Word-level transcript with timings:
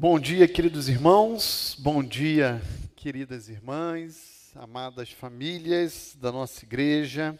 Bom 0.00 0.18
dia, 0.18 0.48
queridos 0.48 0.88
irmãos, 0.88 1.76
bom 1.78 2.02
dia, 2.02 2.62
queridas 2.96 3.50
irmãs, 3.50 4.50
amadas 4.56 5.10
famílias 5.10 6.16
da 6.18 6.32
nossa 6.32 6.64
igreja. 6.64 7.38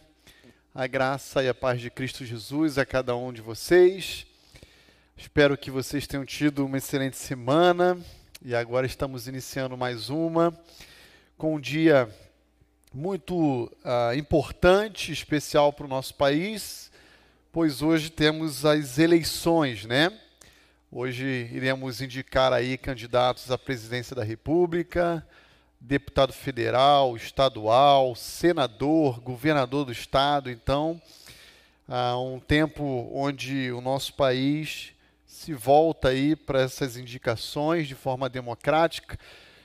A 0.71 0.85
graça 0.85 1.41
e 1.41 1.49
a 1.49 1.55
paz 1.55 1.81
de 1.81 1.89
Cristo 1.89 2.23
Jesus 2.23 2.77
a 2.77 2.85
cada 2.85 3.15
um 3.15 3.33
de 3.33 3.41
vocês. 3.41 4.27
Espero 5.17 5.57
que 5.57 5.71
vocês 5.71 6.05
tenham 6.05 6.23
tido 6.23 6.63
uma 6.63 6.77
excelente 6.77 7.17
semana 7.17 7.99
e 8.45 8.53
agora 8.53 8.85
estamos 8.85 9.27
iniciando 9.27 9.75
mais 9.75 10.11
uma 10.11 10.55
com 11.39 11.55
um 11.55 11.59
dia 11.59 12.07
muito 12.93 13.73
uh, 13.83 14.15
importante, 14.15 15.11
especial 15.11 15.73
para 15.73 15.87
o 15.87 15.89
nosso 15.89 16.13
país, 16.13 16.91
pois 17.51 17.81
hoje 17.81 18.11
temos 18.11 18.65
as 18.65 18.99
eleições, 18.99 19.83
né? 19.83 20.15
Hoje 20.93 21.49
iremos 21.53 22.01
indicar 22.01 22.51
aí 22.51 22.77
candidatos 22.77 23.49
à 23.49 23.57
presidência 23.57 24.13
da 24.13 24.25
República, 24.25 25.25
deputado 25.79 26.33
federal, 26.33 27.15
estadual, 27.15 28.13
senador, 28.13 29.21
governador 29.21 29.85
do 29.85 29.93
estado. 29.93 30.51
Então, 30.51 31.01
há 31.87 32.19
um 32.19 32.41
tempo 32.41 33.09
onde 33.13 33.71
o 33.71 33.79
nosso 33.79 34.15
país 34.15 34.91
se 35.25 35.53
volta 35.53 36.09
aí 36.09 36.35
para 36.35 36.59
essas 36.59 36.97
indicações 36.97 37.87
de 37.87 37.95
forma 37.95 38.27
democrática 38.27 39.17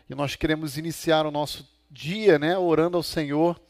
e 0.08 0.14
nós 0.14 0.36
queremos 0.36 0.78
iniciar 0.78 1.26
o 1.26 1.32
nosso 1.32 1.68
dia, 1.90 2.38
né, 2.38 2.56
orando 2.56 2.96
ao 2.96 3.02
Senhor 3.02 3.60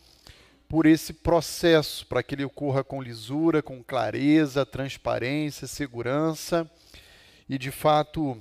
por 0.69 0.85
esse 0.85 1.15
processo, 1.15 2.05
para 2.05 2.23
que 2.23 2.35
ele 2.35 2.45
ocorra 2.45 2.85
com 2.85 3.01
lisura, 3.01 3.63
com 3.63 3.83
clareza, 3.83 4.67
transparência, 4.67 5.67
segurança 5.67 6.71
e 7.49 7.59
de 7.59 7.71
fato 7.71 8.41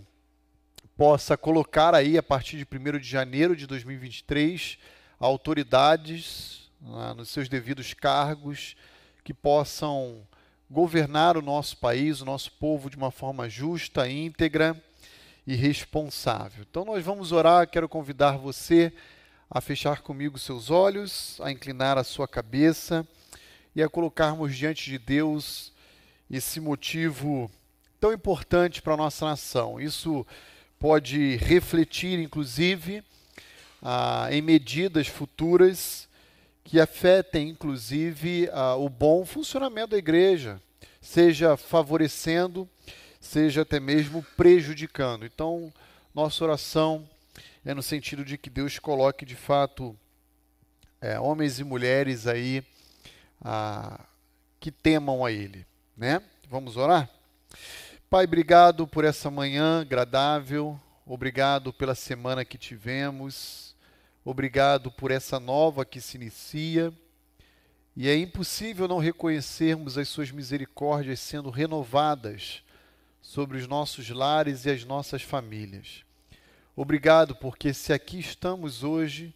possa 0.98 1.38
colocar 1.38 1.94
aí 1.94 2.18
a 2.18 2.24
partir 2.24 2.58
de 2.58 2.66
1 2.66 3.00
de 3.00 3.08
janeiro 3.08 3.56
de 3.56 3.68
2023 3.68 4.78
autoridades 5.20 6.72
ah, 6.94 7.14
nos 7.14 7.30
seus 7.30 7.50
devidos 7.50 7.94
cargos 7.94 8.76
que 9.24 9.34
possam 9.34 10.26
governar 10.70 11.38
o 11.38 11.42
nosso 11.42 11.78
país, 11.78 12.22
o 12.22 12.26
nosso 12.26 12.52
povo 12.54 12.90
de 12.90 12.98
uma 12.98 13.12
forma 13.12 13.50
justa, 13.50 14.10
íntegra 14.10 14.82
e 15.46 15.56
responsável. 15.56 16.66
Então 16.70 16.86
nós 16.86 17.04
vamos 17.04 17.32
orar, 17.32 17.68
quero 17.68 17.88
convidar 17.88 18.38
você 18.38 18.92
a 19.50 19.62
fechar 19.62 20.02
comigo 20.02 20.40
seus 20.40 20.72
olhos, 20.72 21.40
a 21.42 21.52
inclinar 21.52 21.98
a 21.98 22.04
sua 22.04 22.28
cabeça 22.28 23.08
e 23.76 23.84
a 23.84 23.90
colocarmos 23.90 24.56
diante 24.56 24.90
de 24.90 24.98
Deus 24.98 25.72
esse 26.30 26.60
motivo 26.60 27.52
tão 28.06 28.14
importante 28.14 28.84
para 28.84 28.94
a 28.94 28.98
nossa 28.98 29.26
nação. 29.26 29.82
Isso 29.82 30.24
pode 30.78 31.38
refletir, 31.38 32.20
inclusive, 32.20 33.04
ah, 33.82 34.28
em 34.30 34.44
medidas 34.44 35.08
futuras 35.08 36.08
que 36.64 36.80
afetem, 36.80 37.50
inclusive, 37.50 38.48
ah, 38.54 38.76
o 38.76 38.90
bom 38.90 39.26
funcionamento 39.26 39.88
da 39.88 39.98
igreja, 39.98 40.62
seja 41.02 41.58
favorecendo, 41.58 42.70
seja 43.20 43.64
até 43.64 43.80
mesmo 43.80 44.24
prejudicando. 44.38 45.26
Então, 45.26 45.74
nossa 46.14 46.44
oração 46.44 47.10
é 47.66 47.74
no 47.74 47.82
sentido 47.82 48.24
de 48.24 48.38
que 48.38 48.52
Deus 48.52 48.78
coloque 48.78 49.26
de 49.26 49.36
fato 49.36 49.98
é, 51.02 51.20
homens 51.20 51.60
e 51.60 51.64
mulheres 51.64 52.28
aí 52.28 52.64
ah, 53.44 54.00
que 54.60 54.70
temam 54.70 55.26
a 55.26 55.32
Ele, 55.32 55.66
né? 55.98 56.22
Vamos 56.48 56.78
orar? 56.78 57.10
Pai, 58.08 58.26
obrigado 58.26 58.86
por 58.86 59.04
essa 59.04 59.32
manhã 59.32 59.82
agradável, 59.82 60.80
obrigado 61.08 61.74
pela 61.74 61.96
semana 61.96 62.46
que 62.46 62.56
tivemos, 62.56 63.76
obrigado 64.24 64.92
por 64.92 65.10
essa 65.10 65.40
nova 65.40 65.84
que 65.84 66.00
se 66.00 66.16
inicia. 66.16 66.94
E 67.96 68.08
é 68.08 68.16
impossível 68.16 68.88
não 68.88 69.00
reconhecermos 69.00 69.98
as 69.98 70.08
Suas 70.08 70.30
misericórdias 70.30 71.20
sendo 71.20 71.50
renovadas 71.50 72.62
sobre 73.24 73.58
os 73.58 73.68
nossos 73.68 74.08
lares 74.12 74.66
e 74.66 74.70
as 74.70 74.86
nossas 74.86 75.24
famílias. 75.24 76.06
Obrigado, 76.76 77.36
porque 77.36 77.74
se 77.74 77.92
aqui 77.92 78.20
estamos 78.20 78.84
hoje, 78.84 79.34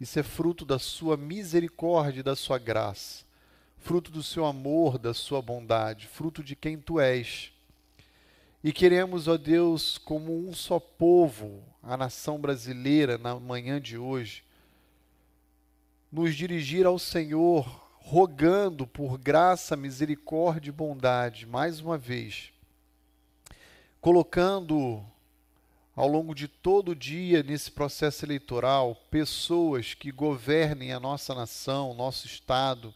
isso 0.00 0.16
é 0.20 0.22
fruto 0.22 0.64
da 0.64 0.78
Sua 0.78 1.16
misericórdia 1.16 2.20
e 2.20 2.22
da 2.22 2.36
Sua 2.36 2.56
graça, 2.56 3.24
fruto 3.78 4.12
do 4.12 4.22
Seu 4.22 4.46
amor, 4.46 4.96
da 4.96 5.12
Sua 5.12 5.42
bondade, 5.42 6.06
fruto 6.06 6.44
de 6.44 6.54
quem 6.54 6.78
Tu 6.78 7.00
és. 7.00 7.51
E 8.64 8.72
queremos, 8.72 9.26
ó 9.26 9.36
Deus, 9.36 9.98
como 9.98 10.46
um 10.46 10.54
só 10.54 10.78
povo, 10.78 11.64
a 11.82 11.96
nação 11.96 12.38
brasileira, 12.38 13.18
na 13.18 13.34
manhã 13.34 13.80
de 13.80 13.98
hoje, 13.98 14.44
nos 16.12 16.36
dirigir 16.36 16.86
ao 16.86 16.96
Senhor, 16.96 17.66
rogando 17.98 18.86
por 18.86 19.18
graça, 19.18 19.76
misericórdia 19.76 20.68
e 20.68 20.72
bondade, 20.72 21.44
mais 21.44 21.80
uma 21.80 21.98
vez, 21.98 22.52
colocando 24.00 25.04
ao 25.96 26.06
longo 26.06 26.32
de 26.32 26.46
todo 26.46 26.90
o 26.92 26.96
dia 26.96 27.42
nesse 27.42 27.68
processo 27.68 28.24
eleitoral 28.24 28.94
pessoas 29.10 29.92
que 29.92 30.12
governem 30.12 30.92
a 30.92 31.00
nossa 31.00 31.34
nação, 31.34 31.90
o 31.90 31.94
nosso 31.94 32.28
Estado, 32.28 32.94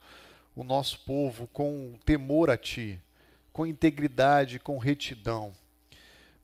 o 0.55 0.63
nosso 0.63 1.01
povo 1.01 1.49
com 1.49 1.99
temor 2.05 2.51
a 2.51 2.57
Ti 2.57 3.01
com 3.57 3.67
integridade, 3.67 4.59
com 4.59 4.77
retidão. 4.77 5.51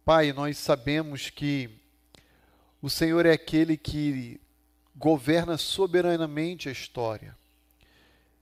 Pai, 0.02 0.32
nós 0.32 0.56
sabemos 0.56 1.28
que 1.28 1.68
o 2.80 2.88
Senhor 2.88 3.26
é 3.26 3.32
aquele 3.32 3.76
que 3.76 4.40
governa 4.96 5.58
soberanamente 5.58 6.70
a 6.70 6.72
história. 6.72 7.36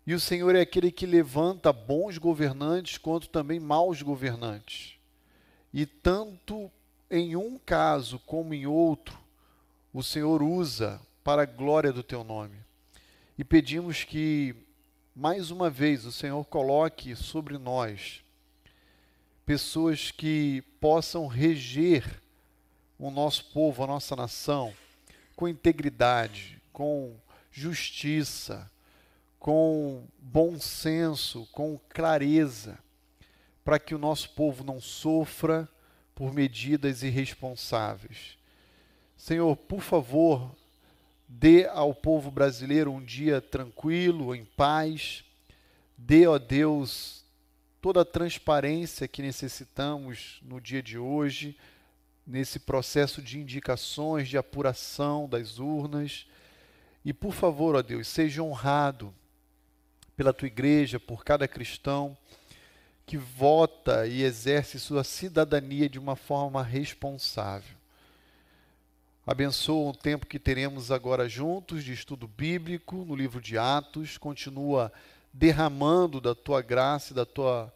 E 0.06 0.14
o 0.14 0.20
Senhor 0.20 0.54
é 0.54 0.60
aquele 0.60 0.92
que 0.92 1.04
levanta 1.04 1.72
bons 1.72 2.16
governantes 2.16 2.96
quanto 2.96 3.28
também 3.28 3.58
maus 3.58 4.02
governantes. 4.02 4.94
E 5.74 5.84
tanto 5.84 6.70
em 7.10 7.34
um 7.34 7.58
caso 7.58 8.20
como 8.20 8.54
em 8.54 8.68
outro, 8.68 9.18
o 9.92 10.00
Senhor 10.00 10.44
usa 10.44 11.00
para 11.24 11.42
a 11.42 11.46
glória 11.46 11.92
do 11.92 12.04
teu 12.04 12.22
nome. 12.22 12.58
E 13.36 13.42
pedimos 13.42 14.04
que, 14.04 14.54
mais 15.12 15.50
uma 15.50 15.68
vez, 15.68 16.04
o 16.04 16.12
Senhor 16.12 16.44
coloque 16.44 17.16
sobre 17.16 17.58
nós 17.58 18.22
pessoas 19.50 20.12
que 20.12 20.62
possam 20.80 21.26
reger 21.26 22.22
o 22.96 23.10
nosso 23.10 23.46
povo, 23.46 23.82
a 23.82 23.86
nossa 23.88 24.14
nação, 24.14 24.72
com 25.34 25.48
integridade, 25.48 26.62
com 26.72 27.16
justiça, 27.50 28.70
com 29.40 30.06
bom 30.20 30.56
senso, 30.60 31.48
com 31.50 31.76
clareza, 31.88 32.78
para 33.64 33.80
que 33.80 33.92
o 33.92 33.98
nosso 33.98 34.30
povo 34.34 34.62
não 34.62 34.80
sofra 34.80 35.68
por 36.14 36.32
medidas 36.32 37.02
irresponsáveis. 37.02 38.38
Senhor, 39.16 39.56
por 39.56 39.80
favor, 39.80 40.54
dê 41.26 41.66
ao 41.66 41.92
povo 41.92 42.30
brasileiro 42.30 42.92
um 42.92 43.04
dia 43.04 43.40
tranquilo, 43.40 44.32
em 44.32 44.44
paz. 44.44 45.24
Dê, 45.98 46.24
ó 46.28 46.38
Deus, 46.38 47.19
toda 47.80 48.02
a 48.02 48.04
transparência 48.04 49.08
que 49.08 49.22
necessitamos 49.22 50.40
no 50.42 50.60
dia 50.60 50.82
de 50.82 50.98
hoje, 50.98 51.56
nesse 52.26 52.58
processo 52.58 53.22
de 53.22 53.38
indicações, 53.38 54.28
de 54.28 54.36
apuração 54.36 55.28
das 55.28 55.58
urnas. 55.58 56.26
E 57.04 57.12
por 57.12 57.32
favor, 57.32 57.74
ó 57.74 57.82
Deus, 57.82 58.06
seja 58.06 58.42
honrado 58.42 59.14
pela 60.16 60.32
tua 60.32 60.46
igreja, 60.46 61.00
por 61.00 61.24
cada 61.24 61.48
cristão 61.48 62.16
que 63.06 63.16
vota 63.16 64.06
e 64.06 64.22
exerce 64.22 64.78
sua 64.78 65.02
cidadania 65.02 65.88
de 65.88 65.98
uma 65.98 66.14
forma 66.14 66.62
responsável. 66.62 67.76
Abençoa 69.26 69.90
o 69.90 69.96
tempo 69.96 70.26
que 70.26 70.38
teremos 70.38 70.90
agora 70.90 71.28
juntos 71.28 71.82
de 71.82 71.92
estudo 71.92 72.28
bíblico 72.28 73.04
no 73.04 73.16
livro 73.16 73.40
de 73.40 73.56
Atos, 73.56 74.18
continua 74.18 74.92
derramando 75.32 76.20
da 76.20 76.34
tua 76.34 76.62
graça 76.62 77.12
e 77.12 77.16
da 77.16 77.24
tua, 77.24 77.72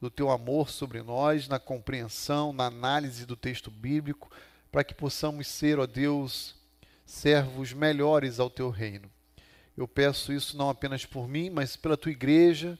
do 0.00 0.10
teu 0.10 0.30
amor 0.30 0.70
sobre 0.70 1.02
nós, 1.02 1.48
na 1.48 1.58
compreensão, 1.58 2.52
na 2.52 2.66
análise 2.66 3.24
do 3.24 3.36
texto 3.36 3.70
bíblico, 3.70 4.30
para 4.70 4.84
que 4.84 4.94
possamos 4.94 5.46
ser, 5.46 5.78
ó 5.78 5.86
Deus, 5.86 6.54
servos 7.06 7.72
melhores 7.72 8.38
ao 8.38 8.50
teu 8.50 8.70
reino. 8.70 9.10
Eu 9.76 9.88
peço 9.88 10.32
isso 10.32 10.56
não 10.56 10.68
apenas 10.68 11.06
por 11.06 11.28
mim, 11.28 11.50
mas 11.50 11.76
pela 11.76 11.96
tua 11.96 12.12
igreja, 12.12 12.78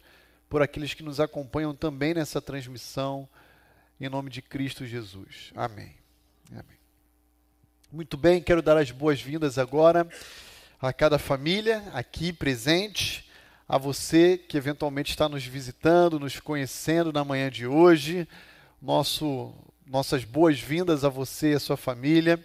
por 0.49 0.63
aqueles 0.63 0.95
que 0.95 1.03
nos 1.03 1.21
acompanham 1.21 1.75
também 1.75 2.13
nessa 2.15 2.41
transmissão, 2.41 3.29
em 4.01 4.09
nome 4.09 4.31
de 4.31 4.43
Cristo 4.43 4.87
Jesus. 4.87 5.53
Amém. 5.55 5.95
Amém. 6.51 6.79
Muito 7.91 8.17
bem, 8.17 8.43
quero 8.43 8.61
dar 8.61 8.77
as 8.77 8.91
boas-vindas 8.91 9.59
agora 9.59 10.09
a 10.81 10.93
cada 10.93 11.19
família 11.19 11.83
aqui 11.93 12.33
presente 12.33 13.28
a 13.69 13.77
você 13.77 14.39
que 14.39 14.57
eventualmente 14.57 15.11
está 15.11 15.29
nos 15.29 15.45
visitando, 15.45 16.19
nos 16.19 16.41
conhecendo 16.41 17.13
na 17.13 17.23
manhã 17.23 17.51
de 17.51 17.67
hoje, 17.67 18.27
nosso 18.81 19.53
nossas 19.87 20.23
boas-vindas 20.23 21.03
a 21.05 21.09
você 21.09 21.53
e 21.53 21.55
a 21.55 21.61
sua 21.61 21.77
família. 21.77 22.45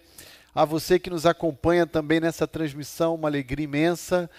A 0.55 0.65
você 0.65 0.97
que 0.97 1.09
nos 1.09 1.25
acompanha 1.25 1.85
também 1.85 2.19
nessa 2.19 2.47
transmissão, 2.47 3.15
uma 3.15 3.27
alegria 3.27 3.65
imensa 3.65 4.29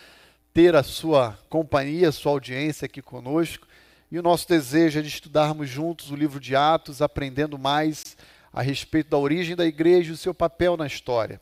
ter 0.55 0.75
a 0.75 0.83
sua 0.83 1.39
companhia, 1.51 2.09
a 2.09 2.13
sua 2.13 2.33
audiência 2.33 2.87
aqui 2.87 3.03
conosco. 3.03 3.67
E 4.11 4.19
o 4.19 4.23
nosso 4.23 4.49
desejo 4.49 4.99
é 4.99 5.03
de 5.03 5.09
estudarmos 5.09 5.69
juntos 5.69 6.11
o 6.11 6.17
livro 6.17 6.41
de 6.41 6.55
Atos, 6.55 7.03
aprendendo 7.03 7.59
mais 7.59 8.17
a 8.53 8.63
respeito 8.63 9.11
da 9.11 9.19
origem 9.19 9.57
da 9.57 9.67
igreja 9.67 10.11
e 10.11 10.15
o 10.15 10.17
seu 10.17 10.33
papel 10.33 10.77
na 10.77 10.87
história. 10.87 11.41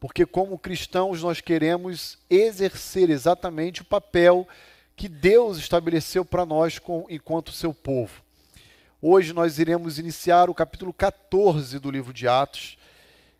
Porque, 0.00 0.24
como 0.24 0.58
cristãos, 0.58 1.22
nós 1.22 1.42
queremos 1.42 2.18
exercer 2.30 3.10
exatamente 3.10 3.82
o 3.82 3.84
papel 3.84 4.48
que 4.96 5.08
Deus 5.08 5.58
estabeleceu 5.58 6.24
para 6.24 6.46
nós 6.46 6.78
com, 6.78 7.04
enquanto 7.10 7.52
seu 7.52 7.74
povo. 7.74 8.22
Hoje 9.02 9.34
nós 9.34 9.58
iremos 9.58 9.98
iniciar 9.98 10.48
o 10.48 10.54
capítulo 10.54 10.92
14 10.92 11.78
do 11.78 11.90
livro 11.90 12.14
de 12.14 12.26
Atos. 12.26 12.78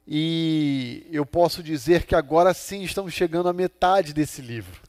E 0.07 1.07
eu 1.11 1.25
posso 1.25 1.63
dizer 1.63 2.05
que 2.05 2.15
agora 2.15 2.53
sim 2.53 2.83
estamos 2.83 3.15
chegando 3.15 3.49
à 3.49 3.53
metade 3.55 4.13
desse 4.13 4.43
livro. 4.43 4.83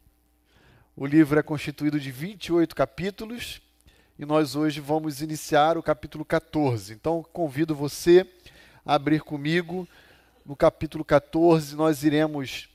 O 0.95 1.05
livro 1.05 1.39
é 1.39 1.43
constituído 1.43 1.99
de 1.99 2.11
28 2.11 2.75
capítulos 2.75 3.61
e 4.19 4.25
nós 4.25 4.55
hoje 4.55 4.81
vamos 4.81 5.21
iniciar 5.21 5.77
o 5.77 5.83
capítulo 5.83 6.25
14. 6.25 6.93
Então 6.93 7.25
convido 7.31 7.73
você 7.73 8.27
a 8.85 8.95
abrir 8.95 9.21
comigo 9.21 9.87
no 10.51 10.55
capítulo 10.57 11.05
14. 11.05 11.77
Nós 11.77 12.03
iremos, 12.03 12.67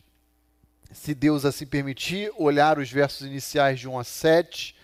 se 0.91 1.15
Deus 1.15 1.45
assim 1.45 1.67
permitir, 1.67 2.33
olhar 2.39 2.79
os 2.79 2.91
versos 2.91 3.27
iniciais 3.27 3.79
de 3.79 3.87
1 3.87 3.99
a 3.99 4.03
7, 4.03 4.75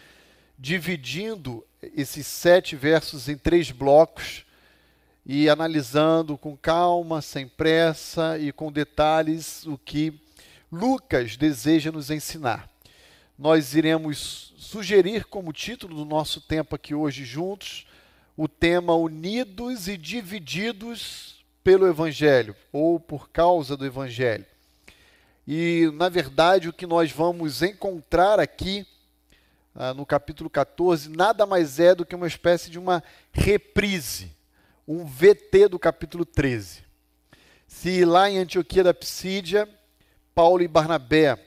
dividindo 0.59 1.65
esses 1.97 2.27
sete 2.27 2.77
versos 2.77 3.31
em 3.31 3.37
três 3.39 3.71
blocos 3.71 4.45
e 5.25 5.49
analisando 5.49 6.37
com 6.37 6.55
calma, 6.55 7.23
sem 7.23 7.49
pressa 7.49 8.39
e 8.39 8.53
com 8.53 8.71
detalhes 8.71 9.65
o 9.65 9.79
que 9.79 10.21
Lucas 10.71 11.39
deseja 11.39 11.91
nos 11.91 12.11
ensinar. 12.11 12.69
Nós 13.39 13.75
iremos 13.75 14.53
sugerir 14.59 15.25
como 15.25 15.51
título 15.51 15.97
do 15.97 16.05
nosso 16.05 16.43
tempo 16.43 16.77
aqui 16.77 16.95
hoje 16.95 17.25
juntos 17.25 17.87
o 18.37 18.47
tema 18.47 18.95
Unidos 18.95 19.89
e 19.89 19.97
Divididos 19.97 21.42
pelo 21.63 21.87
Evangelho 21.87 22.55
ou 22.73 22.99
por 22.99 23.31
causa 23.31 23.77
do 23.77 23.87
Evangelho. 23.87 24.47
E, 25.47 25.91
na 25.95 26.09
verdade, 26.09 26.69
o 26.69 26.73
que 26.73 26.87
nós 26.87 27.11
vamos 27.11 27.63
encontrar 27.63 28.39
aqui 28.39 28.87
ah, 29.75 29.95
no 29.95 30.05
capítulo 30.05 30.51
14, 30.51 31.09
nada 31.09 31.47
mais 31.47 31.81
é 31.81 31.95
do 31.95 32.05
que 32.05 32.15
uma 32.15 32.27
espécie 32.27 32.71
de 32.71 32.79
uma 32.79 33.03
reprise, 33.33 34.31
um 34.87 35.05
VT 35.05 35.69
do 35.69 35.79
capítulo 35.79 36.25
13. 36.25 36.85
Se 37.67 38.05
lá 38.05 38.29
em 38.29 38.39
Antioquia 38.39 38.85
da 38.85 38.93
Psídia, 38.93 39.69
Paulo 40.35 40.63
e 40.63 40.69
Barnabé 40.69 41.39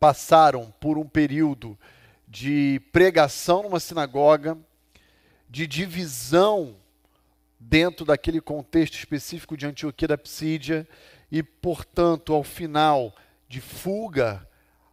passaram 0.00 0.72
por 0.80 0.96
um 0.96 1.06
período 1.06 1.78
de 2.26 2.80
pregação 2.90 3.62
numa 3.62 3.80
sinagoga, 3.80 4.56
de 5.48 5.66
divisão 5.66 6.74
dentro 7.58 8.04
daquele 8.04 8.40
contexto 8.40 8.94
específico 8.94 9.56
de 9.56 9.66
Antioquia 9.66 10.08
da 10.08 10.18
Psídia 10.18 10.86
e, 11.30 11.42
portanto, 11.42 12.32
ao 12.32 12.42
final 12.42 13.14
de 13.48 13.60
fuga 13.60 14.46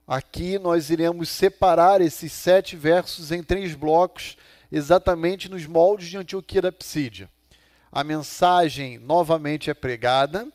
Aqui 0.08 0.60
nós 0.60 0.90
iremos 0.90 1.30
separar 1.30 2.02
esses 2.02 2.32
sete 2.34 2.76
versos 2.76 3.32
em 3.32 3.42
três 3.42 3.74
blocos, 3.74 4.36
exatamente 4.70 5.50
nos 5.50 5.66
moldes 5.66 6.10
de 6.10 6.18
Antioquia 6.18 6.62
da 6.62 6.72
Psídia. 6.72 7.30
A 7.90 8.04
mensagem 8.04 8.98
novamente 8.98 9.70
é 9.70 9.74
pregada, 9.74 10.48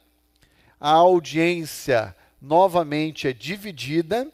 a 0.79 0.91
audiência 0.91 2.15
novamente 2.41 3.27
é 3.27 3.33
dividida 3.33 4.31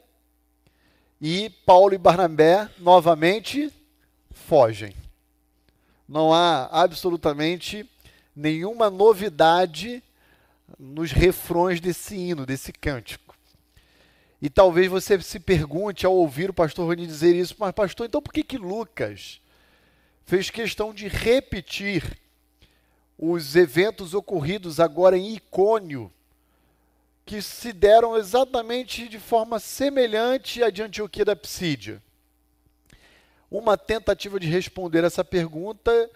e 1.20 1.48
Paulo 1.64 1.94
e 1.94 1.98
Barnabé 1.98 2.68
novamente 2.78 3.72
fogem. 4.32 5.03
Não 6.08 6.32
há 6.32 6.68
absolutamente 6.70 7.88
nenhuma 8.34 8.90
novidade 8.90 10.02
nos 10.78 11.12
refrões 11.12 11.80
desse 11.80 12.16
hino, 12.16 12.44
desse 12.44 12.72
cântico. 12.72 13.34
E 14.42 14.50
talvez 14.50 14.88
você 14.88 15.18
se 15.22 15.40
pergunte 15.40 16.04
ao 16.04 16.14
ouvir 16.14 16.50
o 16.50 16.54
pastor 16.54 16.86
Rony 16.86 17.06
dizer 17.06 17.34
isso, 17.34 17.56
mas 17.58 17.72
pastor, 17.72 18.06
então 18.06 18.20
por 18.20 18.32
que 18.32 18.42
que 18.42 18.58
Lucas 18.58 19.40
fez 20.26 20.50
questão 20.50 20.92
de 20.92 21.08
repetir 21.08 22.18
os 23.18 23.56
eventos 23.56 24.12
ocorridos 24.12 24.80
agora 24.80 25.16
em 25.16 25.34
Icônio, 25.34 26.12
que 27.24 27.40
se 27.40 27.72
deram 27.72 28.18
exatamente 28.18 29.08
de 29.08 29.18
forma 29.18 29.58
semelhante 29.58 30.62
à 30.62 30.68
de 30.68 30.82
Antioquia 30.82 31.24
da 31.24 31.36
Psídia? 31.36 32.02
Uma 33.56 33.78
tentativa 33.78 34.40
de 34.40 34.48
responder 34.48 35.04
essa 35.04 35.24
pergunta 35.24 36.10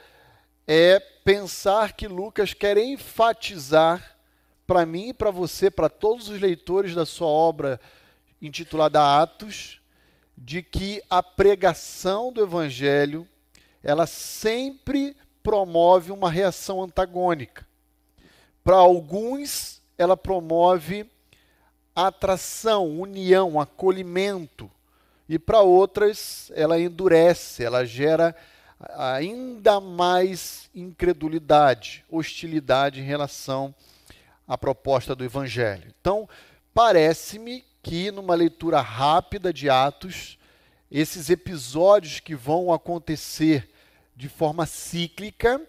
é 0.67 0.99
pensar 0.99 1.93
que 1.93 2.09
Lucas 2.09 2.53
quer 2.53 2.77
enfatizar 2.77 4.19
para 4.67 4.85
mim 4.85 5.11
e 5.11 5.15
para 5.15 5.31
você, 5.31 5.71
para 5.71 5.89
todos 5.89 6.29
os 6.29 6.41
leitores 6.41 6.97
da 6.97 7.07
sua 7.07 7.29
obra 7.29 7.81
intitulada 8.43 9.23
Atos, 9.23 9.81
de 10.37 10.65
que 10.65 11.01
a 11.09 11.23
pregação 11.23 12.33
do 12.33 12.43
evangelho, 12.43 13.25
ela 13.85 14.05
sempre 14.09 15.17
promove 15.41 16.11
uma 16.11 16.29
reação 16.29 16.83
antagônica. 16.83 17.65
Para 18.65 18.79
alguns, 18.79 19.81
ela 19.97 20.17
promove 20.17 21.09
atração, 21.95 22.99
união, 22.99 23.61
acolhimento. 23.61 24.69
E 25.29 25.39
para 25.39 25.61
outras, 25.61 26.51
ela 26.55 26.81
endurece, 26.81 27.63
ela 27.63 27.85
gera 27.85 28.35
ainda 28.97 29.81
mais 29.81 30.71
incredulidade, 30.75 32.05
hostilidade 32.09 33.01
em 33.01 33.05
relação 33.05 33.75
à 34.47 34.57
proposta 34.57 35.15
do 35.15 35.25
Evangelho. 35.25 35.93
Então, 36.01 36.29
parece-me 36.73 37.65
que 37.83 38.11
numa 38.11 38.35
leitura 38.35 38.81
rápida 38.81 39.53
de 39.53 39.69
Atos, 39.69 40.39
esses 40.91 41.29
episódios 41.29 42.21
que 42.21 42.35
vão 42.35 42.73
acontecer 42.73 43.69
de 44.17 44.29
forma 44.29 44.65
cíclica 44.65 45.61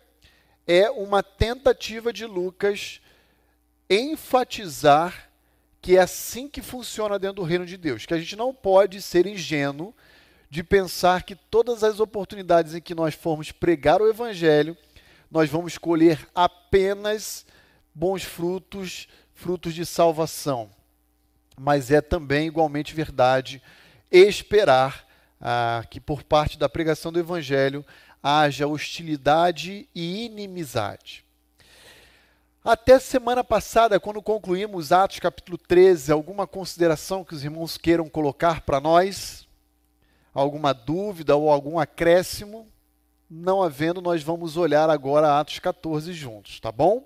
é 0.65 0.89
uma 0.89 1.21
tentativa 1.21 2.13
de 2.13 2.25
Lucas 2.25 3.01
enfatizar 3.89 5.28
que 5.81 5.97
é 5.97 6.01
assim 6.01 6.47
que 6.47 6.61
funciona 6.61 7.17
dentro 7.17 7.37
do 7.37 7.43
reino 7.43 7.65
de 7.65 7.77
Deus, 7.77 8.05
que 8.05 8.13
a 8.13 8.19
gente 8.19 8.35
não 8.35 8.53
pode 8.53 9.01
ser 9.01 9.25
ingênuo 9.25 9.93
de 10.49 10.63
pensar 10.63 11.23
que 11.23 11.35
todas 11.35 11.83
as 11.83 11.99
oportunidades 11.99 12.73
em 12.73 12.81
que 12.81 12.95
nós 12.95 13.13
formos 13.13 13.51
pregar 13.51 14.01
o 14.01 14.09
evangelho, 14.09 14.75
nós 15.29 15.49
vamos 15.49 15.77
colher 15.77 16.27
apenas 16.33 17.45
bons 17.93 18.23
frutos, 18.23 19.07
frutos 19.33 19.73
de 19.73 19.85
salvação 19.85 20.69
mas 21.59 21.91
é 21.91 21.99
também 21.99 22.47
igualmente 22.47 22.95
verdade 22.95 23.61
esperar 24.09 25.05
ah, 25.41 25.83
que 25.89 25.99
por 25.99 26.23
parte 26.23 26.57
da 26.57 26.69
pregação 26.69 27.11
do 27.11 27.19
Evangelho 27.19 27.85
haja 28.23 28.65
hostilidade 28.65 29.87
e 29.93 30.25
inimizade. 30.25 31.25
Até 32.71 32.99
semana 32.99 33.43
passada, 33.43 33.99
quando 33.99 34.21
concluímos 34.21 34.91
Atos 34.91 35.17
capítulo 35.17 35.57
13, 35.57 36.11
alguma 36.11 36.45
consideração 36.45 37.23
que 37.25 37.33
os 37.33 37.43
irmãos 37.43 37.79
queiram 37.79 38.07
colocar 38.07 38.61
para 38.61 38.79
nós? 38.79 39.47
Alguma 40.31 40.71
dúvida 40.71 41.35
ou 41.35 41.49
algum 41.49 41.79
acréscimo? 41.79 42.67
Não 43.27 43.63
havendo, 43.63 44.03
nós 44.03 44.21
vamos 44.21 44.55
olhar 44.55 44.87
agora 44.87 45.39
Atos 45.39 45.57
14 45.57 46.13
juntos, 46.13 46.59
tá 46.59 46.71
bom? 46.71 47.03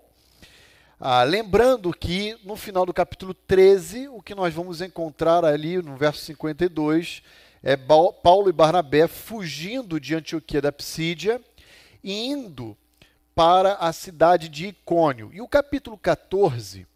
Ah, 1.00 1.24
lembrando 1.24 1.94
que 1.94 2.38
no 2.44 2.58
final 2.58 2.86
do 2.86 2.94
capítulo 2.94 3.34
13, 3.34 4.10
o 4.10 4.22
que 4.22 4.36
nós 4.36 4.54
vamos 4.54 4.82
encontrar 4.82 5.46
ali 5.46 5.82
no 5.82 5.96
verso 5.96 6.26
52 6.26 7.24
é 7.64 7.78
Paulo 7.78 8.50
e 8.50 8.52
Barnabé 8.52 9.08
fugindo 9.08 9.98
de 9.98 10.14
Antioquia 10.14 10.62
da 10.62 10.74
Psídia 10.74 11.40
e 12.04 12.28
indo 12.28 12.76
para 13.36 13.76
a 13.76 13.92
cidade 13.92 14.48
de 14.50 14.68
Icônio. 14.68 15.30
E 15.34 15.42
o 15.42 15.48
capítulo 15.48 15.98
14, 15.98 16.88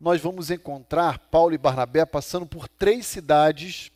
nós 0.00 0.20
vamos 0.20 0.50
encontrar 0.50 1.18
Paulo 1.18 1.54
e 1.54 1.58
Barnabé 1.58 2.04
passando 2.04 2.46
por 2.46 2.68
três 2.68 3.06
cidades 3.06 3.90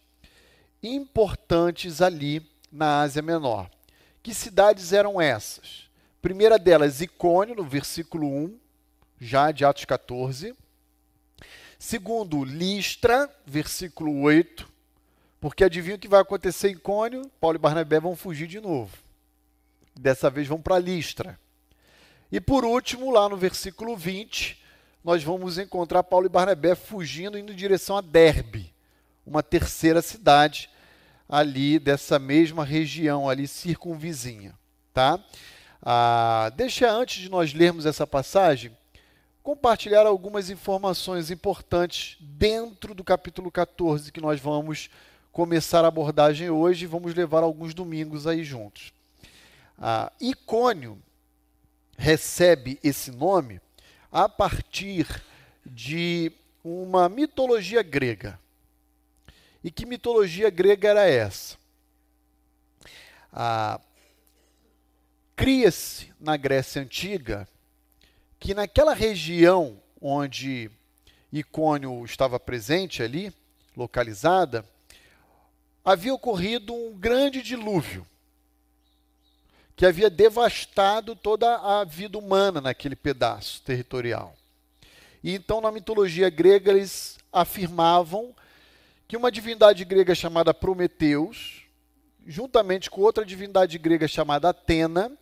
importantes 0.82 2.00
ali 2.00 2.48
na 2.70 3.00
Ásia 3.00 3.22
Menor. 3.22 3.70
Que 4.22 4.34
cidades 4.34 4.92
eram 4.92 5.20
essas? 5.20 5.88
Primeira 6.20 6.58
delas, 6.58 7.00
Icônio, 7.00 7.54
no 7.54 7.64
versículo 7.64 8.26
1 8.26 8.58
já 9.20 9.50
de 9.50 9.64
Atos 9.64 9.84
14. 9.84 10.54
Segundo, 11.78 12.44
Listra, 12.44 13.30
versículo 13.44 14.20
8, 14.22 14.68
porque 15.40 15.64
adivinha 15.64 15.96
o 15.96 15.98
que 15.98 16.08
vai 16.08 16.20
acontecer 16.20 16.70
em 16.70 16.76
Cônio? 16.76 17.30
Paulo 17.40 17.56
e 17.56 17.60
Barnabé 17.60 18.00
vão 18.00 18.16
fugir 18.16 18.46
de 18.46 18.60
novo. 18.60 18.96
Dessa 19.94 20.28
vez 20.30 20.48
vão 20.48 20.60
para 20.60 20.78
Listra. 20.78 21.38
E 22.30 22.40
por 22.40 22.64
último, 22.64 23.10
lá 23.10 23.28
no 23.28 23.36
versículo 23.36 23.96
20, 23.96 24.60
nós 25.04 25.22
vamos 25.22 25.58
encontrar 25.58 26.02
Paulo 26.02 26.26
e 26.26 26.28
Barnabé 26.28 26.74
fugindo 26.74 27.38
indo 27.38 27.52
em 27.52 27.56
direção 27.56 27.96
a 27.96 28.00
Derbe, 28.00 28.74
uma 29.24 29.42
terceira 29.42 30.02
cidade 30.02 30.68
ali 31.28 31.78
dessa 31.78 32.18
mesma 32.18 32.64
região 32.64 33.28
ali 33.28 33.46
circunvizinha, 33.46 34.54
tá? 34.92 35.20
Ah, 35.80 36.50
deixa 36.56 36.90
antes 36.90 37.22
de 37.22 37.28
nós 37.28 37.52
lermos 37.52 37.86
essa 37.86 38.06
passagem, 38.06 38.76
compartilhar 39.42 40.06
algumas 40.06 40.50
informações 40.50 41.30
importantes 41.30 42.16
dentro 42.20 42.92
do 42.92 43.04
capítulo 43.04 43.50
14 43.50 44.10
que 44.10 44.20
nós 44.20 44.40
vamos 44.40 44.90
começar 45.30 45.84
a 45.84 45.88
abordagem 45.88 46.50
hoje 46.50 46.84
e 46.84 46.88
vamos 46.88 47.14
levar 47.14 47.44
alguns 47.44 47.72
domingos 47.72 48.26
aí 48.26 48.42
juntos. 48.42 48.92
Ah, 49.78 50.10
Icônio 50.20 51.00
recebe 51.96 52.78
esse 52.82 53.10
nome 53.10 53.60
a 54.10 54.28
partir 54.28 55.06
de 55.64 56.32
uma 56.62 57.08
mitologia 57.08 57.82
grega. 57.82 58.38
E 59.62 59.70
que 59.70 59.84
mitologia 59.84 60.48
grega 60.50 60.88
era 60.88 61.06
essa? 61.08 61.56
Ah, 63.32 63.80
Cria-se 65.36 66.14
na 66.18 66.34
Grécia 66.34 66.80
Antiga 66.80 67.46
que 68.40 68.54
naquela 68.54 68.94
região 68.94 69.78
onde 70.00 70.70
Icônio 71.30 72.02
estava 72.06 72.40
presente 72.40 73.02
ali, 73.02 73.30
localizada, 73.76 74.64
havia 75.84 76.14
ocorrido 76.14 76.74
um 76.74 76.96
grande 76.96 77.42
dilúvio 77.42 78.06
que 79.76 79.84
havia 79.84 80.08
devastado 80.08 81.14
toda 81.14 81.56
a 81.56 81.84
vida 81.84 82.18
humana 82.18 82.62
naquele 82.62 82.96
pedaço 82.96 83.62
territorial. 83.62 84.34
E 85.22 85.34
então, 85.34 85.60
na 85.60 85.70
mitologia 85.70 86.30
grega, 86.30 86.72
eles 86.72 87.18
afirmavam 87.30 88.34
que 89.06 89.16
uma 89.16 89.30
divindade 89.30 89.84
grega 89.84 90.14
chamada 90.14 90.54
Prometeus, 90.54 91.62
juntamente 92.26 92.90
com 92.90 93.02
outra 93.02 93.24
divindade 93.24 93.76
grega 93.76 94.08
chamada 94.08 94.48
Atena, 94.48 95.12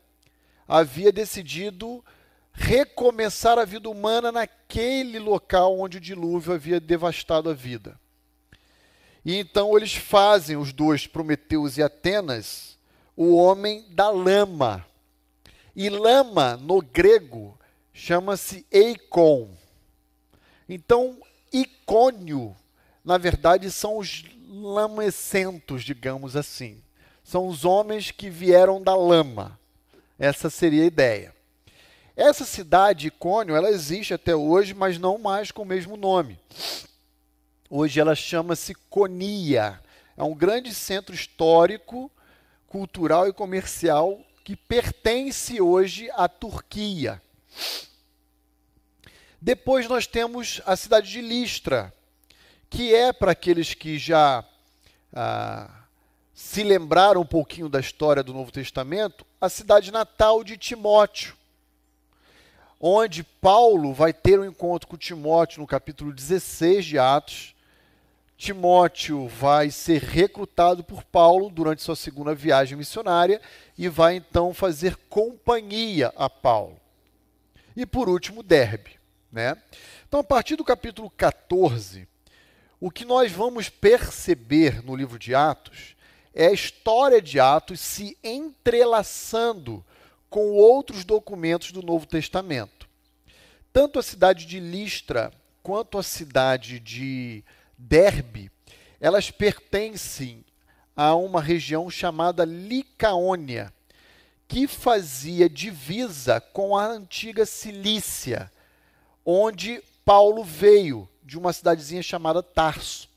havia 0.69 1.11
decidido 1.11 2.03
recomeçar 2.53 3.59
a 3.59 3.65
vida 3.65 3.91
humana 3.91 4.31
naquele 4.31 5.19
local 5.19 5.79
onde 5.79 5.99
o 5.99 6.01
dilúvio 6.01 6.55
havia 6.55 6.79
devastado 6.79 7.51
a 7.51 7.55
vida. 7.55 7.99
E 9.25 9.37
então 9.37 9.77
eles 9.77 9.95
fazem, 9.95 10.57
os 10.57 10.73
dois, 10.73 11.07
Prometeus 11.07 11.77
e 11.77 11.83
Atenas, 11.83 12.74
o 13.17 13.35
homem 13.37 13.85
da 13.91 14.11
lama. 14.11 14.85
E 15.75 15.89
lama, 15.89 16.57
no 16.57 16.81
grego, 16.81 17.59
chama-se 17.93 18.67
eikon. 18.71 19.51
Então, 20.69 21.19
icônio, 21.53 22.55
na 23.05 23.19
verdade, 23.19 23.71
são 23.71 23.99
os 23.99 24.25
lamecentos, 24.49 25.83
digamos 25.83 26.37
assim. 26.37 26.83
São 27.23 27.49
os 27.49 27.65
homens 27.65 28.11
que 28.11 28.31
vieram 28.31 28.83
da 28.83 28.95
lama. 28.95 29.59
Essa 30.19 30.49
seria 30.49 30.83
a 30.83 30.87
ideia. 30.87 31.35
Essa 32.17 32.45
cidade, 32.45 33.09
Icônio, 33.09 33.57
ela 33.57 33.71
existe 33.71 34.15
até 34.15 34.37
hoje, 34.37 34.73
mas 34.73 34.99
não 34.99 35.19
mais 35.19 35.51
com 35.51 35.63
o 35.63 35.67
mesmo 35.67 35.97
nome. 35.97 36.39
Hoje 37.69 37.99
ela 37.99 38.15
chama-se 38.15 38.75
Conia. 38.89 39.81
É 40.17 40.23
um 40.23 40.35
grande 40.35 40.73
centro 40.73 41.13
histórico 41.13 42.11
cultural 42.75 43.29
e 43.29 43.33
comercial 43.33 44.21
que 44.43 44.57
pertence 44.57 45.61
hoje 45.61 46.11
à 46.11 46.29
Turquia. 46.29 47.23
Depois 49.41 49.89
nós 49.89 50.09
temos 50.09 50.61
a 50.67 50.75
cidade 50.75 51.09
de 51.09 51.21
Listra, 51.21 51.95
que 52.69 52.93
é 52.93 53.13
para 53.13 53.31
aqueles 53.31 53.75
que 53.75 53.97
já 53.97 54.45
ah, 55.13 55.71
se 56.35 56.65
lembraram 56.65 57.21
um 57.21 57.25
pouquinho 57.25 57.69
da 57.69 57.79
história 57.79 58.25
do 58.25 58.35
Novo 58.35 58.51
Testamento, 58.51 59.25
a 59.41 59.49
cidade 59.49 59.93
natal 59.93 60.43
de 60.43 60.57
Timóteo, 60.57 61.37
onde 62.81 63.23
Paulo 63.23 63.95
vai 63.95 64.13
ter 64.13 64.41
um 64.41 64.45
encontro 64.45 64.89
com 64.89 64.97
Timóteo 64.97 65.61
no 65.61 65.67
capítulo 65.69 66.13
16 66.13 66.85
de 66.85 66.99
Atos, 66.99 67.54
Timóteo 68.37 69.29
vai 69.29 69.71
ser 69.71 70.03
recrutado 70.03 70.83
por 70.83 71.05
Paulo 71.05 71.49
durante 71.49 71.83
sua 71.83 71.97
segunda 71.97 72.35
viagem 72.35 72.77
missionária 72.77 73.41
e 73.79 73.89
vai 73.89 74.17
então 74.17 74.53
fazer 74.53 74.97
companhia 75.09 76.13
a 76.17 76.29
Paulo. 76.29 76.81
E 77.77 77.87
por 77.87 78.09
último, 78.09 78.43
Derbe. 78.43 78.99
Né? 79.31 79.57
Então, 80.07 80.21
a 80.21 80.25
partir 80.25 80.57
do 80.57 80.65
capítulo 80.65 81.11
14, 81.11 82.07
o 82.81 82.91
que 82.91 83.05
nós 83.05 83.33
vamos 83.33 83.69
perceber 83.69 84.85
no 84.85 84.95
livro 84.95 85.19
de 85.19 85.35
Atos 85.35 85.97
é 86.35 86.47
a 86.47 86.53
história 86.53 87.23
de 87.23 87.39
Atos 87.39 87.81
se 87.81 88.17
entrelaçando 88.23 89.85
com 90.29 90.51
outros 90.51 91.05
documentos 91.05 91.71
do 91.71 91.83
Novo 91.83 92.07
Testamento. 92.07 92.89
Tanto 93.73 93.99
a 93.99 94.03
cidade 94.03 94.47
de 94.47 94.59
Listra 94.61 95.33
quanto 95.63 95.97
a 95.97 96.03
cidade 96.03 96.79
de 96.79 97.45
Derbe, 97.77 98.51
elas 99.01 99.31
pertencem 99.31 100.45
a 100.97 101.15
uma 101.15 101.41
região 101.41 101.91
chamada 101.91 102.45
Licaônia, 102.45 103.73
que 104.47 104.67
fazia 104.67 105.49
divisa 105.49 106.41
com 106.41 106.77
a 106.77 106.87
antiga 106.87 107.45
Cilícia, 107.45 108.51
onde 109.25 109.83
Paulo 110.05 110.45
veio, 110.45 111.09
de 111.23 111.39
uma 111.39 111.53
cidadezinha 111.53 112.03
chamada 112.03 112.43
Tarso. 112.43 113.09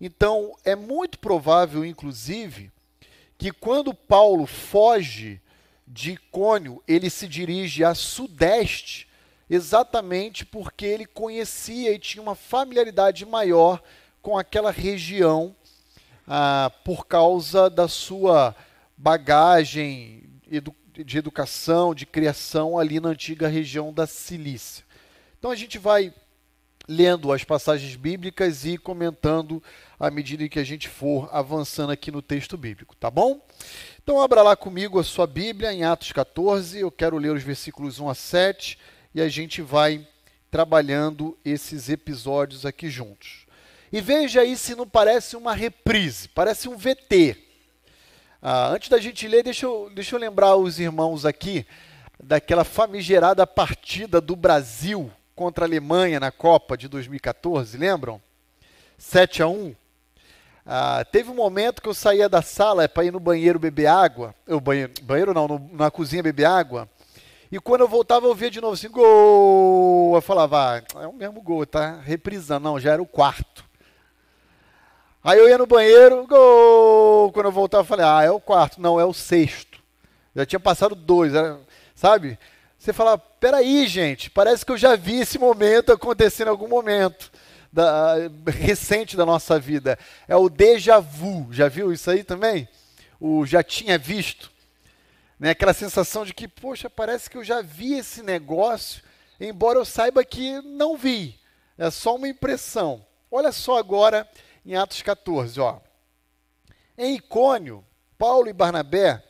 Então, 0.00 0.54
é 0.64 0.74
muito 0.74 1.18
provável, 1.18 1.84
inclusive, 1.84 2.70
que 3.38 3.52
quando 3.52 3.94
Paulo 3.94 4.46
foge 4.46 5.40
de 5.86 6.12
Icônio, 6.12 6.82
ele 6.86 7.08
se 7.08 7.28
dirige 7.28 7.84
a 7.84 7.94
sudeste 7.94 9.08
exatamente 9.48 10.44
porque 10.44 10.84
ele 10.84 11.06
conhecia 11.06 11.92
e 11.92 11.98
tinha 11.98 12.22
uma 12.22 12.34
familiaridade 12.34 13.24
maior 13.24 13.82
com 14.20 14.36
aquela 14.36 14.70
região 14.70 15.54
ah, 16.26 16.70
por 16.84 17.06
causa 17.06 17.70
da 17.70 17.86
sua 17.86 18.54
bagagem 18.96 20.24
edu 20.50 20.74
de 21.04 21.18
educação, 21.18 21.94
de 21.94 22.06
criação 22.06 22.78
ali 22.78 23.00
na 23.00 23.10
antiga 23.10 23.48
região 23.48 23.92
da 23.92 24.06
Cilícia. 24.06 24.84
Então 25.38 25.50
a 25.50 25.54
gente 25.54 25.78
vai 25.78 26.12
lendo 26.88 27.32
as 27.32 27.42
passagens 27.44 27.96
bíblicas 27.96 28.64
e 28.64 28.78
comentando 28.78 29.62
à 29.98 30.10
medida 30.10 30.48
que 30.48 30.58
a 30.58 30.64
gente 30.64 30.88
for 30.88 31.28
avançando 31.32 31.90
aqui 31.90 32.10
no 32.10 32.22
texto 32.22 32.56
bíblico, 32.56 32.94
tá 32.96 33.10
bom? 33.10 33.44
Então 34.02 34.22
abra 34.22 34.40
lá 34.42 34.56
comigo 34.56 34.98
a 34.98 35.04
sua 35.04 35.26
Bíblia 35.26 35.72
em 35.72 35.84
Atos 35.84 36.12
14, 36.12 36.78
eu 36.78 36.90
quero 36.90 37.18
ler 37.18 37.32
os 37.32 37.42
versículos 37.42 37.98
1 37.98 38.08
a 38.08 38.14
7 38.14 38.78
e 39.16 39.20
a 39.22 39.30
gente 39.30 39.62
vai 39.62 40.06
trabalhando 40.50 41.38
esses 41.42 41.88
episódios 41.88 42.66
aqui 42.66 42.90
juntos. 42.90 43.46
E 43.90 43.98
veja 43.98 44.42
aí 44.42 44.54
se 44.58 44.74
não 44.74 44.86
parece 44.86 45.36
uma 45.36 45.54
reprise, 45.54 46.28
parece 46.28 46.68
um 46.68 46.76
VT. 46.76 47.34
Ah, 48.42 48.68
antes 48.68 48.90
da 48.90 48.98
gente 49.00 49.26
ler, 49.26 49.42
deixa 49.42 49.64
eu, 49.64 49.90
deixa 49.94 50.14
eu 50.14 50.20
lembrar 50.20 50.56
os 50.56 50.78
irmãos 50.78 51.24
aqui 51.24 51.66
daquela 52.22 52.62
famigerada 52.62 53.46
partida 53.46 54.20
do 54.20 54.36
Brasil 54.36 55.10
contra 55.34 55.64
a 55.64 55.66
Alemanha 55.66 56.20
na 56.20 56.30
Copa 56.30 56.76
de 56.76 56.86
2014, 56.86 57.78
lembram? 57.78 58.20
7 58.98 59.42
a 59.42 59.48
1. 59.48 59.74
Ah, 60.66 61.06
teve 61.10 61.30
um 61.30 61.34
momento 61.34 61.80
que 61.80 61.88
eu 61.88 61.94
saía 61.94 62.28
da 62.28 62.42
sala 62.42 62.86
para 62.86 63.06
ir 63.06 63.12
no 63.12 63.20
banheiro 63.20 63.58
beber 63.58 63.86
água, 63.86 64.34
eu 64.46 64.60
banheiro, 64.60 64.92
banheiro 65.04 65.32
não, 65.32 65.48
no, 65.48 65.70
na 65.72 65.90
cozinha 65.90 66.22
beber 66.22 66.44
água, 66.44 66.86
e 67.50 67.60
quando 67.60 67.82
eu 67.82 67.88
voltava, 67.88 68.26
eu 68.26 68.34
via 68.34 68.50
de 68.50 68.60
novo 68.60 68.74
assim, 68.74 68.90
gol. 68.90 70.14
Eu 70.14 70.20
falava, 70.20 70.82
ah, 70.94 71.02
é 71.02 71.06
o 71.06 71.12
mesmo 71.12 71.40
gol, 71.40 71.64
tá 71.64 72.00
reprisando. 72.00 72.68
Não, 72.68 72.80
já 72.80 72.92
era 72.92 73.02
o 73.02 73.06
quarto. 73.06 73.64
Aí 75.22 75.38
eu 75.38 75.48
ia 75.48 75.58
no 75.58 75.66
banheiro, 75.66 76.26
gol. 76.26 77.32
Quando 77.32 77.46
eu 77.46 77.52
voltava, 77.52 77.82
eu 77.82 77.86
falei, 77.86 78.04
ah, 78.04 78.22
é 78.22 78.30
o 78.30 78.40
quarto. 78.40 78.80
Não, 78.80 78.98
é 78.98 79.04
o 79.04 79.12
sexto. 79.12 79.80
Já 80.34 80.44
tinha 80.44 80.60
passado 80.60 80.94
dois, 80.94 81.34
era, 81.34 81.58
sabe? 81.94 82.38
Você 82.78 82.92
fala, 82.92 83.16
peraí, 83.16 83.86
gente, 83.86 84.28
parece 84.30 84.64
que 84.64 84.72
eu 84.72 84.76
já 84.76 84.94
vi 84.96 85.20
esse 85.20 85.38
momento 85.38 85.92
acontecer 85.92 86.46
em 86.46 86.50
algum 86.50 86.68
momento 86.68 87.32
da, 87.72 88.14
recente 88.46 89.16
da 89.16 89.26
nossa 89.26 89.58
vida. 89.58 89.98
É 90.28 90.36
o 90.36 90.48
déjà 90.48 91.00
vu. 91.00 91.48
Já 91.50 91.68
viu 91.68 91.92
isso 91.92 92.10
aí 92.10 92.22
também? 92.22 92.68
O 93.20 93.46
já 93.46 93.62
tinha 93.62 93.98
visto. 93.98 94.50
Né? 95.38 95.50
Aquela 95.50 95.74
sensação 95.74 96.24
de 96.24 96.32
que, 96.32 96.48
poxa, 96.48 96.88
parece 96.88 97.28
que 97.28 97.36
eu 97.36 97.44
já 97.44 97.60
vi 97.60 97.94
esse 97.94 98.22
negócio, 98.22 99.02
embora 99.38 99.78
eu 99.78 99.84
saiba 99.84 100.24
que 100.24 100.60
não 100.62 100.96
vi. 100.96 101.38
É 101.76 101.90
só 101.90 102.16
uma 102.16 102.28
impressão. 102.28 103.04
Olha 103.30 103.52
só 103.52 103.76
agora 103.78 104.28
em 104.64 104.74
Atos 104.76 105.02
14, 105.02 105.60
ó. 105.60 105.80
Em 106.96 107.16
Icônio, 107.16 107.84
Paulo 108.16 108.48
e 108.48 108.52
Barnabé 108.52 109.22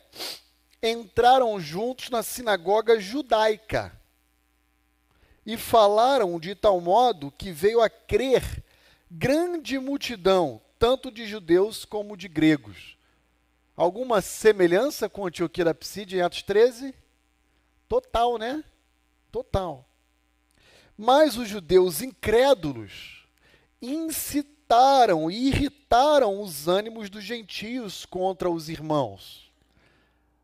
entraram 0.81 1.59
juntos 1.59 2.09
na 2.09 2.23
sinagoga 2.23 2.99
judaica 2.99 3.91
e 5.45 5.57
falaram 5.57 6.39
de 6.39 6.55
tal 6.55 6.79
modo 6.79 7.31
que 7.31 7.51
veio 7.51 7.81
a 7.81 7.89
crer 7.89 8.63
grande 9.09 9.79
multidão, 9.79 10.61
tanto 10.77 11.09
de 11.09 11.25
judeus 11.25 11.85
como 11.85 12.17
de 12.17 12.27
gregos. 12.27 12.96
Alguma 13.77 14.21
semelhança 14.21 15.07
com 15.07 15.27
Antioquia 15.27 15.63
da 15.63 15.73
Psídia 15.73 16.17
em 16.17 16.21
Atos 16.21 16.41
13? 16.41 16.95
Total, 17.87 18.39
né? 18.39 18.63
Total. 19.31 19.87
Mas 20.97 21.37
os 21.37 21.47
judeus 21.47 22.01
incrédulos 22.01 23.27
incitaram 23.79 25.29
e 25.29 25.49
irritaram 25.49 26.41
os 26.41 26.67
ânimos 26.67 27.07
dos 27.07 27.23
gentios 27.23 28.03
contra 28.03 28.49
os 28.49 28.67
irmãos. 28.67 29.51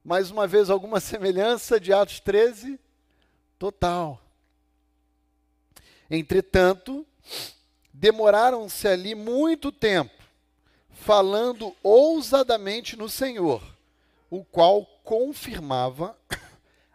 Mais 0.05 0.29
uma 0.29 0.45
vez, 0.45 0.69
alguma 0.69 0.99
semelhança 1.01 1.79
de 1.79 1.91
Atos 1.91 2.19
13? 2.19 2.79
Total. 3.57 4.21
Entretanto, 6.07 7.03
demoraram-se 7.91 8.87
ali 8.87 9.15
muito 9.15 9.71
tempo, 9.71 10.22
falando 11.03 11.75
ousadamente 11.83 12.95
no 12.95 13.10
Senhor, 13.10 13.62
o 14.29 14.43
qual 14.45 14.86
confirmava 15.03 16.17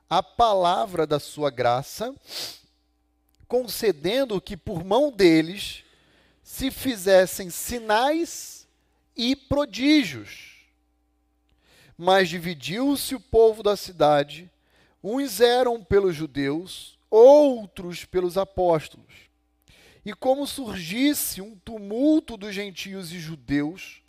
a 0.08 0.22
palavra 0.22 1.06
da 1.06 1.20
sua 1.20 1.50
graça, 1.50 2.14
concedendo 3.46 4.40
que 4.40 4.56
por 4.56 4.82
mão 4.82 5.12
deles 5.12 5.84
se 6.42 6.70
fizessem 6.70 7.50
sinais 7.50 8.66
e 9.14 9.36
prodígios. 9.36 10.56
Mas 11.96 12.30
dividiu-se 12.30 13.14
o 13.14 13.20
povo 13.20 13.62
da 13.62 13.76
cidade, 13.76 14.50
uns 15.04 15.42
eram 15.42 15.84
pelos 15.84 16.16
judeus, 16.16 16.98
outros 17.10 18.06
pelos 18.06 18.38
apóstolos. 18.38 19.27
E 20.04 20.12
como 20.14 20.46
surgisse 20.46 21.40
um 21.40 21.56
tumulto 21.56 22.36
dos 22.36 22.54
gentios 22.54 23.12
e 23.12 23.18
judeus, 23.18 24.02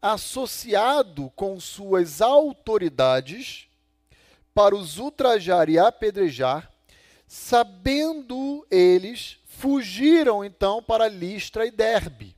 associado 0.00 1.30
com 1.34 1.58
suas 1.58 2.20
autoridades, 2.20 3.68
para 4.54 4.74
os 4.74 4.98
ultrajar 4.98 5.68
e 5.68 5.78
apedrejar, 5.78 6.70
sabendo 7.26 8.66
eles, 8.70 9.38
fugiram 9.44 10.44
então 10.44 10.82
para 10.82 11.08
Listra 11.08 11.66
e 11.66 11.70
Derbe, 11.70 12.34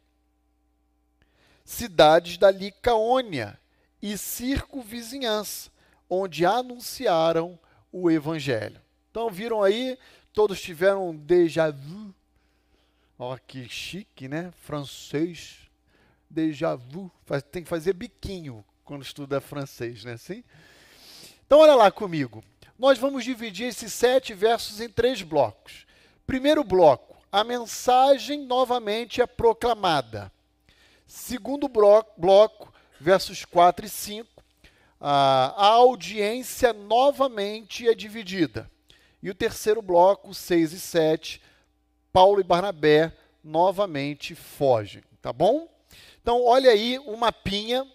cidades 1.65 2.37
da 2.37 2.51
Licaônia 2.51 3.59
e 4.03 4.19
circunvizinhança, 4.19 5.71
onde 6.09 6.45
anunciaram 6.45 7.59
o 7.93 8.11
evangelho. 8.11 8.81
Então 9.11 9.31
viram 9.31 9.63
aí, 9.63 9.99
todos 10.33 10.61
tiveram 10.61 11.11
um 11.11 11.17
déjà 11.17 11.71
vu. 11.71 12.15
Ó, 13.23 13.37
que 13.37 13.69
chique, 13.69 14.29
né? 14.29 14.51
Francês. 14.63 15.59
Déjà 16.31 16.75
vu. 16.75 17.13
Tem 17.53 17.63
que 17.63 17.69
fazer 17.69 17.93
biquinho 17.93 18.65
quando 18.83 19.03
estuda 19.03 19.43
francês, 19.43 20.05
né? 20.05 20.15
Assim? 20.15 20.43
Então, 21.45 21.59
olha 21.59 21.75
lá 21.75 21.91
comigo. 21.91 22.43
Nós 22.79 22.99
vamos 22.99 23.23
dividir 23.23 23.67
esses 23.67 23.93
sete 23.93 24.33
versos 24.33 24.81
em 24.81 24.89
três 24.89 25.21
blocos. 25.21 25.85
Primeiro 26.27 26.65
bloco, 26.65 27.15
a 27.31 27.45
mensagem 27.45 28.47
novamente 28.47 29.21
é 29.21 29.27
proclamada. 29.27 30.33
Segundo 31.07 31.69
bloco, 31.69 32.73
versos 32.99 33.45
4 33.45 33.85
e 33.85 33.89
5, 33.91 34.43
a 34.99 35.67
audiência 35.67 36.73
novamente 36.73 37.87
é 37.87 37.95
dividida. 37.95 38.71
E 39.23 39.29
o 39.29 39.35
terceiro 39.35 39.83
bloco, 39.83 40.33
6 40.33 40.73
e 40.73 40.81
7, 40.81 41.43
Paulo 42.13 42.41
e 42.41 42.45
Barnabé 42.45 43.13
novamente 43.43 44.35
fogem. 44.35 45.03
Tá 45.23 45.33
bom? 45.33 45.69
Então, 46.21 46.45
olha 46.45 46.71
aí 46.71 46.99
o 46.99 47.17
mapinha 47.17 47.87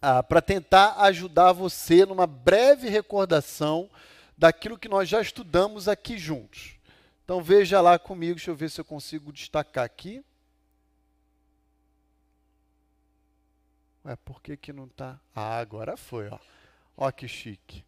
ah, 0.00 0.22
para 0.22 0.42
tentar 0.42 1.00
ajudar 1.02 1.52
você 1.52 2.04
numa 2.04 2.26
breve 2.26 2.88
recordação 2.88 3.88
daquilo 4.36 4.78
que 4.78 4.88
nós 4.88 5.08
já 5.08 5.20
estudamos 5.20 5.86
aqui 5.88 6.18
juntos. 6.18 6.74
Então 7.24 7.40
veja 7.40 7.80
lá 7.80 7.98
comigo, 7.98 8.34
deixa 8.34 8.50
eu 8.50 8.56
ver 8.56 8.68
se 8.68 8.80
eu 8.80 8.84
consigo 8.84 9.32
destacar 9.32 9.84
aqui. 9.84 10.24
Ué, 14.04 14.16
por 14.16 14.42
que, 14.42 14.56
que 14.56 14.72
não 14.72 14.86
está? 14.86 15.20
Ah, 15.34 15.58
agora 15.58 15.96
foi, 15.96 16.28
ó. 16.28 16.38
Ó 16.96 17.10
que 17.12 17.28
chique. 17.28 17.84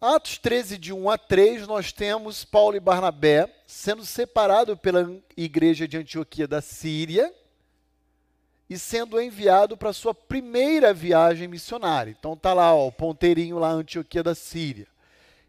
Atos 0.00 0.38
13, 0.38 0.78
de 0.78 0.94
1 0.94 1.10
a 1.10 1.18
3, 1.18 1.66
nós 1.66 1.92
temos 1.92 2.42
Paulo 2.42 2.74
e 2.74 2.80
Barnabé 2.80 3.54
sendo 3.66 4.02
separados 4.02 4.78
pela 4.78 5.14
igreja 5.36 5.86
de 5.86 5.98
Antioquia 5.98 6.48
da 6.48 6.62
Síria 6.62 7.30
e 8.70 8.78
sendo 8.78 9.20
enviado 9.20 9.76
para 9.76 9.92
sua 9.92 10.14
primeira 10.14 10.94
viagem 10.94 11.46
missionária. 11.46 12.16
Então 12.18 12.34
tá 12.34 12.54
lá, 12.54 12.74
ó, 12.74 12.86
o 12.86 12.92
ponteirinho 12.92 13.58
lá, 13.58 13.72
Antioquia 13.72 14.22
da 14.22 14.34
Síria. 14.34 14.86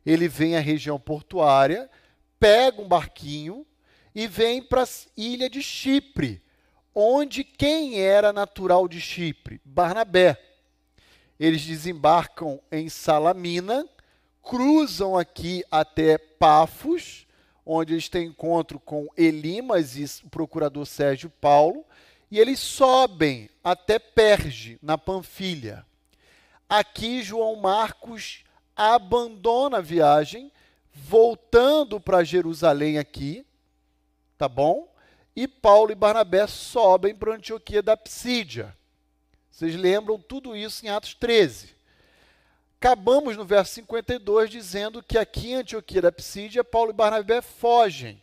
Ele 0.06 0.28
vem 0.28 0.58
à 0.58 0.60
região 0.60 1.00
portuária, 1.00 1.90
pega 2.38 2.82
um 2.82 2.90
barquinho 2.90 3.66
e 4.14 4.28
vem 4.28 4.62
para 4.62 4.84
a 4.84 4.88
ilha 5.16 5.50
de 5.50 5.64
Chipre, 5.64 6.44
onde 6.94 7.46
quem 7.46 8.02
era 8.02 8.34
natural 8.34 8.90
de 8.90 9.00
Chipre? 9.00 9.62
Barnabé. 9.64 10.38
Eles 11.40 11.64
desembarcam 11.64 12.60
em 12.70 12.90
Salamina, 12.90 13.88
cruzam 14.42 15.18
aqui 15.18 15.64
até 15.70 16.18
Pafos, 16.18 17.28
onde 17.66 17.94
eles 17.94 18.10
têm 18.10 18.28
encontro 18.28 18.80
com 18.80 19.08
Elimas 19.16 19.96
e 19.96 20.04
o 20.26 20.30
procurador 20.30 20.86
Sérgio 20.86 21.30
Paulo, 21.30 21.86
e 22.30 22.40
eles 22.40 22.60
sobem 22.60 23.50
até 23.64 24.00
Perge, 24.00 24.80
na 24.82 24.98
Panfilha. 24.98 25.86
Aqui 26.68 27.22
João 27.22 27.58
Marcos 27.58 28.44
abandona 28.76 29.78
a 29.78 29.82
viagem, 29.82 30.52
voltando 30.94 32.00
para 32.00 32.24
Jerusalém 32.24 32.98
aqui, 32.98 33.46
tá 34.38 34.48
bom? 34.48 34.88
E 35.36 35.48
Paulo 35.48 35.92
e 35.92 35.96
Barnabé 35.96 36.48
sobem 36.48 37.14
para 37.14 37.36
Antioquia 37.36 37.82
da 37.82 37.96
Psídia. 37.96 38.76
Vocês 39.50 39.76
lembram 39.76 40.18
tudo 40.18 40.56
isso 40.56 40.86
em 40.86 40.90
Atos 40.90 41.14
13. 41.14 41.81
Acabamos 42.84 43.38
no 43.38 43.46
verso 43.46 43.76
52 43.76 44.50
dizendo 44.50 45.04
que 45.04 45.16
aqui 45.16 45.52
em 45.52 45.54
Antioquia 45.58 46.02
da 46.02 46.12
Psídia, 46.12 46.64
Paulo 46.64 46.90
e 46.90 46.94
Barnabé 46.94 47.40
fogem. 47.40 48.20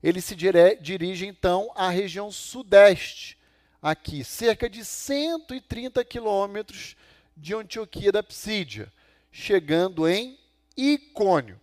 Eles 0.00 0.24
se 0.24 0.36
dirigem 0.36 1.28
então 1.28 1.72
à 1.74 1.90
região 1.90 2.30
sudeste, 2.30 3.36
aqui, 3.82 4.22
cerca 4.22 4.70
de 4.70 4.84
130 4.84 6.04
quilômetros 6.04 6.94
de 7.36 7.56
Antioquia 7.56 8.12
da 8.12 8.22
Psídia, 8.22 8.92
chegando 9.32 10.08
em 10.08 10.38
Icônio. 10.76 11.60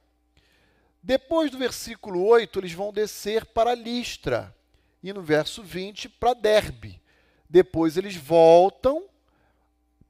Depois 1.02 1.50
do 1.50 1.58
versículo 1.58 2.21
8, 2.21 2.60
eles 2.60 2.74
vão 2.74 2.91
descer 2.91 3.45
para 3.45 3.74
Listra, 3.74 4.54
e 5.02 5.13
no 5.13 5.21
verso 5.21 5.63
20 5.63 6.10
para 6.10 6.34
Derbe. 6.34 7.02
Depois 7.50 7.95
eles 7.95 8.17
voltam 8.17 9.06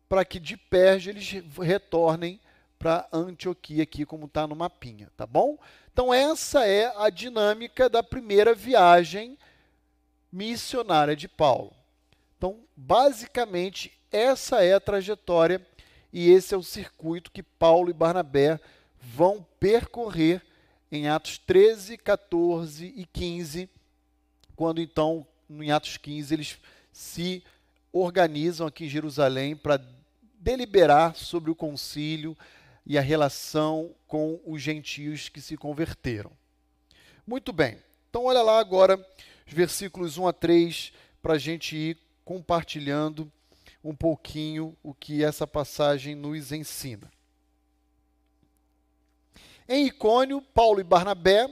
para 0.08 0.26
que 0.26 0.40
de 0.40 0.56
Perge 0.58 1.10
eles 1.10 1.30
retornem 1.58 2.40
para 2.78 3.08
Antioquia, 3.12 3.84
aqui 3.84 4.06
como 4.06 4.26
está 4.26 4.46
no 4.46 4.56
mapinha, 4.56 5.10
tá 5.18 5.26
bom? 5.26 5.58
Então 5.92 6.14
essa 6.14 6.66
é 6.66 6.94
a 6.98 7.10
dinâmica 7.10 7.90
da 7.90 8.04
primeira 8.04 8.54
viagem 8.54 9.38
missionária 10.32 11.16
de 11.16 11.28
Paulo. 11.28 11.74
Então, 12.38 12.60
basicamente, 12.76 13.98
essa 14.12 14.64
é 14.64 14.74
a 14.74 14.80
trajetória 14.80 15.66
e 16.12 16.30
esse 16.30 16.54
é 16.54 16.58
o 16.58 16.64
circuito 16.64 17.32
que 17.32 17.42
Paulo 17.42 17.90
e 17.90 17.94
Barnabé 17.94 18.60
vão 19.02 19.46
percorrer 19.60 20.42
em 20.92 21.08
Atos 21.08 21.38
13, 21.38 21.98
14 21.98 22.94
e 22.96 23.06
15, 23.06 23.70
quando 24.56 24.82
então, 24.82 25.26
em 25.50 25.72
Atos 25.72 25.98
15, 25.98 26.34
eles 26.34 26.58
se 26.92 27.44
organizam 27.92 28.68
aqui 28.68 28.86
em 28.86 28.90
Jerusalém 28.90 29.56
para 29.56 29.82
deliberar 30.46 31.16
sobre 31.16 31.50
o 31.50 31.56
concílio 31.56 32.38
e 32.86 33.00
a 33.00 33.02
relação 33.02 33.96
com 34.06 34.40
os 34.46 34.62
gentios 34.62 35.28
que 35.28 35.42
se 35.42 35.58
converteram. 35.58 36.32
Muito 37.26 37.52
bem, 37.52 37.80
então 38.08 38.26
olha 38.26 38.44
lá 38.44 38.60
agora 38.60 39.04
os 39.48 39.52
versículos 39.52 40.20
1 40.20 40.28
a 40.28 40.34
3 40.34 40.94
para 41.20 41.34
a 41.34 41.38
gente 41.40 41.76
ir 41.76 41.98
compartilhando 42.24 43.32
um 43.84 43.96
pouquinho 43.96 44.78
o 44.84 44.94
que 44.94 45.24
essa 45.24 45.48
passagem 45.48 46.14
nos 46.14 46.52
ensina. 46.52 47.12
Em 49.68 49.88
Icônio, 49.88 50.44
Paulo 50.44 50.80
e 50.80 50.84
Barnabé 50.84 51.50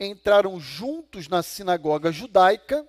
entraram 0.00 0.58
juntos 0.58 1.28
na 1.28 1.40
sinagoga 1.40 2.10
judaica 2.10 2.84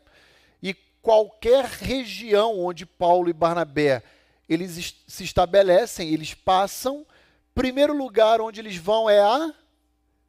e 0.60 0.74
qualquer 1.04 1.66
região 1.66 2.60
onde 2.60 2.84
Paulo 2.84 3.30
e 3.30 3.34
Barnabé 3.34 4.02
eles 4.50 4.96
se 5.08 5.24
estabelecem, 5.24 6.12
eles 6.12 6.34
passam. 6.34 7.06
Primeiro 7.54 7.96
lugar 7.96 8.42
onde 8.42 8.60
eles 8.60 8.76
vão 8.76 9.08
é 9.08 9.20
a 9.22 9.54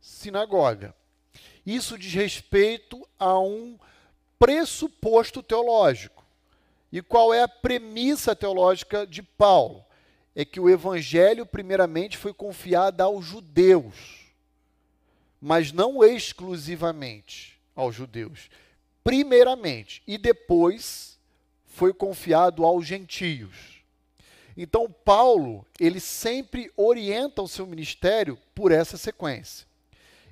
sinagoga. 0.00 0.94
Isso 1.64 1.98
diz 1.98 2.12
respeito 2.12 3.08
a 3.18 3.38
um 3.38 3.78
pressuposto 4.38 5.42
teológico. 5.42 6.24
E 6.92 7.00
qual 7.00 7.32
é 7.32 7.42
a 7.42 7.48
premissa 7.48 8.36
teológica 8.36 9.06
de 9.06 9.22
Paulo? 9.22 9.84
É 10.34 10.44
que 10.44 10.60
o 10.60 10.68
evangelho, 10.68 11.46
primeiramente, 11.46 12.16
foi 12.16 12.32
confiado 12.32 13.00
aos 13.02 13.24
judeus, 13.24 14.26
mas 15.40 15.72
não 15.72 16.04
exclusivamente 16.04 17.58
aos 17.74 17.94
judeus. 17.94 18.50
Primeiramente, 19.02 20.02
e 20.06 20.18
depois 20.18 21.18
foi 21.66 21.92
confiado 21.92 22.64
aos 22.64 22.86
gentios. 22.86 23.79
Então, 24.56 24.90
Paulo, 24.90 25.66
ele 25.78 26.00
sempre 26.00 26.70
orienta 26.76 27.42
o 27.42 27.48
seu 27.48 27.66
ministério 27.66 28.38
por 28.54 28.72
essa 28.72 28.96
sequência. 28.96 29.66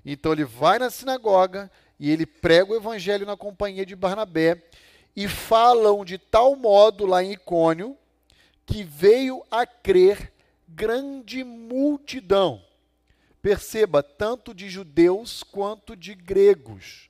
Então, 0.04 0.32
ele 0.32 0.44
vai 0.44 0.78
na 0.78 0.90
sinagoga 0.90 1.70
e 1.98 2.10
ele 2.10 2.26
prega 2.26 2.72
o 2.72 2.76
evangelho 2.76 3.26
na 3.26 3.36
companhia 3.36 3.84
de 3.84 3.96
Barnabé 3.96 4.62
e 5.14 5.26
falam 5.26 6.04
de 6.04 6.18
tal 6.18 6.54
modo 6.54 7.06
lá 7.06 7.22
em 7.22 7.32
Icônio 7.32 7.96
que 8.64 8.84
veio 8.84 9.42
a 9.50 9.66
crer 9.66 10.32
grande 10.68 11.42
multidão. 11.42 12.62
Perceba, 13.40 14.02
tanto 14.02 14.52
de 14.52 14.68
judeus 14.68 15.42
quanto 15.42 15.96
de 15.96 16.14
gregos, 16.14 17.08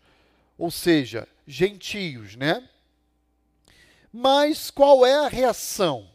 ou 0.57 0.71
seja, 0.71 1.27
gentios, 1.47 2.37
né? 2.37 2.69
Mas 4.13 4.71
qual 4.71 5.05
é 5.05 5.15
a 5.15 5.29
reação? 5.29 6.09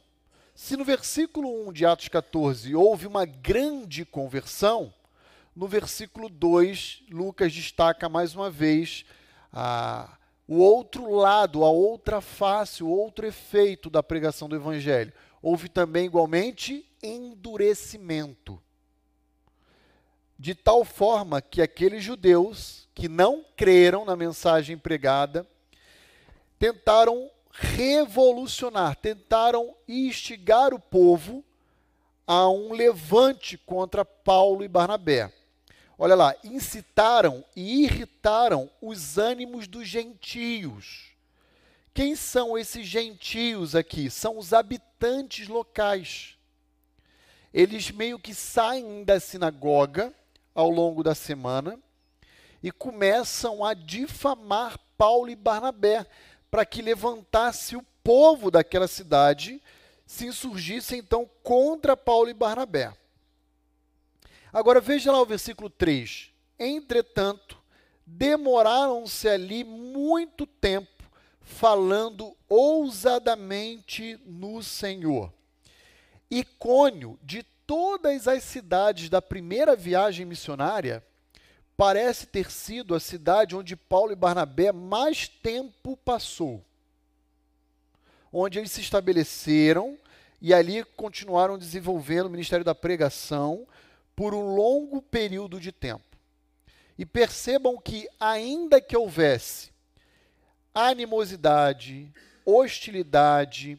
Se 0.64 0.78
no 0.78 0.86
versículo 0.86 1.68
1 1.68 1.74
de 1.74 1.86
Atos 1.86 2.08
14 2.08 2.74
houve 2.74 3.06
uma 3.06 3.26
grande 3.26 4.06
conversão, 4.06 4.94
no 5.54 5.68
versículo 5.68 6.30
2, 6.30 7.04
Lucas 7.12 7.52
destaca 7.52 8.08
mais 8.08 8.34
uma 8.34 8.50
vez 8.50 9.04
o 10.48 10.60
outro 10.60 11.12
lado, 11.12 11.66
a 11.66 11.70
outra 11.70 12.22
face, 12.22 12.82
o 12.82 12.88
outro 12.88 13.28
efeito 13.28 13.90
da 13.90 14.02
pregação 14.02 14.48
do 14.48 14.56
Evangelho. 14.56 15.12
Houve 15.42 15.68
também, 15.68 16.06
igualmente, 16.06 16.90
endurecimento. 17.04 18.58
De 20.40 20.56
tal 20.56 20.86
forma 20.86 21.42
que 21.42 21.62
aqueles 21.62 22.06
judeus 22.06 22.88
que 22.96 23.10
não 23.10 23.44
creram 23.58 24.06
na 24.06 24.16
mensagem 24.16 24.78
pregada 24.78 25.46
tentaram 26.58 27.30
revolucionar, 27.54 28.96
tentaram 28.96 29.76
instigar 29.88 30.74
o 30.74 30.80
povo 30.80 31.44
a 32.26 32.50
um 32.50 32.74
levante 32.74 33.58
contra 33.58 34.04
Paulo 34.04 34.64
e 34.64 34.68
Barnabé. 34.68 35.32
Olha 35.98 36.16
lá, 36.16 36.36
incitaram 36.44 37.46
e 37.56 37.84
irritaram 37.84 38.70
os 38.82 39.18
ânimos 39.20 39.68
dos 39.68 39.88
gentios. 39.88 41.12
Quem 41.94 42.16
são 42.16 42.58
esses 42.58 42.88
gentios 42.88 43.76
aqui? 43.76 44.10
São 44.10 44.40
os 44.40 44.52
habitantes 44.52 45.48
locais. 45.48 46.36
Eles 47.54 47.92
meio 47.92 48.18
que 48.18 48.34
saem 48.34 49.04
da 49.04 49.20
sinagoga 49.20 50.12
ao 50.56 50.72
longo 50.72 51.04
da 51.04 51.14
semana 51.14 51.80
e 52.64 52.72
começam 52.72 53.64
a 53.64 53.76
difamar 53.76 54.80
Paulo 54.98 55.30
e 55.30 55.36
Barnabé 55.36 56.08
para 56.54 56.68
que 56.68 56.84
levantasse 56.84 57.76
o 57.76 57.82
povo 58.04 58.52
daquela 58.52 58.88
cidade, 58.88 59.60
se 60.06 60.28
insurgisse 60.28 60.96
então 60.96 61.28
contra 61.42 61.98
Paulo 61.98 62.30
e 62.30 62.34
Barnabé. 62.36 62.94
Agora 64.54 64.80
veja 64.80 65.12
lá 65.12 65.20
o 65.20 65.26
versículo 65.26 65.68
3. 65.68 66.32
Entretanto, 66.60 67.58
demoraram-se 68.06 69.28
ali 69.28 69.64
muito 69.64 70.46
tempo 70.46 71.10
falando 71.42 72.38
ousadamente 72.48 74.20
no 74.24 74.62
Senhor. 74.62 75.34
Icônio 76.30 77.18
de 77.24 77.42
todas 77.66 78.28
as 78.28 78.44
cidades 78.44 79.10
da 79.10 79.24
primeira 79.24 79.76
viagem 79.76 80.24
missionária, 80.24 81.04
parece 81.84 82.26
ter 82.26 82.50
sido 82.50 82.96
a 82.96 83.00
cidade 83.00 83.58
onde 83.58 83.76
Paulo 83.76 84.14
e 84.14 84.16
Barnabé 84.16 84.72
mais 84.72 85.28
tempo 85.28 85.98
passou. 85.98 86.64
Onde 88.32 88.58
eles 88.58 88.72
se 88.72 88.80
estabeleceram 88.80 89.98
e 90.42 90.54
ali 90.54 90.86
continuaram 90.96 91.58
desenvolvendo 91.58 92.28
o 92.28 92.30
ministério 92.30 92.64
da 92.64 92.74
pregação 92.74 93.68
por 94.16 94.34
um 94.34 94.56
longo 94.56 95.02
período 95.02 95.60
de 95.60 95.74
tempo. 95.74 96.06
E 96.98 97.06
percebam 97.06 97.78
que, 97.78 98.08
ainda 98.18 98.80
que 98.80 98.96
houvesse 98.96 99.70
animosidade, 100.74 102.10
hostilidade, 102.46 103.78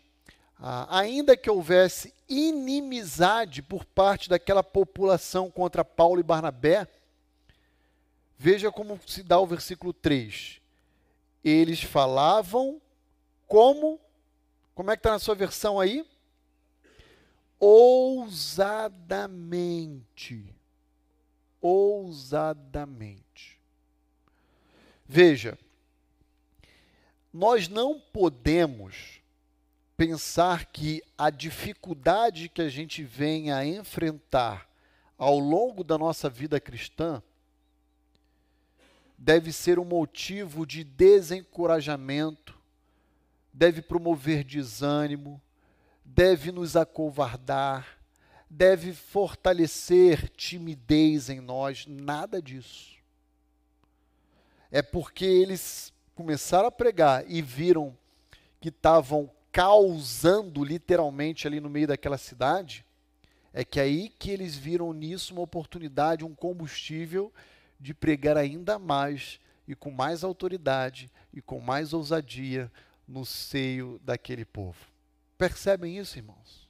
ainda 0.91 1.39
que 1.39 1.49
houvesse 1.49 2.13
inimizade 2.29 3.63
por 3.63 3.83
parte 3.83 4.29
daquela 4.29 4.63
população 4.63 5.51
contra 5.51 5.83
Paulo 5.83 6.21
e 6.21 6.23
Barnabé, 6.23 6.87
veja 8.45 8.71
como 8.71 9.01
se 9.07 9.23
dá 9.23 9.41
o 9.41 9.47
versículo 9.47 9.95
3. 9.95 10.61
Eles 11.43 11.83
falavam 11.83 12.79
como. 13.47 13.99
Como 14.75 14.91
é 14.91 14.97
que 14.97 15.01
está 15.01 15.13
na 15.13 15.19
sua 15.19 15.35
versão 15.35 15.81
aí? 15.81 16.07
ousadamente. 17.59 20.55
Ousadamente. 21.63 23.59
Veja, 25.07 25.59
nós 27.33 27.67
não 27.69 27.99
podemos 27.99 29.23
pensar 29.97 30.67
que 30.67 31.03
a 31.17 31.31
dificuldade 31.31 32.51
que 32.51 32.61
a 32.61 32.69
gente 32.69 33.03
vem 33.03 33.51
a 33.51 33.65
enfrentar 33.65 34.69
ao 35.17 35.39
longo 35.39 35.83
da 35.83 35.97
nossa 35.97 36.29
vida 36.29 36.61
cristã 36.61 37.23
deve 39.25 39.53
ser 39.53 39.79
um 39.79 39.87
motivo 39.87 40.67
de 40.67 40.85
desencorajamento, 40.85 42.55
deve 43.51 43.81
promover 43.81 44.45
desânimo, 44.45 45.41
deve 46.05 46.53
nos 46.53 46.77
acovardar, 46.77 47.99
deve 48.51 48.93
fortalecer 48.93 50.29
timidez 50.29 51.31
em 51.31 51.41
nós, 51.41 51.87
nada 51.87 52.43
disso. 52.43 52.99
É 54.71 54.83
porque 54.83 55.25
eles 55.25 55.91
começaram 56.15 56.69
a 56.69 56.71
pregar 56.71 57.25
e 57.27 57.41
viram 57.41 57.97
que 58.61 58.69
estavam 58.69 59.31
causando 59.51 60.63
literalmente 60.63 61.47
ali 61.47 61.61
no 61.61 61.71
meio 61.71 61.87
daquela 61.87 62.19
cidade, 62.19 62.85
é 63.55 63.65
que 63.65 63.81
aí 63.81 64.11
que 64.11 64.31
eles 64.31 64.55
viram 64.55 64.93
nisso 64.93 65.33
uma 65.33 65.43
oportunidade, 65.43 66.27
um 66.27 66.35
combustível 66.35 67.33
de 67.79 67.93
pregar 67.95 68.37
ainda 68.37 68.79
mais 68.79 69.39
e 69.67 69.75
com 69.75 69.91
mais 69.91 70.25
autoridade 70.25 71.11
e 71.33 71.41
com 71.41 71.61
mais 71.61 71.93
ousadia 71.93 72.71
no 73.07 73.25
seio 73.25 74.01
daquele 74.05 74.45
povo. 74.45 74.79
Percebem 75.37 75.99
isso, 75.99 76.19
irmãos? 76.19 76.69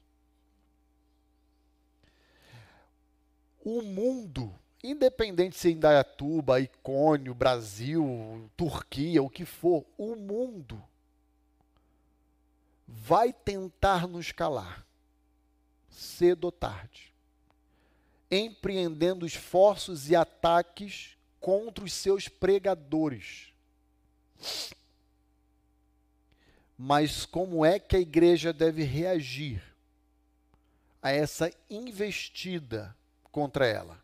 O 3.65 3.81
mundo, 3.83 4.55
independente 4.83 5.57
se 5.57 5.69
é 5.69 5.71
Indaiatuba, 5.71 6.61
Icônio, 6.61 7.35
Brasil, 7.35 8.51
Turquia, 8.57 9.23
o 9.23 9.31
que 9.31 9.45
for, 9.45 9.85
o 9.97 10.15
mundo 10.15 10.83
vai 12.87 13.33
tentar 13.33 14.07
nos 14.07 14.33
calar, 14.33 14.87
cedo 15.89 16.45
ou 16.45 16.53
tarde, 16.53 17.14
empreendendo 18.31 19.27
esforços 19.27 20.11
e 20.11 20.17
ataques 20.17 21.17
contra 21.41 21.85
os 21.85 21.93
seus 21.93 22.29
pregadores. 22.29 23.53
Mas 26.77 27.25
como 27.25 27.65
é 27.65 27.79
que 27.79 27.97
a 27.97 28.01
igreja 28.01 28.53
deve 28.53 28.83
reagir 28.83 29.63
a 31.03 31.11
essa 31.11 31.53
investida 31.71 32.97
contra 33.31 33.67
ela? 33.67 34.03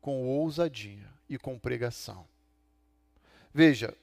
Com 0.00 0.26
ousadia 0.26 1.08
e 1.28 1.38
com 1.38 1.58
pregação. 1.58 2.26
Veja, 3.52 3.94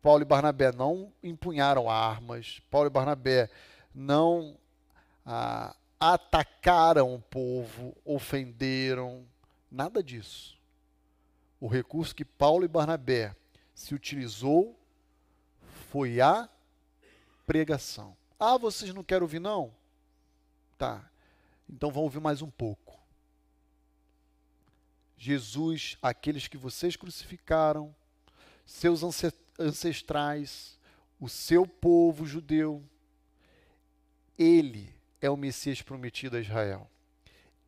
Paulo 0.00 0.22
e 0.22 0.24
Barnabé 0.26 0.72
não 0.72 1.12
empunharam 1.22 1.90
armas, 1.90 2.60
Paulo 2.70 2.88
e 2.88 2.90
Barnabé 2.90 3.50
não 3.94 4.56
ah, 5.24 5.74
atacaram 6.12 7.14
o 7.14 7.20
povo, 7.20 7.96
ofenderam, 8.04 9.26
nada 9.70 10.02
disso. 10.02 10.58
O 11.58 11.66
recurso 11.66 12.14
que 12.14 12.24
Paulo 12.24 12.64
e 12.64 12.68
Barnabé 12.68 13.34
se 13.74 13.94
utilizou 13.94 14.78
foi 15.90 16.20
a 16.20 16.48
pregação. 17.46 18.16
Ah, 18.38 18.58
vocês 18.58 18.92
não 18.92 19.02
querem 19.02 19.22
ouvir, 19.22 19.40
não? 19.40 19.72
tá. 20.76 21.08
Então 21.68 21.90
vão 21.90 22.02
ouvir 22.02 22.20
mais 22.20 22.42
um 22.42 22.50
pouco. 22.50 23.00
Jesus, 25.16 25.96
aqueles 26.02 26.46
que 26.46 26.58
vocês 26.58 26.96
crucificaram, 26.96 27.94
seus 28.66 29.02
ancestrais, 29.58 30.78
o 31.18 31.28
seu 31.28 31.66
povo 31.66 32.26
judeu, 32.26 32.84
ele 34.38 34.94
é 35.24 35.30
o 35.30 35.36
Messias 35.38 35.80
prometido 35.80 36.36
a 36.36 36.40
Israel. 36.40 36.86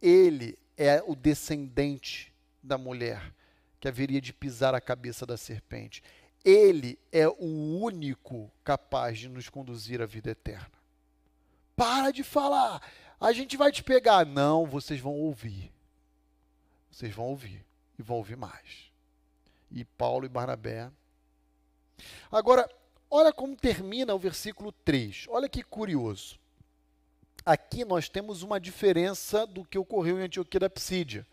Ele 0.01 0.59
é 0.77 1.03
o 1.07 1.17
descendente 1.17 2.31
da 2.63 2.77
mulher 2.77 3.33
que 3.81 3.89
haveria 3.89 4.21
de 4.21 4.33
pisar 4.33 4.75
a 4.75 4.81
cabeça 4.81 5.25
da 5.25 5.39
serpente. 5.39 6.03
Ele 6.45 6.99
é 7.11 7.27
o 7.27 7.81
único 7.81 8.53
capaz 8.63 9.19
de 9.19 9.29
nos 9.29 9.49
conduzir 9.49 10.03
à 10.03 10.07
vida 10.07 10.31
eterna. 10.31 10.71
Para 11.75 12.11
de 12.11 12.23
falar, 12.23 12.83
a 13.19 13.33
gente 13.33 13.57
vai 13.57 13.73
te 13.73 13.83
pegar. 13.83 14.27
Não, 14.27 14.67
vocês 14.67 15.01
vão 15.01 15.15
ouvir. 15.15 15.73
Vocês 16.91 17.15
vão 17.15 17.27
ouvir 17.27 17.65
e 17.99 18.03
vão 18.03 18.19
ouvir 18.19 18.37
mais. 18.37 18.93
E 19.71 19.83
Paulo 19.83 20.27
e 20.27 20.29
Barnabé. 20.29 20.91
Agora, 22.31 22.69
olha 23.11 23.33
como 23.33 23.57
termina 23.57 24.15
o 24.15 24.19
versículo 24.19 24.73
3. 24.73 25.25
Olha 25.31 25.49
que 25.49 25.63
curioso. 25.63 26.39
Aqui 27.47 27.85
nós 27.85 28.09
temos 28.09 28.43
uma 28.43 28.61
diferença 28.61 29.47
do 29.47 29.65
que 29.65 29.79
ocorreu 29.79 30.19
em 30.19 30.25
Antioquia 30.25 30.61
da 30.61 30.69
Psídia 30.69 31.25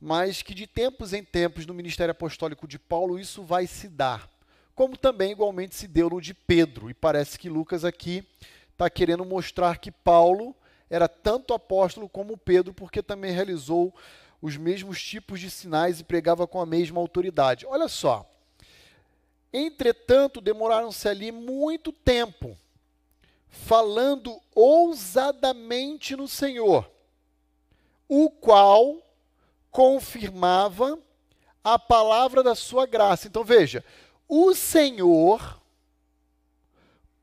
mas 0.00 0.40
que 0.40 0.54
de 0.54 0.66
tempos 0.66 1.12
em 1.12 1.22
tempos 1.22 1.66
no 1.66 1.74
ministério 1.74 2.12
apostólico 2.12 2.66
de 2.66 2.78
Paulo 2.78 3.18
isso 3.18 3.42
vai 3.42 3.66
se 3.66 3.86
dar, 3.86 4.28
como 4.74 4.96
também 4.96 5.32
igualmente 5.32 5.74
se 5.74 5.86
deu 5.86 6.08
no 6.08 6.20
de 6.20 6.32
Pedro. 6.32 6.88
E 6.88 6.94
parece 6.94 7.38
que 7.38 7.50
Lucas 7.50 7.84
aqui 7.84 8.26
está 8.72 8.88
querendo 8.88 9.24
mostrar 9.26 9.76
que 9.76 9.90
Paulo 9.90 10.56
era 10.88 11.06
tanto 11.06 11.52
apóstolo 11.52 12.08
como 12.08 12.38
Pedro, 12.38 12.72
porque 12.72 13.02
também 13.02 13.30
realizou 13.30 13.94
os 14.40 14.56
mesmos 14.56 15.02
tipos 15.02 15.38
de 15.38 15.50
sinais 15.50 16.00
e 16.00 16.04
pregava 16.04 16.46
com 16.46 16.58
a 16.60 16.66
mesma 16.66 16.98
autoridade. 16.98 17.66
Olha 17.66 17.86
só. 17.86 18.28
Entretanto, 19.52 20.40
demoraram-se 20.40 21.06
ali 21.08 21.30
muito 21.30 21.92
tempo, 21.92 22.56
falando 23.50 24.40
ousadamente 24.54 26.16
no 26.16 26.28
Senhor, 26.28 26.90
o 28.08 28.30
qual 28.30 28.96
confirmava 29.70 30.98
a 31.62 31.78
palavra 31.78 32.42
da 32.42 32.54
sua 32.54 32.86
graça. 32.86 33.28
Então 33.28 33.44
veja, 33.44 33.84
o 34.28 34.54
Senhor 34.54 35.60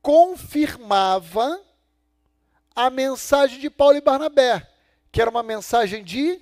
confirmava 0.02 1.62
a 2.76 2.90
mensagem 2.90 3.60
de 3.60 3.70
Paulo 3.70 3.98
e 3.98 4.02
Barnabé, 4.02 4.70
que 5.12 5.22
era 5.22 5.30
uma 5.32 5.44
mensagem 5.44 6.04
de 6.04 6.40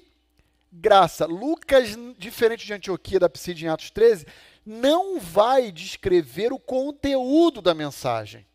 graça. 0.72 1.26
Lucas, 1.26 1.98
diferente 2.18 2.66
de 2.66 2.74
Antioquia 2.74 3.20
da 3.20 3.30
Psídia 3.30 3.68
em 3.68 3.70
Atos 3.70 3.90
13, 3.90 4.28
não 4.66 5.20
vai 5.20 5.72
descrever 5.72 6.52
o 6.52 6.60
conteúdo 6.60 7.62
da 7.62 7.74
mensagem. 7.74 8.46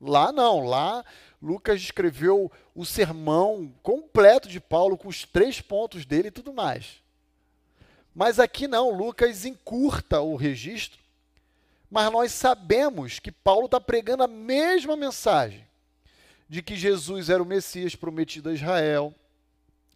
Lá 0.00 0.30
não, 0.30 0.60
lá 0.60 1.04
Lucas 1.40 1.80
escreveu 1.80 2.50
o 2.74 2.84
sermão 2.84 3.72
completo 3.82 4.48
de 4.48 4.60
Paulo, 4.60 4.96
com 4.96 5.08
os 5.08 5.24
três 5.24 5.60
pontos 5.60 6.04
dele 6.04 6.28
e 6.28 6.32
tudo 6.32 6.52
mais. 6.52 7.02
Mas 8.14 8.38
aqui 8.38 8.66
não, 8.66 8.90
Lucas 8.90 9.44
encurta 9.44 10.20
o 10.20 10.36
registro, 10.36 11.00
mas 11.90 12.10
nós 12.10 12.32
sabemos 12.32 13.18
que 13.18 13.30
Paulo 13.30 13.66
está 13.66 13.80
pregando 13.80 14.22
a 14.22 14.28
mesma 14.28 14.96
mensagem 14.96 15.66
de 16.48 16.62
que 16.62 16.76
Jesus 16.76 17.28
era 17.28 17.42
o 17.42 17.46
Messias 17.46 17.94
prometido 17.94 18.48
a 18.48 18.54
Israel, 18.54 19.14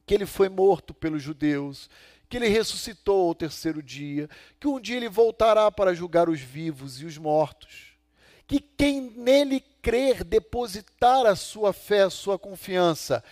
que 0.06 0.14
ele 0.14 0.26
foi 0.26 0.48
morto 0.48 0.92
pelos 0.92 1.22
judeus, 1.22 1.88
que 2.28 2.36
ele 2.36 2.48
ressuscitou 2.48 3.28
ao 3.28 3.34
terceiro 3.34 3.82
dia, 3.82 4.28
que 4.58 4.68
um 4.68 4.80
dia 4.80 4.96
ele 4.96 5.08
voltará 5.08 5.70
para 5.70 5.94
julgar 5.94 6.28
os 6.28 6.40
vivos 6.40 7.00
e 7.00 7.04
os 7.04 7.16
mortos 7.16 7.90
que 8.50 8.58
quem 8.58 9.00
nele 9.00 9.62
crer, 9.82 10.24
depositar 10.24 11.26
a 11.26 11.36
sua 11.36 11.72
fé, 11.72 12.02
a 12.02 12.10
sua 12.10 12.38
confiança, 12.38 13.22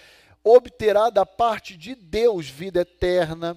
obterá 0.43 1.11
da 1.11 1.27
parte 1.27 1.77
de 1.77 1.95
Deus 1.95 2.49
vida 2.49 2.81
eterna, 2.81 3.57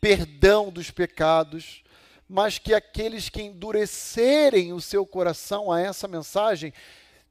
perdão 0.00 0.70
dos 0.70 0.90
pecados, 0.90 1.82
mas 2.28 2.58
que 2.58 2.74
aqueles 2.74 3.28
que 3.28 3.42
endurecerem 3.42 4.72
o 4.72 4.80
seu 4.80 5.06
coração 5.06 5.70
a 5.70 5.80
essa 5.80 6.08
mensagem 6.08 6.72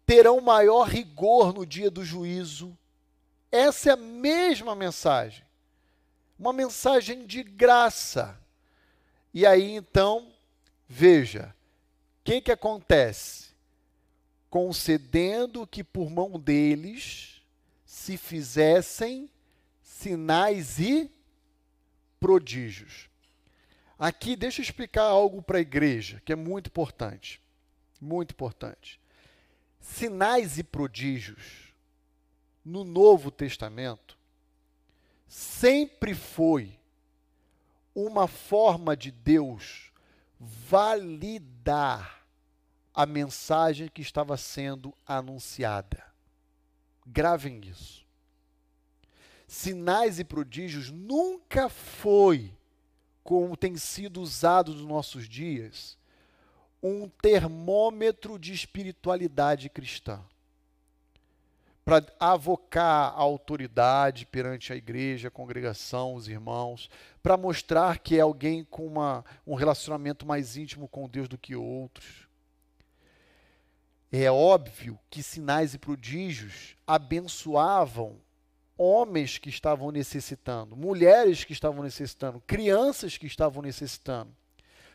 terão 0.05 0.39
maior 0.39 0.87
rigor 0.87 1.53
no 1.53 1.65
dia 1.65 1.91
do 1.91 2.03
juízo. 2.03 2.77
Essa 3.51 3.89
é 3.89 3.93
a 3.93 3.97
mesma 3.97 4.75
mensagem. 4.75 5.43
Uma 6.37 6.53
mensagem 6.53 7.25
de 7.25 7.43
graça. 7.43 8.39
E 9.33 9.45
aí 9.45 9.75
então, 9.75 10.31
veja, 10.87 11.53
o 12.21 12.23
que, 12.23 12.41
que 12.41 12.51
acontece? 12.51 13.44
Concedendo 14.49 15.67
que 15.67 15.83
por 15.83 16.09
mão 16.09 16.39
deles 16.39 17.41
se 17.85 18.17
fizessem 18.17 19.29
sinais 19.81 20.79
e 20.79 21.09
prodígios. 22.19 23.09
Aqui, 23.97 24.35
deixa 24.35 24.61
eu 24.61 24.63
explicar 24.63 25.03
algo 25.03 25.41
para 25.41 25.57
a 25.57 25.61
igreja, 25.61 26.21
que 26.25 26.33
é 26.33 26.35
muito 26.35 26.67
importante. 26.67 27.41
Muito 27.99 28.31
importante. 28.31 28.99
Sinais 29.79 30.57
e 30.57 30.63
prodígios 30.63 31.73
no 32.63 32.83
Novo 32.83 33.31
Testamento 33.31 34.17
sempre 35.27 36.13
foi 36.13 36.77
uma 37.93 38.27
forma 38.27 38.97
de 38.97 39.11
Deus 39.11 39.91
validar 40.39 42.24
a 42.95 43.05
mensagem 43.05 43.89
que 43.89 44.01
estava 44.01 44.37
sendo 44.37 44.95
anunciada. 45.05 46.01
Gravem 47.05 47.59
isso. 47.65 48.05
Sinais 49.45 50.17
e 50.17 50.23
prodígios 50.23 50.89
nunca 50.89 51.67
foi, 51.67 52.53
como 53.21 53.57
tem 53.57 53.75
sido 53.75 54.21
usado 54.21 54.73
nos 54.73 54.85
nossos 54.85 55.27
dias, 55.27 55.97
um 56.81 57.09
termômetro 57.09 58.39
de 58.39 58.53
espiritualidade 58.53 59.69
cristã. 59.69 60.21
Para 61.83 62.03
avocar 62.19 63.13
a 63.13 63.21
autoridade 63.21 64.25
perante 64.25 64.73
a 64.73 64.75
igreja, 64.75 65.27
a 65.27 65.31
congregação, 65.31 66.15
os 66.15 66.27
irmãos, 66.27 66.89
para 67.21 67.37
mostrar 67.37 67.99
que 67.99 68.17
é 68.17 68.21
alguém 68.21 68.63
com 68.63 68.87
uma, 68.87 69.23
um 69.45 69.53
relacionamento 69.53 70.25
mais 70.25 70.57
íntimo 70.57 70.87
com 70.87 71.07
Deus 71.07 71.27
do 71.27 71.37
que 71.37 71.55
outros 71.55 72.24
é 74.23 74.31
óbvio 74.31 74.99
que 75.09 75.23
sinais 75.23 75.73
e 75.73 75.77
prodígios 75.77 76.75
abençoavam 76.85 78.21
homens 78.77 79.37
que 79.37 79.49
estavam 79.49 79.91
necessitando, 79.91 80.75
mulheres 80.75 81.43
que 81.43 81.53
estavam 81.53 81.83
necessitando, 81.83 82.41
crianças 82.45 83.17
que 83.17 83.25
estavam 83.25 83.61
necessitando. 83.61 84.35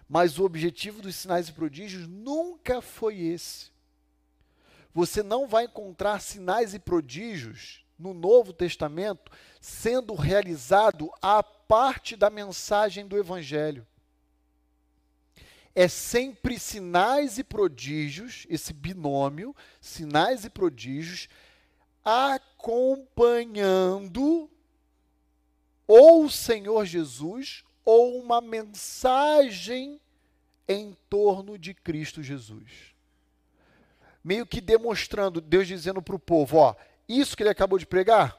Mas 0.09 0.39
o 0.39 0.45
objetivo 0.45 1.03
dos 1.03 1.17
sinais 1.17 1.49
e 1.49 1.53
prodígios 1.53 2.07
nunca 2.07 2.81
foi 2.81 3.19
esse. 3.21 3.71
Você 4.93 5.23
não 5.23 5.47
vai 5.47 5.65
encontrar 5.65 6.21
sinais 6.21 6.75
e 6.75 6.79
prodígios 6.79 7.85
no 7.99 8.13
Novo 8.13 8.53
Testamento 8.53 9.31
sendo 9.61 10.15
realizado 10.15 11.11
a 11.23 11.43
parte 11.43 12.17
da 12.17 12.29
mensagem 12.29 13.07
do 13.07 13.17
Evangelho 13.17 13.87
é 15.75 15.89
sempre 15.89 16.59
sinais 16.59 17.39
e 17.39 17.45
prodígios, 17.45 18.47
esse 18.49 18.73
binômio, 18.73 19.55
sinais 19.81 20.45
e 20.45 20.51
prodígios, 20.51 21.29
acompanhando 22.05 24.51
ou 25.87 26.25
o 26.25 26.31
Senhor 26.31 26.85
Jesus 26.85 27.63
ou 27.85 28.21
uma 28.21 28.41
mensagem 28.41 30.01
em 30.69 30.97
torno 31.09 31.57
de 31.59 31.75
Cristo 31.75 32.23
Jesus. 32.23 32.95
Meio 34.23 34.47
que 34.47 34.61
demonstrando, 34.61 35.41
Deus 35.41 35.67
dizendo 35.67 36.03
para 36.03 36.15
o 36.15 36.21
povo: 36.21 36.59
ó, 36.59 36.77
isso 37.09 37.37
que 37.37 37.43
ele 37.43 37.51
acabou 37.51 37.79
de 37.79 37.87
pregar, 37.87 38.39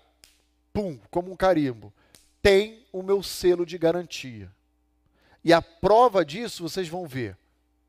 pum, 0.72 1.00
como 1.10 1.32
um 1.32 1.36
carimbo, 1.36 1.92
tem 2.42 2.86
o 2.92 3.02
meu 3.02 3.24
selo 3.24 3.66
de 3.66 3.78
garantia. 3.78 4.52
E 5.44 5.52
a 5.52 5.62
prova 5.62 6.24
disso 6.24 6.64
vocês 6.64 6.88
vão 6.88 7.08
ver. 7.08 7.38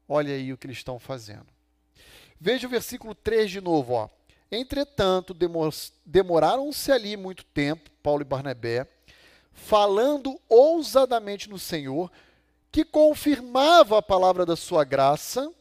Olha 0.09 0.35
aí 0.35 0.53
o 0.53 0.57
que 0.57 0.67
eles 0.67 0.79
estão 0.79 0.99
fazendo. 0.99 1.47
Veja 2.41 2.67
o 2.67 2.71
versículo 2.71 3.15
3 3.15 3.51
de 3.51 3.61
novo. 3.61 3.95
Ó. 3.95 4.09
Entretanto, 4.51 5.35
demoraram-se 6.05 6.91
ali 6.91 7.17
muito 7.17 7.45
tempo, 7.45 7.91
Paulo 8.03 8.23
e 8.23 8.25
Barnabé, 8.25 8.87
falando 9.53 10.41
ousadamente 10.49 11.49
no 11.49 11.59
Senhor, 11.59 12.11
que 12.71 12.85
confirmava 12.85 13.99
a 13.99 14.03
palavra 14.03 14.45
da 14.45 14.57
sua 14.57 14.85
graça, 14.85 15.53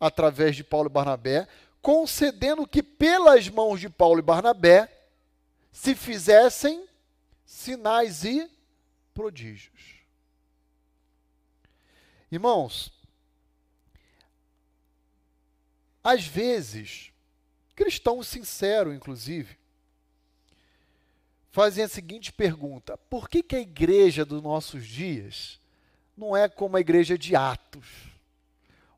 através 0.00 0.56
de 0.56 0.64
Paulo 0.64 0.88
e 0.88 0.92
Barnabé, 0.92 1.46
concedendo 1.80 2.66
que 2.66 2.82
pelas 2.82 3.48
mãos 3.48 3.78
de 3.78 3.88
Paulo 3.88 4.18
e 4.18 4.22
Barnabé 4.22 4.90
se 5.70 5.94
fizessem 5.94 6.86
sinais 7.44 8.24
e 8.24 8.50
prodígios. 9.12 9.93
Irmãos, 12.34 12.92
às 16.02 16.26
vezes, 16.26 17.12
cristãos 17.76 18.26
sinceros, 18.26 18.92
inclusive, 18.92 19.56
fazem 21.52 21.84
a 21.84 21.88
seguinte 21.88 22.32
pergunta: 22.32 22.98
por 23.08 23.28
que, 23.28 23.40
que 23.40 23.54
a 23.54 23.60
igreja 23.60 24.24
dos 24.24 24.42
nossos 24.42 24.84
dias 24.84 25.60
não 26.16 26.36
é 26.36 26.48
como 26.48 26.76
a 26.76 26.80
igreja 26.80 27.16
de 27.16 27.36
Atos? 27.36 27.86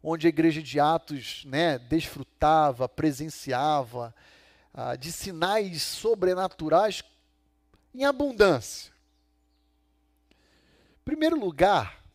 Onde 0.02 0.26
a 0.26 0.30
igreja 0.30 0.62
de 0.62 0.80
Atos 0.80 1.44
né, 1.44 1.78
desfrutava, 1.78 2.88
presenciava 2.88 4.14
ah, 4.72 4.96
de 4.96 5.12
sinais 5.12 5.82
sobrenaturais 5.82 7.04
em 7.94 8.02
abundância. 8.06 8.90
Em 10.30 11.04
primeiro 11.04 11.38
lugar, 11.38 12.05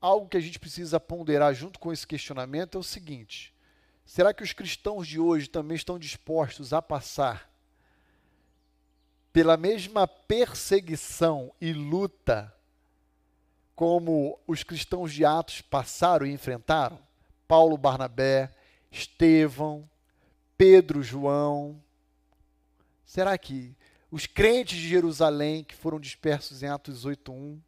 algo 0.00 0.28
que 0.28 0.36
a 0.36 0.40
gente 0.40 0.58
precisa 0.58 1.00
ponderar 1.00 1.54
junto 1.54 1.78
com 1.78 1.92
esse 1.92 2.06
questionamento 2.06 2.76
é 2.76 2.80
o 2.80 2.84
seguinte: 2.84 3.54
será 4.04 4.32
que 4.32 4.42
os 4.42 4.52
cristãos 4.52 5.06
de 5.06 5.18
hoje 5.18 5.48
também 5.48 5.76
estão 5.76 5.98
dispostos 5.98 6.72
a 6.72 6.80
passar 6.80 7.50
pela 9.32 9.56
mesma 9.56 10.06
perseguição 10.06 11.52
e 11.60 11.72
luta 11.72 12.54
como 13.74 14.38
os 14.46 14.62
cristãos 14.62 15.12
de 15.12 15.24
Atos 15.24 15.60
passaram 15.60 16.26
e 16.26 16.32
enfrentaram? 16.32 16.98
Paulo, 17.46 17.78
Barnabé, 17.78 18.52
Estevão, 18.90 19.88
Pedro, 20.56 21.02
João. 21.02 21.80
Será 23.04 23.38
que 23.38 23.76
os 24.10 24.26
crentes 24.26 24.78
de 24.78 24.88
Jerusalém 24.88 25.62
que 25.62 25.74
foram 25.74 26.00
dispersos 26.00 26.62
em 26.62 26.66
Atos 26.66 27.04
8:1 27.04 27.60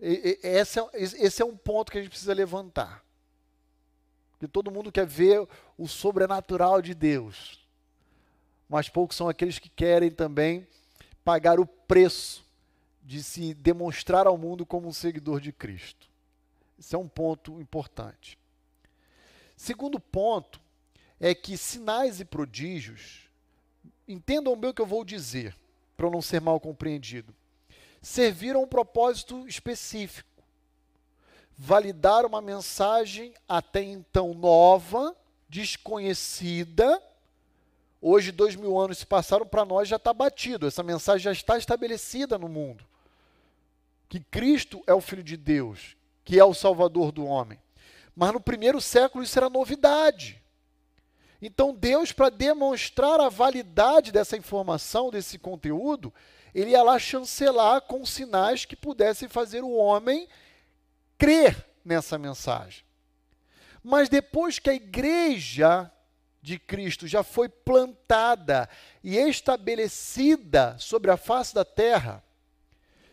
esse 0.00 0.80
é, 0.80 0.88
esse 0.94 1.42
é 1.42 1.44
um 1.44 1.56
ponto 1.56 1.92
que 1.92 1.98
a 1.98 2.00
gente 2.00 2.10
precisa 2.10 2.32
levantar. 2.32 3.04
Que 4.38 4.48
todo 4.48 4.70
mundo 4.70 4.90
quer 4.90 5.06
ver 5.06 5.46
o 5.76 5.86
sobrenatural 5.86 6.80
de 6.80 6.94
Deus. 6.94 7.60
Mas 8.68 8.88
poucos 8.88 9.16
são 9.16 9.28
aqueles 9.28 9.58
que 9.58 9.68
querem 9.68 10.10
também 10.10 10.66
pagar 11.22 11.60
o 11.60 11.66
preço 11.66 12.44
de 13.02 13.22
se 13.22 13.52
demonstrar 13.52 14.26
ao 14.26 14.38
mundo 14.38 14.64
como 14.64 14.88
um 14.88 14.92
seguidor 14.92 15.40
de 15.40 15.52
Cristo. 15.52 16.08
Esse 16.78 16.94
é 16.94 16.98
um 16.98 17.08
ponto 17.08 17.60
importante. 17.60 18.38
Segundo 19.56 20.00
ponto 20.00 20.60
é 21.18 21.34
que 21.34 21.58
sinais 21.58 22.20
e 22.20 22.24
prodígios, 22.24 23.28
entendam 24.08 24.56
bem 24.56 24.70
o 24.70 24.74
que 24.74 24.80
eu 24.80 24.86
vou 24.86 25.04
dizer, 25.04 25.54
para 25.94 26.08
não 26.08 26.22
ser 26.22 26.40
mal 26.40 26.58
compreendido 26.58 27.34
serviram 28.00 28.62
um 28.62 28.66
propósito 28.66 29.46
específico. 29.46 30.28
Validar 31.56 32.24
uma 32.24 32.40
mensagem 32.40 33.34
até 33.48 33.82
então 33.82 34.32
nova, 34.32 35.14
desconhecida. 35.48 37.02
Hoje, 38.00 38.32
dois 38.32 38.56
mil 38.56 38.78
anos 38.78 38.98
se 38.98 39.06
passaram, 39.06 39.46
para 39.46 39.64
nós 39.64 39.86
já 39.86 39.96
está 39.96 40.14
batido, 40.14 40.66
essa 40.66 40.82
mensagem 40.82 41.24
já 41.24 41.32
está 41.32 41.58
estabelecida 41.58 42.38
no 42.38 42.48
mundo. 42.48 42.84
Que 44.08 44.20
Cristo 44.20 44.82
é 44.86 44.94
o 44.94 45.00
Filho 45.00 45.22
de 45.22 45.36
Deus, 45.36 45.96
que 46.24 46.38
é 46.38 46.44
o 46.44 46.54
Salvador 46.54 47.12
do 47.12 47.26
homem. 47.26 47.60
Mas 48.16 48.32
no 48.32 48.40
primeiro 48.40 48.80
século 48.80 49.22
isso 49.22 49.38
era 49.38 49.50
novidade. 49.50 50.40
Então, 51.42 51.74
Deus, 51.74 52.12
para 52.12 52.28
demonstrar 52.28 53.20
a 53.20 53.28
validade 53.28 54.12
dessa 54.12 54.36
informação, 54.36 55.10
desse 55.10 55.38
conteúdo, 55.38 56.12
ele 56.54 56.70
ia 56.70 56.82
lá 56.82 56.98
chancelar 56.98 57.82
com 57.82 58.04
sinais 58.04 58.64
que 58.64 58.76
pudessem 58.76 59.28
fazer 59.28 59.62
o 59.62 59.74
homem 59.74 60.28
crer 61.16 61.66
nessa 61.84 62.18
mensagem. 62.18 62.84
Mas 63.82 64.08
depois 64.08 64.58
que 64.58 64.70
a 64.70 64.74
igreja 64.74 65.90
de 66.42 66.58
Cristo 66.58 67.06
já 67.06 67.22
foi 67.22 67.48
plantada 67.48 68.68
e 69.02 69.16
estabelecida 69.16 70.76
sobre 70.78 71.10
a 71.10 71.16
face 71.16 71.54
da 71.54 71.64
terra, 71.64 72.24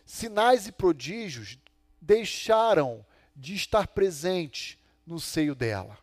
sinais 0.06 0.68
e 0.68 0.72
prodígios 0.72 1.58
deixaram 2.02 3.06
de 3.36 3.54
estar 3.54 3.88
presentes 3.88 4.78
no 5.06 5.20
seio 5.20 5.54
dela. 5.54 5.98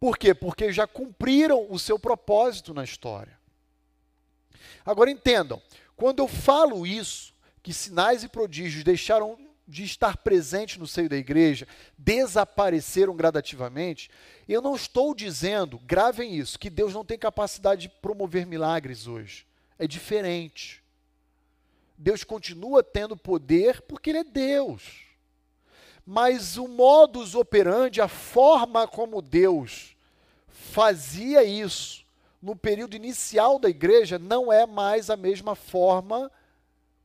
Por 0.00 0.16
quê? 0.16 0.32
Porque 0.34 0.72
já 0.72 0.86
cumpriram 0.86 1.66
o 1.70 1.78
seu 1.78 1.98
propósito 1.98 2.72
na 2.72 2.84
história. 2.84 3.37
Agora 4.84 5.10
entendam, 5.10 5.60
quando 5.96 6.20
eu 6.20 6.28
falo 6.28 6.86
isso, 6.86 7.34
que 7.62 7.72
sinais 7.72 8.22
e 8.22 8.28
prodígios 8.28 8.84
deixaram 8.84 9.38
de 9.68 9.84
estar 9.84 10.16
presentes 10.16 10.78
no 10.78 10.86
seio 10.86 11.10
da 11.10 11.16
igreja, 11.16 11.68
desapareceram 11.98 13.14
gradativamente, 13.14 14.10
eu 14.48 14.62
não 14.62 14.74
estou 14.74 15.14
dizendo, 15.14 15.78
gravem 15.80 16.34
isso, 16.34 16.58
que 16.58 16.70
Deus 16.70 16.94
não 16.94 17.04
tem 17.04 17.18
capacidade 17.18 17.82
de 17.82 17.88
promover 17.90 18.46
milagres 18.46 19.06
hoje. 19.06 19.46
É 19.78 19.86
diferente. 19.86 20.82
Deus 21.98 22.24
continua 22.24 22.82
tendo 22.82 23.16
poder 23.16 23.82
porque 23.82 24.10
Ele 24.10 24.20
é 24.20 24.24
Deus. 24.24 25.02
Mas 26.06 26.56
o 26.56 26.66
modus 26.66 27.34
operandi, 27.34 28.00
a 28.00 28.08
forma 28.08 28.88
como 28.88 29.20
Deus 29.20 29.94
fazia 30.48 31.44
isso, 31.44 32.06
no 32.40 32.54
período 32.54 32.94
inicial 32.94 33.58
da 33.58 33.68
igreja 33.68 34.18
não 34.18 34.52
é 34.52 34.64
mais 34.64 35.10
a 35.10 35.16
mesma 35.16 35.54
forma 35.54 36.30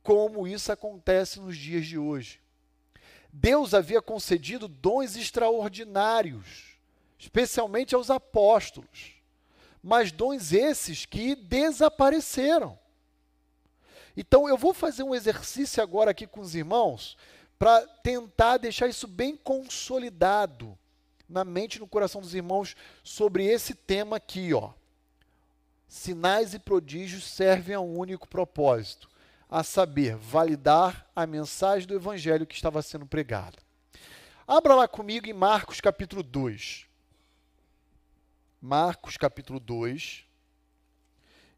como 0.02 0.46
isso 0.46 0.70
acontece 0.70 1.40
nos 1.40 1.56
dias 1.56 1.86
de 1.86 1.98
hoje. 1.98 2.40
Deus 3.32 3.74
havia 3.74 4.00
concedido 4.00 4.68
dons 4.68 5.16
extraordinários, 5.16 6.78
especialmente 7.18 7.94
aos 7.94 8.10
apóstolos, 8.10 9.14
mas 9.82 10.12
dons 10.12 10.52
esses 10.52 11.04
que 11.04 11.34
desapareceram. 11.34 12.78
Então 14.16 14.48
eu 14.48 14.56
vou 14.56 14.72
fazer 14.72 15.02
um 15.02 15.14
exercício 15.14 15.82
agora 15.82 16.12
aqui 16.12 16.26
com 16.26 16.40
os 16.40 16.54
irmãos 16.54 17.16
para 17.58 17.84
tentar 18.04 18.58
deixar 18.58 18.86
isso 18.86 19.08
bem 19.08 19.36
consolidado 19.36 20.78
na 21.28 21.44
mente 21.44 21.76
e 21.76 21.80
no 21.80 21.88
coração 21.88 22.20
dos 22.20 22.34
irmãos 22.34 22.76
sobre 23.02 23.46
esse 23.46 23.74
tema 23.74 24.16
aqui, 24.16 24.54
ó 24.54 24.72
sinais 25.88 26.54
e 26.54 26.58
prodígios 26.58 27.24
servem 27.24 27.74
a 27.74 27.80
um 27.80 27.98
único 27.98 28.28
propósito, 28.28 29.08
a 29.48 29.62
saber, 29.62 30.16
validar 30.16 31.08
a 31.14 31.26
mensagem 31.26 31.86
do 31.86 31.94
evangelho 31.94 32.46
que 32.46 32.54
estava 32.54 32.82
sendo 32.82 33.06
pregada. 33.06 33.58
Abra 34.46 34.74
lá 34.74 34.88
comigo 34.88 35.26
em 35.26 35.32
Marcos 35.32 35.80
capítulo 35.80 36.22
2. 36.22 36.86
Marcos 38.60 39.16
capítulo 39.16 39.60
2. 39.60 40.24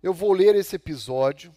Eu 0.02 0.12
vou 0.12 0.32
ler 0.32 0.54
esse 0.54 0.76
episódio 0.76 1.54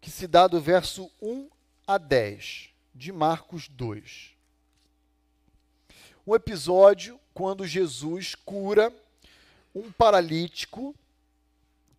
que 0.00 0.10
se 0.10 0.26
dá 0.26 0.46
do 0.46 0.60
verso 0.60 1.10
1 1.20 1.48
a 1.86 1.98
10 1.98 2.70
de 2.94 3.12
Marcos 3.12 3.68
2. 3.68 4.34
Um 6.26 6.34
episódio 6.34 7.20
quando 7.34 7.66
Jesus 7.66 8.34
cura 8.34 8.94
um 9.74 9.90
paralítico 9.90 10.94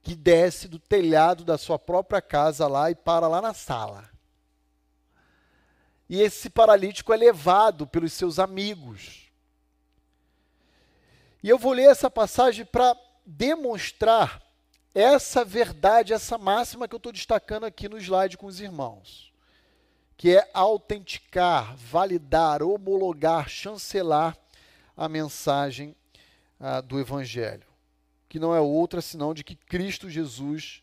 que 0.03 0.15
desce 0.15 0.67
do 0.67 0.79
telhado 0.79 1.43
da 1.43 1.57
sua 1.57 1.77
própria 1.77 2.21
casa 2.21 2.67
lá 2.67 2.89
e 2.89 2.95
para 2.95 3.27
lá 3.27 3.41
na 3.41 3.53
sala. 3.53 4.09
E 6.09 6.21
esse 6.21 6.49
paralítico 6.49 7.13
é 7.13 7.17
levado 7.17 7.87
pelos 7.87 8.11
seus 8.13 8.39
amigos. 8.39 9.31
E 11.41 11.49
eu 11.49 11.57
vou 11.57 11.71
ler 11.71 11.89
essa 11.89 12.09
passagem 12.09 12.65
para 12.65 12.95
demonstrar 13.25 14.41
essa 14.93 15.45
verdade, 15.45 16.13
essa 16.13 16.37
máxima 16.37 16.87
que 16.87 16.93
eu 16.93 16.97
estou 16.97 17.11
destacando 17.11 17.65
aqui 17.65 17.87
no 17.87 17.97
slide 17.97 18.37
com 18.37 18.45
os 18.45 18.59
irmãos, 18.59 19.31
que 20.17 20.35
é 20.35 20.49
autenticar, 20.53 21.75
validar, 21.77 22.61
homologar, 22.61 23.47
chancelar 23.47 24.37
a 24.95 25.07
mensagem 25.07 25.95
ah, 26.59 26.81
do 26.81 26.99
Evangelho, 26.99 27.65
que 28.31 28.39
não 28.39 28.55
é 28.55 28.61
outra 28.61 29.01
senão 29.01 29.33
de 29.33 29.43
que 29.43 29.57
Cristo 29.57 30.09
Jesus 30.09 30.81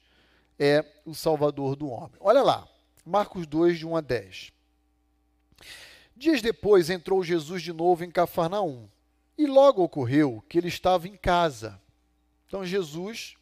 é 0.58 0.84
o 1.06 1.14
Salvador 1.14 1.76
do 1.76 1.88
homem. 1.88 2.12
Olha 2.20 2.42
lá, 2.42 2.68
Marcos 3.06 3.46
2, 3.46 3.78
de 3.78 3.86
1 3.86 3.96
a 3.96 4.00
10. 4.02 4.52
Dias 6.14 6.42
depois 6.42 6.90
entrou 6.90 7.24
Jesus 7.24 7.62
de 7.62 7.72
novo 7.72 8.04
em 8.04 8.10
Cafarnaum, 8.10 8.86
e 9.38 9.46
logo 9.46 9.82
ocorreu 9.82 10.44
que 10.46 10.58
ele 10.58 10.68
estava 10.68 11.08
em 11.08 11.16
casa. 11.16 11.80
Então, 12.46 12.66
Jesus, 12.66 13.34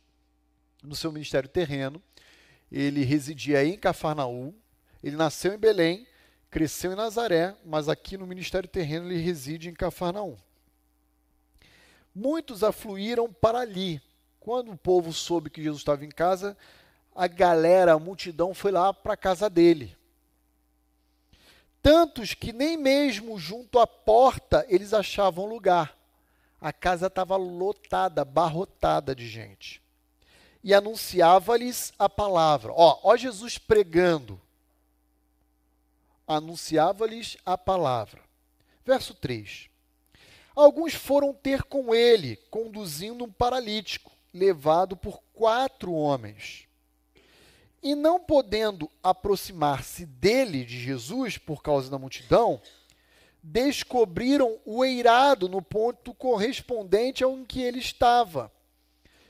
no 0.85 0.95
seu 0.95 1.11
ministério 1.11 1.49
terreno, 1.49 2.01
ele 2.71 3.03
residia 3.03 3.65
em 3.65 3.77
Cafarnaum, 3.77 4.55
ele 5.03 5.17
nasceu 5.17 5.53
em 5.53 5.59
Belém, 5.59 6.07
cresceu 6.49 6.93
em 6.93 6.97
Nazaré, 6.97 7.57
mas 7.65 7.89
aqui 7.89 8.17
no 8.17 8.25
ministério 8.25 8.69
terreno 8.69 9.11
ele 9.11 9.21
reside 9.21 9.69
em 9.69 9.75
Cafarnaum 9.75 10.37
muitos 12.17 12.65
afluíram 12.65 13.31
para 13.31 13.59
ali, 13.61 14.01
Quando 14.41 14.73
o 14.73 14.79
povo 14.79 15.13
soube 15.13 15.51
que 15.51 15.63
Jesus 15.63 15.81
estava 15.81 16.05
em 16.05 16.09
casa, 16.09 16.57
a 17.13 17.27
galera, 17.27 17.95
a 17.95 17.99
multidão 17.99 18.55
foi 18.55 18.71
lá 18.71 18.95
para 18.95 19.15
a 19.15 19.17
casa 19.17 19.51
dele. 19.51 19.97
Tantos 21.83 22.33
que 22.33 22.53
nem 22.53 22.77
mesmo 22.77 23.39
junto 23.39 23.81
à 23.81 23.89
porta 23.89 24.65
eles 24.69 24.95
achavam 24.95 25.47
lugar. 25.47 25.99
A 26.61 26.73
casa 26.73 27.09
estava 27.09 27.37
lotada, 27.37 28.25
barrotada 28.25 29.17
de 29.17 29.27
gente. 29.27 29.83
E 30.63 30.73
anunciava-lhes 30.73 31.93
a 31.99 32.09
palavra. 32.09 32.73
Ó, 32.73 33.01
ó 33.03 33.17
Jesus 33.17 33.59
pregando. 33.59 34.41
Anunciava-lhes 36.27 37.37
a 37.45 37.59
palavra. 37.59 38.23
Verso 38.85 39.13
3. 39.13 39.69
Alguns 40.57 40.95
foram 40.95 41.35
ter 41.35 41.63
com 41.65 41.95
ele, 41.95 42.37
conduzindo 42.51 43.25
um 43.25 43.31
paralítico, 43.31 44.11
levado 44.33 44.97
por 44.97 45.23
quatro 45.35 45.93
homens. 45.93 46.67
E 47.83 47.95
não 47.95 48.19
podendo 48.19 48.91
aproximar-se 49.03 50.07
dele, 50.07 50.65
de 50.65 50.81
Jesus, 50.81 51.37
por 51.37 51.63
causa 51.63 51.91
da 51.91 51.99
multidão, 51.99 52.59
descobriram 53.43 54.59
o 54.65 54.83
eirado 54.83 55.47
no 55.47 55.61
ponto 55.61 56.15
correspondente 56.15 57.23
ao 57.23 57.37
em 57.37 57.45
que 57.45 57.61
ele 57.61 57.79
estava. 57.79 58.51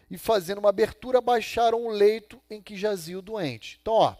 E 0.08 0.16
fazendo 0.16 0.58
uma 0.58 0.68
abertura, 0.68 1.20
baixaram 1.20 1.86
o 1.86 1.90
leito 1.90 2.40
em 2.48 2.62
que 2.62 2.76
jazia 2.76 3.18
o 3.18 3.22
doente. 3.22 3.80
Então, 3.82 3.94
ó, 3.94 4.14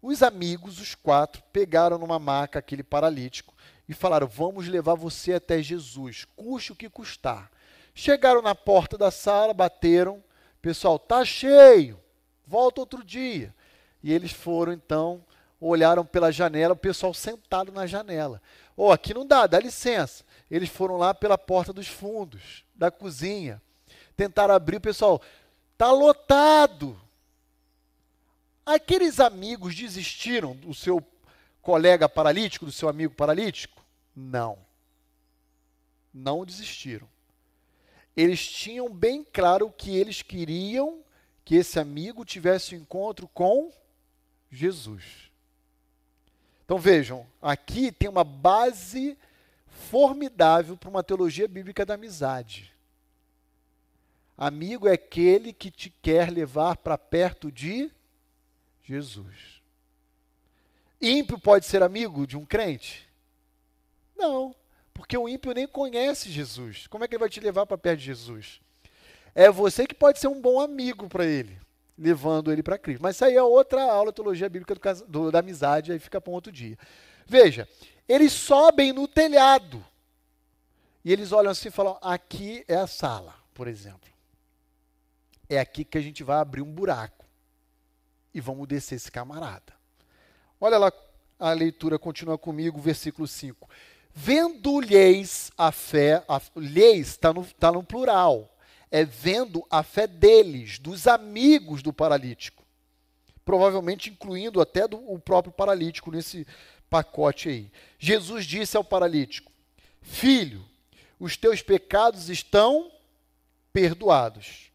os 0.00 0.22
amigos, 0.22 0.80
os 0.80 0.94
quatro, 0.94 1.42
pegaram 1.52 1.98
numa 1.98 2.18
maca 2.18 2.58
aquele 2.58 2.82
paralítico 2.82 3.54
e 3.88 3.94
falaram: 3.94 4.26
Vamos 4.26 4.68
levar 4.68 4.94
você 4.94 5.34
até 5.34 5.62
Jesus, 5.62 6.26
custe 6.36 6.72
o 6.72 6.76
que 6.76 6.88
custar. 6.88 7.50
Chegaram 7.94 8.42
na 8.42 8.54
porta 8.54 8.98
da 8.98 9.10
sala, 9.10 9.54
bateram, 9.54 10.22
pessoal, 10.60 10.98
tá 10.98 11.24
cheio, 11.24 11.98
volta 12.46 12.80
outro 12.80 13.02
dia. 13.02 13.54
E 14.02 14.12
eles 14.12 14.32
foram 14.32 14.72
então, 14.72 15.24
olharam 15.60 16.04
pela 16.04 16.30
janela, 16.30 16.74
o 16.74 16.76
pessoal 16.76 17.14
sentado 17.14 17.72
na 17.72 17.86
janela. 17.86 18.42
Oh, 18.76 18.92
aqui 18.92 19.14
não 19.14 19.26
dá, 19.26 19.46
dá 19.46 19.58
licença. 19.58 20.24
Eles 20.50 20.68
foram 20.68 20.96
lá 20.98 21.14
pela 21.14 21.38
porta 21.38 21.72
dos 21.72 21.88
fundos, 21.88 22.64
da 22.74 22.90
cozinha. 22.90 23.60
Tentaram 24.16 24.54
abrir, 24.54 24.76
o 24.76 24.80
pessoal, 24.80 25.20
tá 25.78 25.90
lotado. 25.90 27.00
Aqueles 28.64 29.20
amigos 29.20 29.74
desistiram 29.74 30.54
do 30.54 30.74
seu 30.74 31.02
colega 31.62 32.08
paralítico, 32.08 32.66
do 32.66 32.72
seu 32.72 32.88
amigo 32.88 33.14
paralítico? 33.14 33.75
Não. 34.16 34.58
Não 36.12 36.46
desistiram. 36.46 37.06
Eles 38.16 38.50
tinham 38.50 38.88
bem 38.88 39.22
claro 39.22 39.70
que 39.70 39.94
eles 39.94 40.22
queriam 40.22 41.04
que 41.44 41.54
esse 41.54 41.78
amigo 41.78 42.24
tivesse 42.24 42.74
um 42.74 42.78
encontro 42.78 43.28
com 43.28 43.70
Jesus. 44.50 45.30
Então 46.64 46.78
vejam, 46.78 47.26
aqui 47.40 47.92
tem 47.92 48.08
uma 48.08 48.24
base 48.24 49.16
formidável 49.66 50.76
para 50.76 50.88
uma 50.88 51.04
teologia 51.04 51.46
bíblica 51.46 51.84
da 51.84 51.94
amizade. 51.94 52.74
Amigo 54.36 54.88
é 54.88 54.92
aquele 54.92 55.52
que 55.52 55.70
te 55.70 55.88
quer 55.88 56.30
levar 56.30 56.78
para 56.78 56.98
perto 56.98 57.52
de 57.52 57.90
Jesus. 58.82 59.62
Ímpio 61.00 61.38
pode 61.38 61.66
ser 61.66 61.82
amigo 61.82 62.26
de 62.26 62.36
um 62.36 62.44
crente? 62.44 63.05
Não, 64.16 64.54
porque 64.94 65.16
o 65.16 65.28
ímpio 65.28 65.52
nem 65.52 65.66
conhece 65.66 66.30
Jesus. 66.30 66.86
Como 66.86 67.04
é 67.04 67.08
que 67.08 67.14
ele 67.14 67.20
vai 67.20 67.28
te 67.28 67.40
levar 67.40 67.66
para 67.66 67.78
perto 67.78 67.98
de 67.98 68.06
Jesus? 68.06 68.60
É 69.34 69.50
você 69.50 69.86
que 69.86 69.94
pode 69.94 70.18
ser 70.18 70.28
um 70.28 70.40
bom 70.40 70.60
amigo 70.60 71.08
para 71.08 71.26
ele 71.26 71.58
levando 71.98 72.52
ele 72.52 72.62
para 72.62 72.78
Cristo. 72.78 73.02
Mas 73.02 73.16
isso 73.16 73.24
aí 73.24 73.34
é 73.34 73.42
outra 73.42 73.82
aula 73.82 74.12
teologia 74.12 74.48
bíblica 74.48 74.74
do, 74.74 75.06
do, 75.06 75.32
da 75.32 75.38
amizade, 75.38 75.92
aí 75.92 75.98
fica 75.98 76.20
para 76.20 76.30
um 76.30 76.34
outro 76.34 76.52
dia. 76.52 76.78
Veja, 77.26 77.68
eles 78.08 78.32
sobem 78.32 78.92
no 78.92 79.08
telhado 79.08 79.84
e 81.04 81.12
eles 81.12 81.32
olham 81.32 81.50
assim 81.50 81.68
e 81.68 81.72
falam: 81.72 81.98
aqui 82.02 82.64
é 82.68 82.76
a 82.76 82.86
sala, 82.86 83.34
por 83.54 83.66
exemplo. 83.66 84.10
É 85.48 85.58
aqui 85.58 85.84
que 85.84 85.96
a 85.96 86.00
gente 86.00 86.22
vai 86.22 86.38
abrir 86.38 86.62
um 86.62 86.72
buraco 86.72 87.24
e 88.34 88.40
vamos 88.40 88.66
descer 88.66 88.96
esse 88.96 89.10
camarada. 89.10 89.72
Olha 90.60 90.76
lá, 90.76 90.92
a 91.38 91.52
leitura 91.52 91.98
continua 91.98 92.36
comigo, 92.36 92.80
versículo 92.80 93.28
5. 93.28 93.68
Vendo-lhes 94.18 95.52
a 95.58 95.70
fé, 95.70 96.24
a, 96.26 96.40
lhes 96.56 97.08
está 97.08 97.34
no, 97.34 97.44
tá 97.44 97.70
no 97.70 97.82
plural 97.82 98.50
é 98.90 99.04
vendo 99.04 99.62
a 99.70 99.82
fé 99.82 100.06
deles, 100.06 100.78
dos 100.78 101.06
amigos 101.06 101.82
do 101.82 101.92
paralítico. 101.92 102.64
Provavelmente 103.44 104.08
incluindo 104.08 104.58
até 104.58 104.88
do, 104.88 104.96
o 105.12 105.18
próprio 105.18 105.52
paralítico 105.52 106.10
nesse 106.10 106.46
pacote 106.88 107.50
aí. 107.50 107.70
Jesus 107.98 108.46
disse 108.46 108.74
ao 108.74 108.82
paralítico: 108.82 109.52
Filho, 110.00 110.64
os 111.20 111.36
teus 111.36 111.60
pecados 111.60 112.30
estão 112.30 112.90
perdoados. 113.70 114.70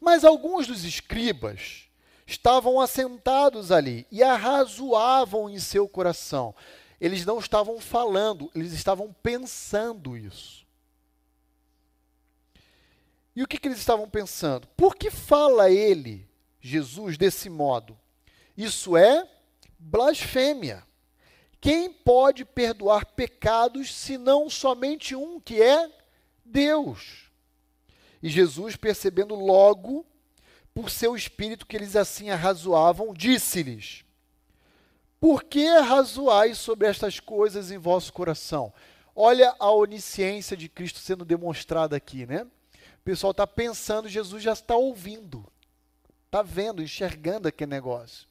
Mas 0.00 0.24
alguns 0.24 0.66
dos 0.66 0.84
escribas 0.84 1.84
estavam 2.26 2.80
assentados 2.80 3.70
ali 3.70 4.04
e 4.10 4.20
arrazoavam 4.20 5.48
em 5.48 5.60
seu 5.60 5.88
coração. 5.88 6.54
Eles 7.04 7.26
não 7.26 7.38
estavam 7.38 7.78
falando, 7.78 8.50
eles 8.54 8.72
estavam 8.72 9.14
pensando 9.22 10.16
isso. 10.16 10.66
E 13.36 13.42
o 13.42 13.46
que, 13.46 13.58
que 13.58 13.68
eles 13.68 13.78
estavam 13.78 14.08
pensando? 14.08 14.66
Por 14.68 14.96
que 14.96 15.10
fala 15.10 15.70
ele, 15.70 16.26
Jesus, 16.62 17.18
desse 17.18 17.50
modo? 17.50 17.94
Isso 18.56 18.96
é 18.96 19.28
blasfêmia. 19.78 20.82
Quem 21.60 21.92
pode 21.92 22.42
perdoar 22.42 23.04
pecados 23.04 23.94
senão 23.94 24.48
somente 24.48 25.14
um, 25.14 25.38
que 25.38 25.60
é 25.60 25.90
Deus? 26.42 27.30
E 28.22 28.30
Jesus, 28.30 28.76
percebendo 28.76 29.34
logo 29.34 30.06
por 30.72 30.88
seu 30.88 31.14
espírito 31.14 31.66
que 31.66 31.76
eles 31.76 31.96
assim 31.96 32.30
arrazoavam, 32.30 33.12
disse-lhes: 33.12 34.06
Por 35.24 35.42
que 35.42 35.66
arrazoais 35.66 36.58
sobre 36.58 36.86
estas 36.86 37.18
coisas 37.18 37.70
em 37.70 37.78
vosso 37.78 38.12
coração? 38.12 38.70
Olha 39.16 39.56
a 39.58 39.70
onisciência 39.70 40.54
de 40.54 40.68
Cristo 40.68 40.98
sendo 40.98 41.24
demonstrada 41.24 41.96
aqui, 41.96 42.26
né? 42.26 42.42
O 42.42 43.02
pessoal 43.02 43.30
está 43.30 43.46
pensando, 43.46 44.06
Jesus 44.06 44.42
já 44.42 44.52
está 44.52 44.76
ouvindo, 44.76 45.42
está 46.26 46.42
vendo, 46.42 46.82
enxergando 46.82 47.48
aquele 47.48 47.70
negócio. 47.70 48.28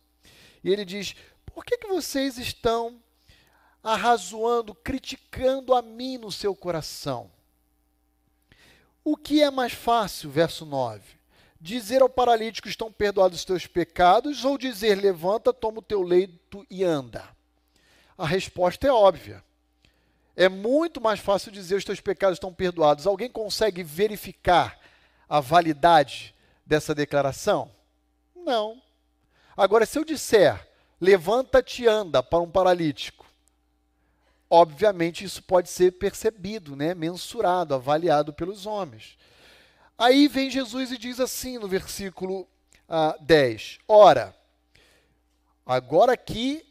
E 0.63 0.69
ele 0.69 0.85
diz: 0.85 1.15
por 1.47 1.65
que, 1.65 1.79
que 1.79 1.87
vocês 1.87 2.37
estão 2.37 3.01
arrazoando, 3.81 4.75
criticando 4.75 5.73
a 5.73 5.81
mim 5.81 6.19
no 6.19 6.31
seu 6.31 6.55
coração? 6.55 7.31
O 9.03 9.17
que 9.17 9.41
é 9.41 9.49
mais 9.49 9.73
fácil, 9.73 10.29
verso 10.29 10.63
9? 10.63 11.22
Dizer 11.63 12.01
ao 12.01 12.09
paralítico: 12.09 12.67
estão 12.67 12.91
perdoados 12.91 13.39
os 13.39 13.45
teus 13.45 13.65
pecados, 13.65 14.43
ou 14.43 14.57
dizer: 14.57 14.95
levanta, 14.95 15.53
toma 15.53 15.79
o 15.79 15.81
teu 15.81 16.01
leito 16.01 16.67
e 16.69 16.83
anda? 16.83 17.23
A 18.17 18.27
resposta 18.27 18.85
é 18.85 18.91
óbvia. 18.91 19.41
É 20.35 20.49
muito 20.49 20.99
mais 20.99 21.21
fácil 21.21 21.53
dizer 21.53 21.75
os 21.75 21.85
teus 21.85 22.01
pecados 22.01 22.35
estão 22.35 22.53
perdoados. 22.53 23.07
Alguém 23.07 23.29
consegue 23.29 23.81
verificar 23.81 24.77
a 25.29 25.39
validade 25.39 26.35
dessa 26.65 26.93
declaração? 26.93 27.71
Não. 28.35 28.81
Agora, 29.55 29.85
se 29.85 29.97
eu 29.97 30.03
disser, 30.03 30.67
levanta-te 30.99 31.83
e 31.83 31.87
anda 31.87 32.21
para 32.21 32.41
um 32.41 32.51
paralítico, 32.51 33.25
obviamente 34.49 35.23
isso 35.23 35.41
pode 35.41 35.69
ser 35.69 35.91
percebido, 35.91 36.75
né, 36.75 36.93
mensurado, 36.93 37.73
avaliado 37.73 38.33
pelos 38.33 38.65
homens. 38.65 39.17
Aí 39.97 40.27
vem 40.27 40.49
Jesus 40.49 40.91
e 40.91 40.97
diz 40.97 41.19
assim 41.19 41.57
no 41.57 41.67
versículo 41.67 42.47
ah, 42.87 43.15
10: 43.21 43.79
Ora, 43.87 44.35
agora 45.65 46.13
aqui 46.13 46.65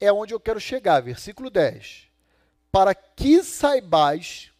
é 0.00 0.12
onde 0.12 0.34
eu 0.34 0.40
quero 0.40 0.60
chegar, 0.60 1.00
versículo 1.00 1.50
10 1.50 2.08
para 2.70 2.94
que 2.94 3.42
saibais 3.42 4.52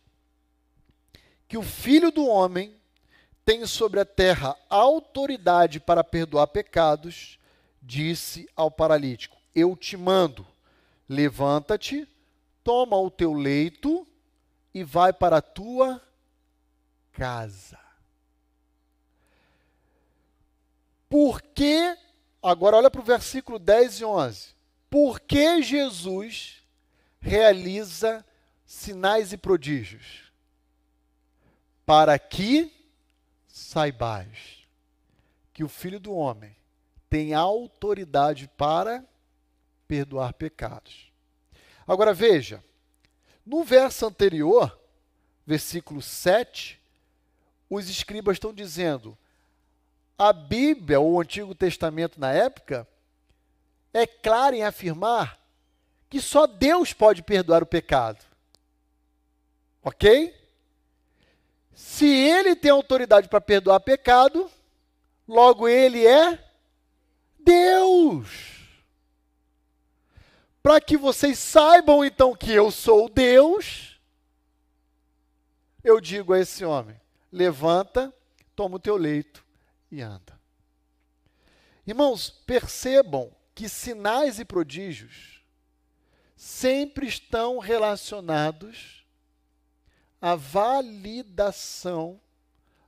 que 1.46 1.56
o 1.56 1.62
Filho 1.62 2.11
do 2.11 2.26
Homem 2.26 2.74
tem 3.44 3.64
sobre 3.66 4.00
a 4.00 4.04
terra 4.04 4.56
autoridade 4.68 5.80
para 5.80 6.04
perdoar 6.04 6.48
pecados, 6.48 7.38
disse 7.80 8.48
ao 8.54 8.70
paralítico: 8.70 9.36
Eu 9.54 9.76
te 9.76 9.96
mando, 9.96 10.46
levanta-te, 11.09 12.06
toma 12.62 12.96
o 12.98 13.11
teu 13.11 13.32
leito 13.32 14.06
e 14.74 14.84
vai 14.84 15.12
para 15.12 15.38
a 15.38 15.42
tua 15.42 16.02
casa. 17.12 17.78
Porque, 21.09 21.96
agora 22.42 22.76
olha 22.76 22.90
para 22.90 23.00
o 23.00 23.04
versículo 23.04 23.59
10 23.59 24.00
e 24.00 24.04
11. 24.04 24.48
Porque 24.90 25.62
Jesus 25.62 26.62
realiza 27.20 28.24
sinais 28.64 29.32
e 29.32 29.36
prodígios 29.36 30.28
para 31.84 32.18
que 32.18 32.70
saibais 33.46 34.66
que 35.54 35.64
o 35.64 35.68
Filho 35.68 35.98
do 35.98 36.12
Homem 36.12 36.54
tem 37.09 37.32
autoridade 37.32 38.48
para 38.56 39.04
perdoar 39.86 40.34
pecados. 40.34 41.11
Agora 41.86 42.12
veja, 42.12 42.62
no 43.44 43.64
verso 43.64 44.06
anterior, 44.06 44.78
versículo 45.46 46.02
7, 46.02 46.78
os 47.70 47.88
escribas 47.88 48.36
estão 48.36 48.52
dizendo: 48.52 49.16
a 50.19 50.33
Bíblia, 50.33 50.99
ou 50.99 51.12
o 51.12 51.21
Antigo 51.21 51.55
Testamento 51.55 52.19
na 52.19 52.33
época, 52.33 52.87
é 53.95 54.05
clara 54.05 54.57
em 54.57 54.64
afirmar 54.64 55.39
que 56.11 56.21
só 56.21 56.47
Deus 56.47 56.93
pode 56.93 57.23
perdoar 57.23 57.62
o 57.62 57.66
pecado. 57.66 58.25
Ok? 59.83 60.35
Se 61.73 62.07
ele 62.07 62.57
tem 62.57 62.73
autoridade 62.73 63.29
para 63.29 63.41
perdoar 63.41 63.79
pecado, 63.79 64.51
logo 65.27 65.69
ele 65.69 66.05
é 66.05 66.45
Deus. 67.39 68.59
Para 70.61 70.81
que 70.81 70.97
vocês 70.97 71.39
saibam 71.39 72.05
então 72.05 72.35
que 72.35 72.53
eu 72.53 72.73
sou 72.73 73.09
Deus, 73.09 74.01
eu 75.85 76.01
digo 76.01 76.33
a 76.33 76.41
esse 76.41 76.64
homem: 76.64 77.01
levanta, 77.33 78.12
toma 78.57 78.77
o 78.77 78.81
teu 78.81 78.97
leito 78.97 79.47
e 79.91 80.01
anda. 80.01 80.39
Irmãos, 81.86 82.30
percebam 82.47 83.32
que 83.55 83.68
sinais 83.68 84.39
e 84.39 84.45
prodígios 84.45 85.43
sempre 86.36 87.07
estão 87.07 87.59
relacionados 87.59 89.05
à 90.20 90.34
validação 90.34 92.20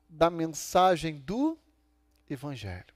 da 0.09 0.30
mensagem 0.30 1.18
do 1.18 1.59
Evangelho. 2.28 2.94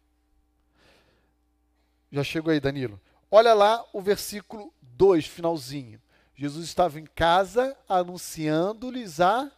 Já 2.13 2.23
chegou 2.23 2.53
aí, 2.53 2.61
Danilo? 2.61 3.01
Olha 3.31 3.53
lá 3.53 3.85
o 3.93 4.01
versículo 4.01 4.73
2, 4.81 5.27
finalzinho. 5.27 6.01
Jesus 6.37 6.67
estava 6.67 7.01
em 7.01 7.07
casa 7.07 7.77
anunciando-lhes 7.89 9.21
a 9.21 9.51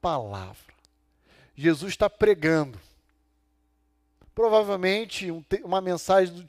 palavra. 0.00 0.74
Jesus 1.54 1.92
está 1.92 2.10
pregando. 2.10 2.78
Provavelmente 4.36 5.30
um, 5.30 5.42
uma 5.64 5.80
mensagem 5.80 6.34
do, 6.34 6.48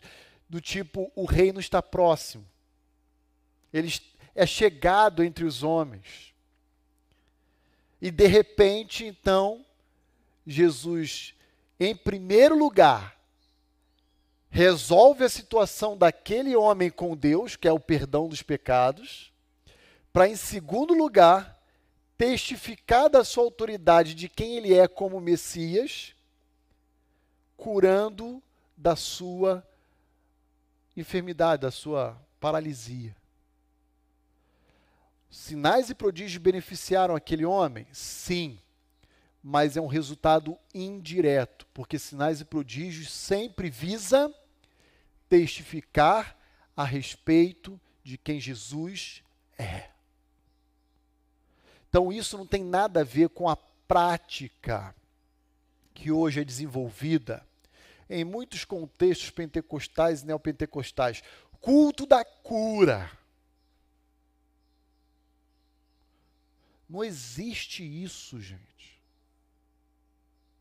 do 0.50 0.60
tipo: 0.60 1.10
o 1.16 1.24
reino 1.24 1.58
está 1.58 1.82
próximo. 1.82 2.46
Ele 3.72 3.90
é 4.36 4.46
chegado 4.46 5.24
entre 5.24 5.46
os 5.46 5.64
homens. 5.64 6.34
E 8.02 8.12
de 8.12 8.28
repente, 8.28 9.06
então, 9.06 9.66
Jesus, 10.46 11.34
em 11.80 11.96
primeiro 11.96 12.60
lugar, 12.60 13.18
resolve 14.50 15.24
a 15.24 15.30
situação 15.30 15.98
daquele 15.98 16.58
homem 16.58 16.90
com 16.90 17.16
Deus, 17.16 17.56
que 17.56 17.70
é 17.70 17.72
o 17.72 17.80
perdão 17.80 18.28
dos 18.28 18.44
pecados, 18.44 19.32
para, 20.12 20.28
em 20.28 20.36
segundo 20.36 20.94
lugar, 20.94 21.58
testificar 22.18 23.10
da 23.10 23.24
sua 23.24 23.46
autoridade 23.46 24.14
de 24.14 24.28
quem 24.28 24.58
ele 24.58 24.74
é 24.74 24.90
como 24.90 25.22
Messias 25.22 26.17
curando 27.58 28.42
da 28.78 28.96
sua 28.96 29.68
enfermidade, 30.96 31.64
da 31.64 31.72
sua 31.72 32.18
paralisia. 32.40 33.16
Sinais 35.30 35.90
e 35.90 35.96
prodígios 35.96 36.42
beneficiaram 36.42 37.16
aquele 37.16 37.46
homem? 37.46 37.86
Sim, 37.92 38.60
mas 39.44 39.76
é 39.76 39.82
um 39.82 39.88
resultado 39.88 40.58
indireto, 40.74 41.68
porque 41.74 42.00
sinais 42.00 42.40
e 42.40 42.46
prodígios 42.46 43.12
sempre 43.12 43.70
visa 43.70 44.34
testificar 45.28 46.38
a 46.76 46.84
respeito 46.84 47.80
de 48.04 48.18
quem 48.18 48.40
Jesus 48.40 49.22
é. 49.58 49.90
Então 51.90 52.12
isso 52.12 52.38
não 52.38 52.46
tem 52.46 52.64
nada 52.64 53.02
a 53.02 53.04
ver 53.04 53.30
com 53.30 53.50
a 53.50 53.56
prática 53.56 54.96
que 55.98 56.12
hoje 56.12 56.40
é 56.40 56.44
desenvolvida 56.44 57.44
em 58.08 58.24
muitos 58.24 58.64
contextos 58.64 59.32
pentecostais 59.32 60.22
e 60.22 60.28
neopentecostais. 60.28 61.24
Culto 61.60 62.06
da 62.06 62.24
cura. 62.24 63.12
Não 66.88 67.04
existe 67.04 67.84
isso, 67.84 68.40
gente. 68.40 69.02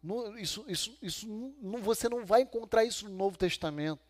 Não, 0.02 0.38
isso, 0.38 0.64
isso, 0.66 0.96
isso 1.02 1.28
não, 1.60 1.82
você 1.82 2.08
não 2.08 2.24
vai 2.24 2.40
encontrar 2.40 2.84
isso 2.84 3.06
no 3.06 3.14
Novo 3.14 3.36
Testamento. 3.36 4.00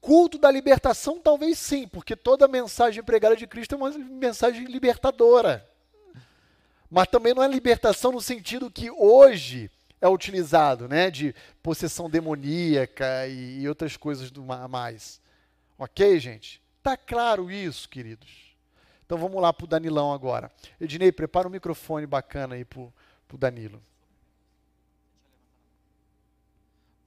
Culto 0.00 0.38
da 0.38 0.50
libertação, 0.52 1.18
talvez 1.18 1.58
sim, 1.58 1.88
porque 1.88 2.14
toda 2.14 2.46
mensagem 2.46 3.02
pregada 3.02 3.34
de 3.34 3.46
Cristo 3.46 3.74
é 3.74 3.76
uma 3.76 3.90
mensagem 3.90 4.64
libertadora. 4.66 5.68
Mas 6.88 7.08
também 7.08 7.34
não 7.34 7.42
é 7.42 7.48
libertação 7.48 8.12
no 8.12 8.20
sentido 8.20 8.70
que 8.70 8.88
hoje 8.88 9.68
é 10.00 10.08
utilizado, 10.08 10.88
né? 10.88 11.10
De 11.10 11.34
possessão 11.62 12.08
demoníaca 12.08 13.26
e, 13.26 13.60
e 13.60 13.68
outras 13.68 13.96
coisas 13.96 14.30
do 14.30 14.42
mais. 14.42 15.20
Ok, 15.78 16.18
gente? 16.18 16.62
Tá 16.82 16.96
claro 16.96 17.50
isso, 17.50 17.88
queridos? 17.88 18.56
Então 19.04 19.18
vamos 19.18 19.40
lá 19.40 19.52
para 19.52 19.64
o 19.64 19.68
Danilão 19.68 20.12
agora. 20.12 20.50
Ednei, 20.80 21.10
prepara 21.10 21.48
um 21.48 21.50
microfone 21.50 22.06
bacana 22.06 22.54
aí 22.54 22.64
para 22.64 22.80
o 22.80 22.92
Danilo. 23.38 23.82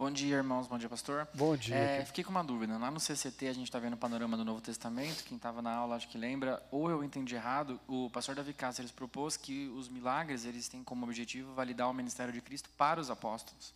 Bom 0.01 0.09
dia, 0.09 0.37
irmãos. 0.37 0.65
Bom 0.65 0.79
dia, 0.79 0.89
pastor. 0.89 1.27
Bom 1.31 1.55
dia. 1.55 1.75
É, 1.75 2.03
fiquei 2.03 2.23
com 2.23 2.31
uma 2.31 2.43
dúvida. 2.43 2.75
Lá 2.75 2.89
no 2.89 2.99
CCT 2.99 3.47
a 3.47 3.53
gente 3.53 3.65
está 3.65 3.77
vendo 3.77 3.93
o 3.93 3.97
panorama 3.97 4.35
do 4.35 4.43
Novo 4.43 4.59
Testamento. 4.59 5.23
Quem 5.23 5.37
estava 5.37 5.61
na 5.61 5.71
aula 5.75 5.95
acho 5.95 6.07
que 6.07 6.17
lembra. 6.17 6.59
Ou 6.71 6.89
eu 6.89 7.03
entendi 7.03 7.35
errado. 7.35 7.79
O 7.87 8.09
pastor 8.09 8.33
Davi 8.33 8.51
Cáceres 8.51 8.89
propôs 8.89 9.37
que 9.37 9.67
os 9.77 9.87
milagres 9.89 10.43
eles 10.43 10.67
têm 10.67 10.83
como 10.83 11.05
objetivo 11.05 11.53
validar 11.53 11.87
o 11.87 11.93
ministério 11.93 12.33
de 12.33 12.41
Cristo 12.41 12.67
para 12.75 12.99
os 12.99 13.11
apóstolos. 13.11 13.75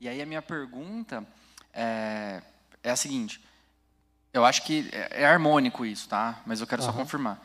E 0.00 0.08
aí 0.08 0.22
a 0.22 0.26
minha 0.26 0.40
pergunta 0.40 1.26
é, 1.74 2.40
é 2.80 2.90
a 2.92 2.96
seguinte. 2.96 3.44
Eu 4.32 4.44
acho 4.44 4.62
que 4.62 4.88
é, 4.92 5.22
é 5.22 5.26
harmônico 5.26 5.84
isso, 5.84 6.08
tá? 6.08 6.40
Mas 6.46 6.60
eu 6.60 6.68
quero 6.68 6.82
uhum. 6.82 6.92
só 6.92 6.96
confirmar. 6.96 7.42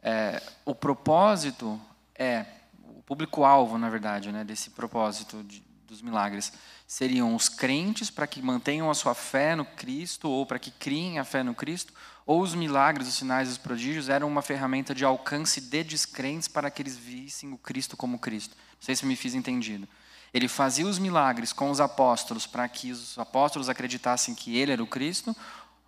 É, 0.00 0.40
o 0.64 0.76
propósito 0.76 1.80
é 2.14 2.46
o 2.84 3.02
público-alvo, 3.02 3.76
na 3.78 3.90
verdade, 3.90 4.30
né, 4.30 4.44
desse 4.44 4.70
propósito 4.70 5.42
de, 5.42 5.60
dos 5.88 6.02
milagres 6.02 6.52
seriam 6.86 7.34
os 7.34 7.48
crentes 7.48 8.10
para 8.10 8.26
que 8.26 8.42
mantenham 8.42 8.90
a 8.90 8.94
sua 8.94 9.14
fé 9.14 9.56
no 9.56 9.64
Cristo 9.64 10.28
ou 10.28 10.44
para 10.44 10.58
que 10.58 10.70
criem 10.70 11.18
a 11.18 11.24
fé 11.24 11.42
no 11.42 11.54
Cristo, 11.54 11.94
ou 12.26 12.42
os 12.42 12.54
milagres, 12.54 13.08
os 13.08 13.14
sinais 13.14 13.48
e 13.48 13.52
os 13.52 13.58
prodígios 13.58 14.10
eram 14.10 14.28
uma 14.28 14.42
ferramenta 14.42 14.94
de 14.94 15.02
alcance 15.02 15.62
de 15.62 15.82
descrentes 15.82 16.46
para 16.46 16.70
que 16.70 16.82
eles 16.82 16.94
vissem 16.94 17.54
o 17.54 17.56
Cristo 17.56 17.96
como 17.96 18.18
Cristo. 18.18 18.54
Não 18.54 18.82
sei 18.82 18.94
se 18.94 19.06
me 19.06 19.16
fiz 19.16 19.32
entendido. 19.32 19.88
Ele 20.32 20.46
fazia 20.46 20.86
os 20.86 20.98
milagres 20.98 21.54
com 21.54 21.70
os 21.70 21.80
apóstolos 21.80 22.46
para 22.46 22.68
que 22.68 22.92
os 22.92 23.18
apóstolos 23.18 23.70
acreditassem 23.70 24.34
que 24.34 24.58
ele 24.58 24.72
era 24.72 24.82
o 24.82 24.86
Cristo 24.86 25.34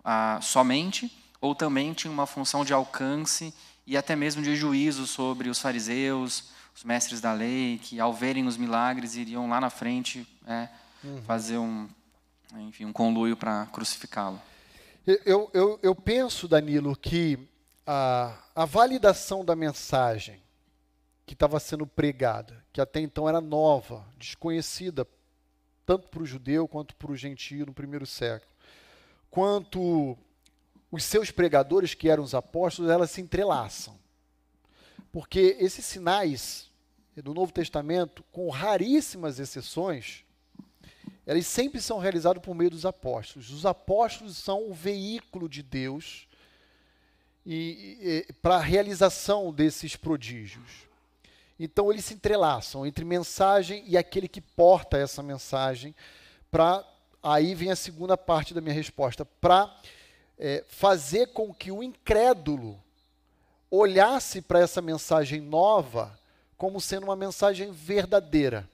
ah, 0.03 0.39
somente, 0.41 1.15
ou 1.39 1.53
também 1.53 1.93
tinha 1.93 2.11
uma 2.11 2.25
função 2.25 2.65
de 2.65 2.73
alcance 2.73 3.53
e 3.85 3.95
até 3.95 4.15
mesmo 4.15 4.41
de 4.41 4.55
juízo 4.55 5.05
sobre 5.05 5.47
os 5.47 5.59
fariseus, 5.59 6.45
os 6.75 6.83
mestres 6.83 7.21
da 7.21 7.33
lei, 7.33 7.79
que 7.81 7.99
ao 7.99 8.13
verem 8.13 8.47
os 8.47 8.57
milagres 8.57 9.15
iriam 9.15 9.49
lá 9.49 9.59
na 9.59 9.69
frente 9.69 10.27
é, 10.47 10.69
uhum. 11.03 11.21
fazer 11.23 11.57
um, 11.57 11.87
enfim, 12.55 12.85
um 12.85 12.93
conluio 12.93 13.35
para 13.35 13.65
crucificá-lo. 13.67 14.41
Eu, 15.05 15.49
eu, 15.53 15.79
eu 15.81 15.95
penso, 15.95 16.47
Danilo, 16.47 16.95
que 16.95 17.39
a, 17.85 18.37
a 18.55 18.65
validação 18.65 19.43
da 19.43 19.55
mensagem 19.55 20.41
que 21.25 21.33
estava 21.33 21.59
sendo 21.59 21.87
pregada, 21.87 22.63
que 22.71 22.81
até 22.81 22.99
então 22.99 23.27
era 23.27 23.41
nova, 23.41 24.05
desconhecida, 24.17 25.07
tanto 25.85 26.07
para 26.09 26.21
o 26.21 26.25
judeu 26.25 26.67
quanto 26.67 26.95
para 26.95 27.11
o 27.11 27.15
gentio 27.15 27.65
no 27.65 27.73
primeiro 27.73 28.05
século, 28.05 28.51
quanto 29.29 30.17
os 30.91 31.03
seus 31.03 31.31
pregadores, 31.31 31.93
que 31.93 32.09
eram 32.09 32.23
os 32.23 32.35
apóstolos, 32.35 32.91
elas 32.91 33.11
se 33.11 33.21
entrelaçam. 33.21 33.97
Porque 35.11 35.57
esses 35.59 35.85
sinais 35.85 36.71
do 37.17 37.33
Novo 37.33 37.51
Testamento, 37.51 38.23
com 38.31 38.49
raríssimas 38.49 39.39
exceções, 39.39 40.23
eles 41.27 41.45
sempre 41.45 41.81
são 41.81 41.99
realizados 41.99 42.41
por 42.41 42.55
meio 42.55 42.69
dos 42.69 42.85
apóstolos. 42.85 43.51
Os 43.51 43.65
apóstolos 43.65 44.37
são 44.37 44.69
o 44.69 44.73
veículo 44.73 45.47
de 45.47 45.61
Deus 45.61 46.27
e, 47.45 48.25
e 48.29 48.33
para 48.33 48.55
a 48.55 48.61
realização 48.61 49.51
desses 49.51 49.95
prodígios. 49.95 50.89
Então 51.59 51.91
eles 51.91 52.05
se 52.05 52.13
entrelaçam 52.13 52.85
entre 52.85 53.05
mensagem 53.05 53.83
e 53.85 53.95
aquele 53.95 54.27
que 54.27 54.41
porta 54.41 54.97
essa 54.97 55.21
mensagem. 55.21 55.93
Para 56.49 56.83
aí 57.21 57.53
vem 57.53 57.69
a 57.69 57.75
segunda 57.75 58.17
parte 58.17 58.53
da 58.53 58.61
minha 58.61 58.73
resposta 58.73 59.23
para 59.23 59.71
é, 60.39 60.65
fazer 60.67 61.27
com 61.27 61.53
que 61.53 61.71
o 61.71 61.83
incrédulo 61.83 62.81
olhasse 63.71 64.41
para 64.41 64.59
essa 64.59 64.81
mensagem 64.81 65.39
nova 65.39 66.19
como 66.57 66.79
sendo 66.81 67.05
uma 67.05 67.15
mensagem 67.15 67.71
verdadeira. 67.71 68.69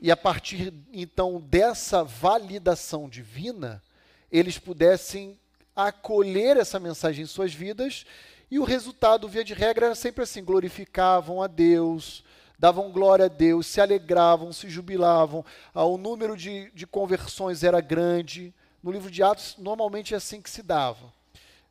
e 0.00 0.12
a 0.12 0.16
partir 0.16 0.72
então 0.92 1.40
dessa 1.40 2.04
validação 2.04 3.08
divina, 3.08 3.82
eles 4.30 4.56
pudessem 4.56 5.36
acolher 5.74 6.56
essa 6.56 6.78
mensagem 6.78 7.24
em 7.24 7.26
suas 7.26 7.52
vidas, 7.52 8.04
e 8.50 8.58
o 8.58 8.64
resultado, 8.64 9.28
via 9.28 9.42
de 9.42 9.54
regra, 9.54 9.86
era 9.86 9.94
sempre 9.94 10.22
assim: 10.22 10.44
glorificavam 10.44 11.42
a 11.42 11.46
Deus, 11.46 12.24
davam 12.58 12.92
glória 12.92 13.24
a 13.24 13.28
Deus, 13.28 13.66
se 13.66 13.80
alegravam, 13.80 14.52
se 14.52 14.68
jubilavam, 14.70 15.44
ah, 15.74 15.84
o 15.84 15.98
número 15.98 16.36
de, 16.36 16.70
de 16.70 16.86
conversões 16.86 17.64
era 17.64 17.80
grande. 17.80 18.54
No 18.80 18.92
livro 18.92 19.10
de 19.10 19.22
Atos, 19.22 19.56
normalmente 19.58 20.14
é 20.14 20.16
assim 20.16 20.40
que 20.40 20.48
se 20.48 20.62
dava. 20.62 21.12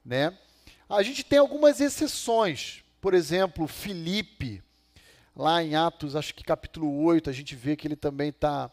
Né? 0.04 0.38
A 0.90 1.04
gente 1.04 1.24
tem 1.24 1.38
algumas 1.38 1.82
exceções, 1.82 2.82
por 3.02 3.14
exemplo, 3.14 3.68
Filipe, 3.68 4.64
lá 5.36 5.62
em 5.62 5.76
Atos, 5.76 6.16
acho 6.16 6.34
que 6.34 6.44
capítulo 6.44 7.04
8, 7.04 7.30
a 7.30 7.34
gente 7.34 7.56
vê 7.56 7.76
que 7.76 7.86
ele 7.86 7.96
também 7.98 8.30
está 8.30 8.72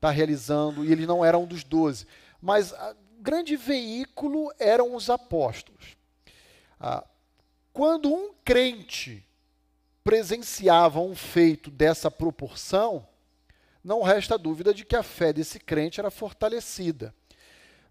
tá 0.00 0.10
realizando, 0.10 0.84
e 0.84 0.90
ele 0.90 1.06
não 1.06 1.24
era 1.24 1.38
um 1.38 1.46
dos 1.46 1.62
doze. 1.62 2.06
Mas 2.42 2.72
o 2.72 3.22
grande 3.22 3.56
veículo 3.56 4.52
eram 4.58 4.96
os 4.96 5.08
apóstolos. 5.08 5.96
Ah, 6.80 7.04
quando 7.72 8.12
um 8.12 8.34
crente 8.44 9.24
presenciava 10.02 11.00
um 11.00 11.14
feito 11.14 11.70
dessa 11.70 12.10
proporção, 12.10 13.06
não 13.82 14.02
resta 14.02 14.36
dúvida 14.36 14.74
de 14.74 14.84
que 14.84 14.96
a 14.96 15.02
fé 15.04 15.32
desse 15.32 15.60
crente 15.60 16.00
era 16.00 16.10
fortalecida. 16.10 17.14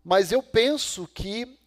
Mas 0.03 0.34
eu 0.34 0.43
penso 0.43 1.07
que 1.07 1.57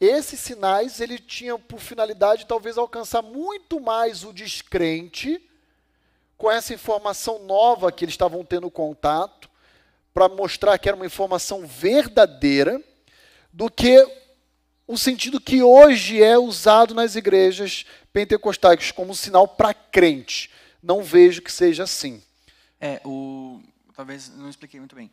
esses 0.00 0.40
sinais 0.40 1.00
ele 1.00 1.18
tinham 1.18 1.58
por 1.58 1.80
finalidade 1.80 2.46
talvez 2.46 2.76
alcançar 2.76 3.22
muito 3.22 3.80
mais 3.80 4.24
o 4.24 4.32
descrente 4.32 5.40
com 6.36 6.50
essa 6.50 6.74
informação 6.74 7.44
nova 7.44 7.92
que 7.92 8.04
eles 8.04 8.14
estavam 8.14 8.44
tendo 8.44 8.70
contato, 8.70 9.48
para 10.12 10.28
mostrar 10.28 10.78
que 10.78 10.88
era 10.88 10.96
uma 10.96 11.06
informação 11.06 11.66
verdadeira, 11.66 12.82
do 13.52 13.70
que 13.70 14.06
o 14.86 14.98
sentido 14.98 15.40
que 15.40 15.62
hoje 15.62 16.22
é 16.22 16.36
usado 16.38 16.94
nas 16.94 17.16
igrejas 17.16 17.86
pentecostais 18.12 18.92
como 18.92 19.14
sinal 19.14 19.48
para 19.48 19.72
crente. 19.72 20.50
Não 20.82 21.02
vejo 21.02 21.40
que 21.40 21.50
seja 21.50 21.84
assim. 21.84 22.22
É, 22.80 23.00
o 23.04 23.62
talvez 23.94 24.28
não 24.28 24.50
expliquei 24.50 24.78
muito 24.78 24.94
bem. 24.94 25.10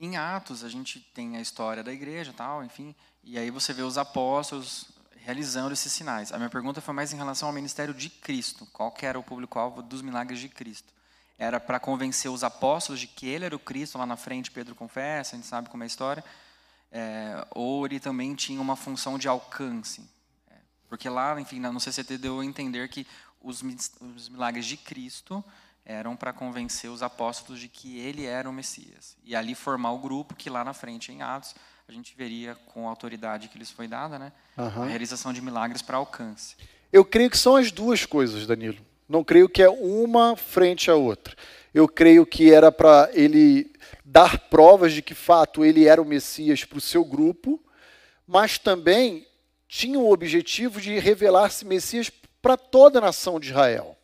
Em 0.00 0.16
Atos 0.16 0.64
a 0.64 0.68
gente 0.68 1.00
tem 1.14 1.36
a 1.36 1.40
história 1.40 1.82
da 1.82 1.92
igreja, 1.92 2.32
tal, 2.32 2.64
enfim, 2.64 2.94
e 3.26 3.36
aí 3.36 3.50
você 3.50 3.72
vê 3.72 3.82
os 3.82 3.98
apóstolos 3.98 4.86
realizando 5.16 5.72
esses 5.72 5.92
sinais. 5.92 6.30
A 6.30 6.36
minha 6.36 6.48
pergunta 6.48 6.80
foi 6.80 6.94
mais 6.94 7.12
em 7.12 7.16
relação 7.16 7.48
ao 7.48 7.52
ministério 7.52 7.92
de 7.92 8.08
Cristo. 8.08 8.64
Qual 8.72 8.92
que 8.92 9.04
era 9.04 9.18
o 9.18 9.22
público-alvo 9.22 9.82
dos 9.82 10.00
milagres 10.00 10.38
de 10.38 10.48
Cristo? 10.48 10.94
Era 11.36 11.58
para 11.58 11.80
convencer 11.80 12.30
os 12.30 12.44
apóstolos 12.44 13.00
de 13.00 13.08
que 13.08 13.26
ele 13.26 13.44
era 13.44 13.56
o 13.56 13.58
Cristo, 13.58 13.98
lá 13.98 14.06
na 14.06 14.16
frente 14.16 14.52
Pedro 14.52 14.76
confessa, 14.76 15.34
a 15.34 15.36
gente 15.36 15.48
sabe 15.48 15.68
como 15.68 15.82
é 15.82 15.86
a 15.86 15.88
história, 15.88 16.24
é, 16.92 17.44
ou 17.50 17.84
ele 17.84 17.98
também 17.98 18.32
tinha 18.36 18.60
uma 18.60 18.76
função 18.76 19.18
de 19.18 19.26
alcance. 19.26 20.08
É, 20.48 20.54
porque 20.88 21.08
lá, 21.08 21.38
enfim, 21.40 21.58
no 21.58 21.80
CCT 21.80 22.18
deu 22.18 22.38
a 22.38 22.44
entender 22.44 22.88
que 22.88 23.04
os, 23.42 23.60
os 24.00 24.28
milagres 24.28 24.64
de 24.64 24.76
Cristo 24.76 25.44
eram 25.84 26.14
para 26.14 26.32
convencer 26.32 26.90
os 26.90 27.02
apóstolos 27.02 27.60
de 27.60 27.68
que 27.68 27.98
ele 27.98 28.24
era 28.24 28.48
o 28.48 28.52
Messias. 28.52 29.16
E 29.24 29.34
ali 29.34 29.56
formar 29.56 29.90
o 29.90 29.98
grupo 29.98 30.36
que 30.36 30.48
lá 30.48 30.64
na 30.64 30.72
frente, 30.72 31.10
em 31.10 31.22
Atos, 31.22 31.56
a 31.88 31.92
gente 31.92 32.16
veria 32.16 32.56
com 32.66 32.86
a 32.86 32.90
autoridade 32.90 33.46
que 33.46 33.56
lhes 33.56 33.70
foi 33.70 33.86
dada, 33.86 34.18
né, 34.18 34.32
uhum. 34.58 34.82
a 34.82 34.86
realização 34.86 35.32
de 35.32 35.40
milagres 35.40 35.82
para 35.82 35.96
alcance. 35.96 36.56
Eu 36.92 37.04
creio 37.04 37.30
que 37.30 37.38
são 37.38 37.54
as 37.54 37.70
duas 37.70 38.04
coisas, 38.04 38.44
Danilo. 38.44 38.78
Não 39.08 39.22
creio 39.22 39.48
que 39.48 39.62
é 39.62 39.68
uma 39.68 40.36
frente 40.36 40.90
à 40.90 40.96
outra. 40.96 41.36
Eu 41.72 41.86
creio 41.86 42.26
que 42.26 42.52
era 42.52 42.72
para 42.72 43.08
ele 43.12 43.72
dar 44.04 44.36
provas 44.48 44.92
de 44.92 45.00
que, 45.00 45.14
fato, 45.14 45.64
ele 45.64 45.86
era 45.86 46.02
o 46.02 46.04
Messias 46.04 46.64
para 46.64 46.78
o 46.78 46.80
seu 46.80 47.04
grupo, 47.04 47.62
mas 48.26 48.58
também 48.58 49.24
tinha 49.68 49.98
o 49.98 50.10
objetivo 50.10 50.80
de 50.80 50.98
revelar-se 50.98 51.64
Messias 51.64 52.10
para 52.42 52.56
toda 52.56 52.98
a 52.98 53.02
nação 53.02 53.38
de 53.38 53.50
Israel. 53.50 53.96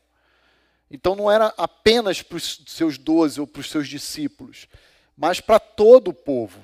Então 0.88 1.16
não 1.16 1.28
era 1.28 1.52
apenas 1.56 2.22
para 2.22 2.36
os 2.36 2.62
seus 2.68 2.96
doze 2.96 3.40
ou 3.40 3.46
para 3.46 3.60
os 3.60 3.70
seus 3.70 3.88
discípulos, 3.88 4.68
mas 5.16 5.40
para 5.40 5.58
todo 5.58 6.08
o 6.08 6.14
povo. 6.14 6.60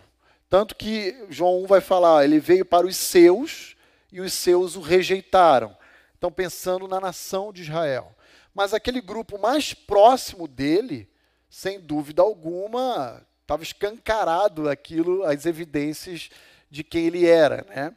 Tanto 0.48 0.74
que 0.74 1.26
João 1.28 1.62
1 1.62 1.66
vai 1.66 1.80
falar, 1.80 2.24
ele 2.24 2.40
veio 2.40 2.64
para 2.64 2.86
os 2.86 2.96
seus 2.96 3.76
e 4.10 4.20
os 4.20 4.32
seus 4.32 4.76
o 4.76 4.80
rejeitaram. 4.80 5.76
Então, 6.16 6.32
pensando 6.32 6.88
na 6.88 6.98
nação 6.98 7.52
de 7.52 7.62
Israel. 7.62 8.14
Mas 8.54 8.72
aquele 8.72 9.00
grupo 9.00 9.38
mais 9.38 9.74
próximo 9.74 10.48
dele, 10.48 11.08
sem 11.50 11.78
dúvida 11.78 12.22
alguma, 12.22 13.24
estava 13.42 13.62
escancarado 13.62 14.68
aquilo, 14.68 15.22
as 15.22 15.46
evidências 15.46 16.30
de 16.70 16.82
quem 16.82 17.06
ele 17.06 17.26
era. 17.26 17.64
Né? 17.68 17.94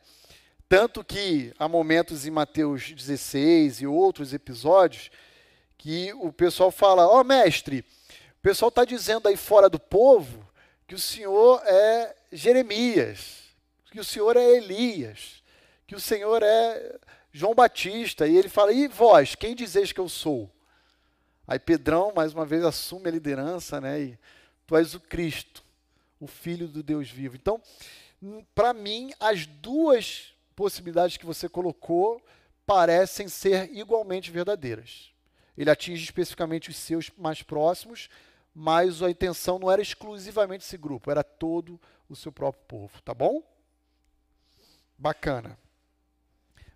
Tanto 0.68 1.04
que 1.04 1.54
há 1.58 1.68
momentos 1.68 2.28
em 2.28 2.32
Mateus 2.32 2.92
16 2.92 3.82
e 3.82 3.88
outros 3.88 4.34
episódios 4.34 5.10
que 5.78 6.14
o 6.14 6.32
pessoal 6.32 6.70
fala: 6.70 7.08
Ó 7.08 7.22
oh, 7.22 7.24
mestre, 7.24 7.80
o 8.38 8.42
pessoal 8.42 8.70
está 8.70 8.86
dizendo 8.86 9.28
aí 9.28 9.38
fora 9.38 9.70
do 9.70 9.80
povo 9.80 10.46
que 10.92 10.96
o 10.96 11.00
senhor 11.00 11.62
é 11.66 12.14
Jeremias, 12.34 13.44
que 13.94 14.00
o 14.02 14.04
Senhor 14.04 14.36
é 14.36 14.58
Elias, 14.58 15.42
que 15.88 15.96
o 15.96 16.02
Senhor 16.02 16.44
é 16.44 17.00
João 17.32 17.56
Batista. 17.56 18.28
E 18.28 18.36
ele 18.36 18.50
fala: 18.50 18.74
E 18.74 18.90
vós, 18.90 19.34
quem 19.34 19.56
dizeis 19.56 19.94
que 19.94 20.02
eu 20.02 20.10
sou? 20.10 20.52
Aí 21.48 21.58
Pedrão, 21.58 22.12
mais 22.14 22.34
uma 22.34 22.46
vez, 22.46 22.66
assume 22.66 23.08
a 23.08 23.12
liderança, 23.12 23.80
né? 23.80 24.02
E 24.02 24.20
tu 24.68 24.76
és 24.76 24.94
o 24.94 25.00
Cristo, 25.00 25.64
o 26.20 26.28
Filho 26.28 26.68
do 26.68 26.84
Deus 26.84 27.10
vivo. 27.10 27.38
Então, 27.38 27.62
para 28.54 28.74
mim, 28.74 29.14
as 29.18 29.46
duas 29.46 30.34
possibilidades 30.58 31.16
que 31.16 31.26
você 31.26 31.48
colocou 31.48 32.22
parecem 32.66 33.30
ser 33.30 33.74
igualmente 33.74 34.30
verdadeiras. 34.30 35.14
Ele 35.58 35.70
atinge 35.70 36.04
especificamente 36.04 36.70
os 36.70 36.76
seus 36.76 37.10
mais 37.18 37.42
próximos, 37.42 38.10
mas 38.54 39.02
a 39.02 39.10
intenção 39.10 39.58
não 39.58 39.72
era 39.72 39.82
exclusivamente 39.82 40.66
esse 40.66 40.78
grupo, 40.78 41.10
era 41.10 41.24
todo 41.24 41.80
o 42.10 42.16
seu 42.16 42.32
próprio 42.32 42.64
povo, 42.66 43.02
tá 43.02 43.14
bom? 43.14 43.42
Bacana. 44.98 45.58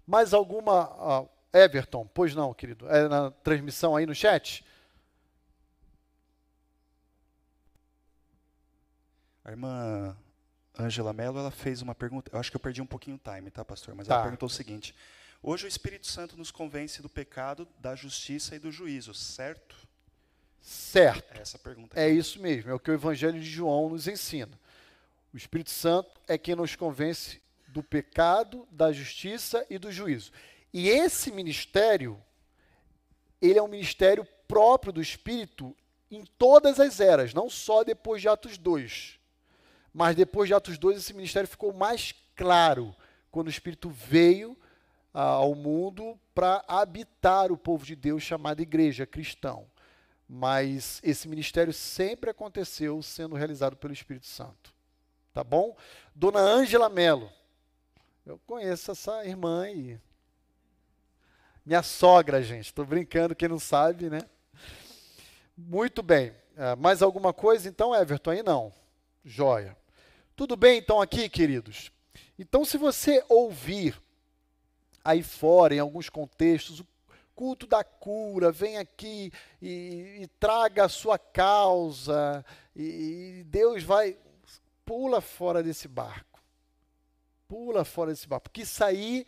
Mais 0.05 0.33
alguma. 0.33 1.21
Uh, 1.21 1.29
Everton, 1.53 2.05
pois 2.13 2.35
não, 2.35 2.53
querido? 2.53 2.89
É 2.89 3.07
na 3.07 3.31
transmissão 3.31 3.95
aí 3.95 4.05
no 4.05 4.13
chat? 4.13 4.65
A 9.43 9.51
irmã 9.51 10.17
Angela 10.77 11.13
Mello, 11.13 11.39
ela 11.39 11.51
fez 11.51 11.81
uma 11.81 11.95
pergunta, 11.95 12.29
eu 12.33 12.39
acho 12.39 12.49
que 12.49 12.57
eu 12.57 12.59
perdi 12.59 12.81
um 12.81 12.85
pouquinho 12.85 13.15
o 13.15 13.19
time, 13.19 13.49
tá, 13.51 13.63
pastor? 13.63 13.95
Mas 13.95 14.07
tá. 14.07 14.15
ela 14.15 14.23
perguntou 14.23 14.47
o 14.47 14.49
seguinte: 14.49 14.93
Hoje 15.41 15.65
o 15.65 15.67
Espírito 15.67 16.07
Santo 16.07 16.35
nos 16.35 16.49
convence 16.49 17.01
do 17.01 17.09
pecado, 17.09 17.67
da 17.79 17.95
justiça 17.95 18.55
e 18.55 18.59
do 18.59 18.71
juízo, 18.71 19.13
certo? 19.13 19.84
Certo. 20.65 21.37
É 21.37 21.41
essa 21.41 21.59
pergunta. 21.59 21.99
É 21.99 22.09
isso 22.09 22.41
mesmo, 22.41 22.71
é 22.71 22.73
o 22.73 22.79
que 22.79 22.89
o 22.89 22.93
Evangelho 22.95 23.39
de 23.39 23.45
João 23.45 23.89
nos 23.89 24.07
ensina. 24.07 24.59
O 25.31 25.37
Espírito 25.37 25.69
Santo 25.69 26.19
é 26.27 26.39
quem 26.39 26.55
nos 26.55 26.75
convence 26.75 27.39
do 27.67 27.83
pecado, 27.83 28.67
da 28.71 28.91
justiça 28.91 29.63
e 29.69 29.77
do 29.77 29.91
juízo. 29.91 30.31
E 30.73 30.89
esse 30.89 31.31
ministério, 31.31 32.19
ele 33.39 33.59
é 33.59 33.61
um 33.61 33.67
ministério 33.67 34.25
próprio 34.47 34.91
do 34.91 35.03
Espírito 35.03 35.75
em 36.09 36.25
todas 36.25 36.79
as 36.79 36.99
eras, 36.99 37.31
não 37.31 37.47
só 37.47 37.83
depois 37.83 38.19
de 38.19 38.27
Atos 38.27 38.57
2. 38.57 39.19
Mas 39.93 40.15
depois 40.15 40.47
de 40.47 40.55
Atos 40.55 40.79
2, 40.79 40.97
esse 40.97 41.13
ministério 41.13 41.47
ficou 41.47 41.73
mais 41.73 42.11
claro 42.35 42.95
quando 43.29 43.47
o 43.47 43.51
Espírito 43.51 43.87
veio 43.87 44.57
ah, 45.13 45.21
ao 45.21 45.53
mundo 45.53 46.19
para 46.33 46.65
habitar 46.67 47.51
o 47.51 47.57
povo 47.57 47.85
de 47.85 47.95
Deus 47.95 48.23
chamado 48.23 48.61
igreja 48.61 49.05
cristão. 49.05 49.67
Mas 50.27 50.99
esse 51.03 51.27
ministério 51.27 51.73
sempre 51.73 52.29
aconteceu 52.29 53.01
sendo 53.01 53.35
realizado 53.35 53.75
pelo 53.77 53.93
Espírito 53.93 54.25
Santo 54.25 54.75
tá 55.35 55.43
bom? 55.43 55.75
Dona 56.15 56.39
Ângela 56.39 56.87
Melo. 56.87 57.29
Eu 58.25 58.39
conheço 58.47 58.89
essa 58.89 59.25
irmã 59.25 59.63
aí. 59.63 59.99
Minha 61.65 61.83
sogra, 61.83 62.41
gente. 62.41 62.67
Estou 62.67 62.85
brincando, 62.85 63.35
quem 63.35 63.49
não 63.49 63.59
sabe, 63.59 64.09
né? 64.09 64.21
Muito 65.57 66.01
bem. 66.01 66.29
Uh, 66.53 66.77
mais 66.79 67.01
alguma 67.01 67.33
coisa, 67.33 67.67
então, 67.67 67.93
Everton? 67.93 68.31
Aí 68.31 68.41
não. 68.41 68.71
Joia. 69.25 69.75
Tudo 70.37 70.55
bem, 70.55 70.77
então, 70.77 71.01
aqui, 71.01 71.27
queridos? 71.27 71.91
Então, 72.39 72.63
se 72.63 72.77
você 72.77 73.21
ouvir 73.27 74.01
aí 75.03 75.21
fora, 75.21 75.75
em 75.75 75.79
alguns 75.79 76.09
contextos, 76.09 76.79
o 76.79 76.87
culto 77.35 77.67
da 77.67 77.83
cura, 77.83 78.51
vem 78.51 78.77
aqui 78.77 79.31
e, 79.61 80.21
e 80.21 80.27
traga 80.39 80.85
a 80.85 80.89
sua 80.89 81.19
causa, 81.19 82.45
e, 82.75 83.39
e 83.39 83.43
Deus 83.43 83.83
vai 83.83 84.17
pula 84.85 85.19
fora 85.19 85.61
desse 85.61 85.87
barco. 85.87 86.41
Pula 87.47 87.83
fora 87.83 88.11
desse 88.11 88.27
barco. 88.27 88.43
Porque 88.43 88.61
isso 88.61 88.83
aí 88.83 89.25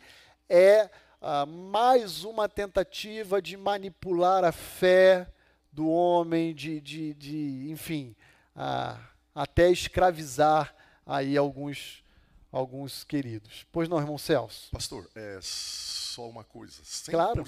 é 0.48 0.88
ah, 1.20 1.44
mais 1.44 2.24
uma 2.24 2.48
tentativa 2.48 3.42
de 3.42 3.56
manipular 3.56 4.44
a 4.44 4.52
fé 4.52 5.26
do 5.72 5.88
homem, 5.88 6.54
de, 6.54 6.80
de, 6.80 7.14
de 7.14 7.70
enfim, 7.70 8.14
a, 8.54 8.98
até 9.34 9.70
escravizar 9.70 10.74
aí 11.04 11.36
alguns, 11.36 12.04
alguns 12.50 13.04
queridos. 13.04 13.66
Pois 13.72 13.88
não, 13.88 13.98
irmão 13.98 14.18
Celso? 14.18 14.70
Pastor, 14.70 15.08
é 15.14 15.38
só 15.42 16.28
uma 16.28 16.44
coisa. 16.44 16.82
100% 16.82 17.10
Claro. 17.10 17.44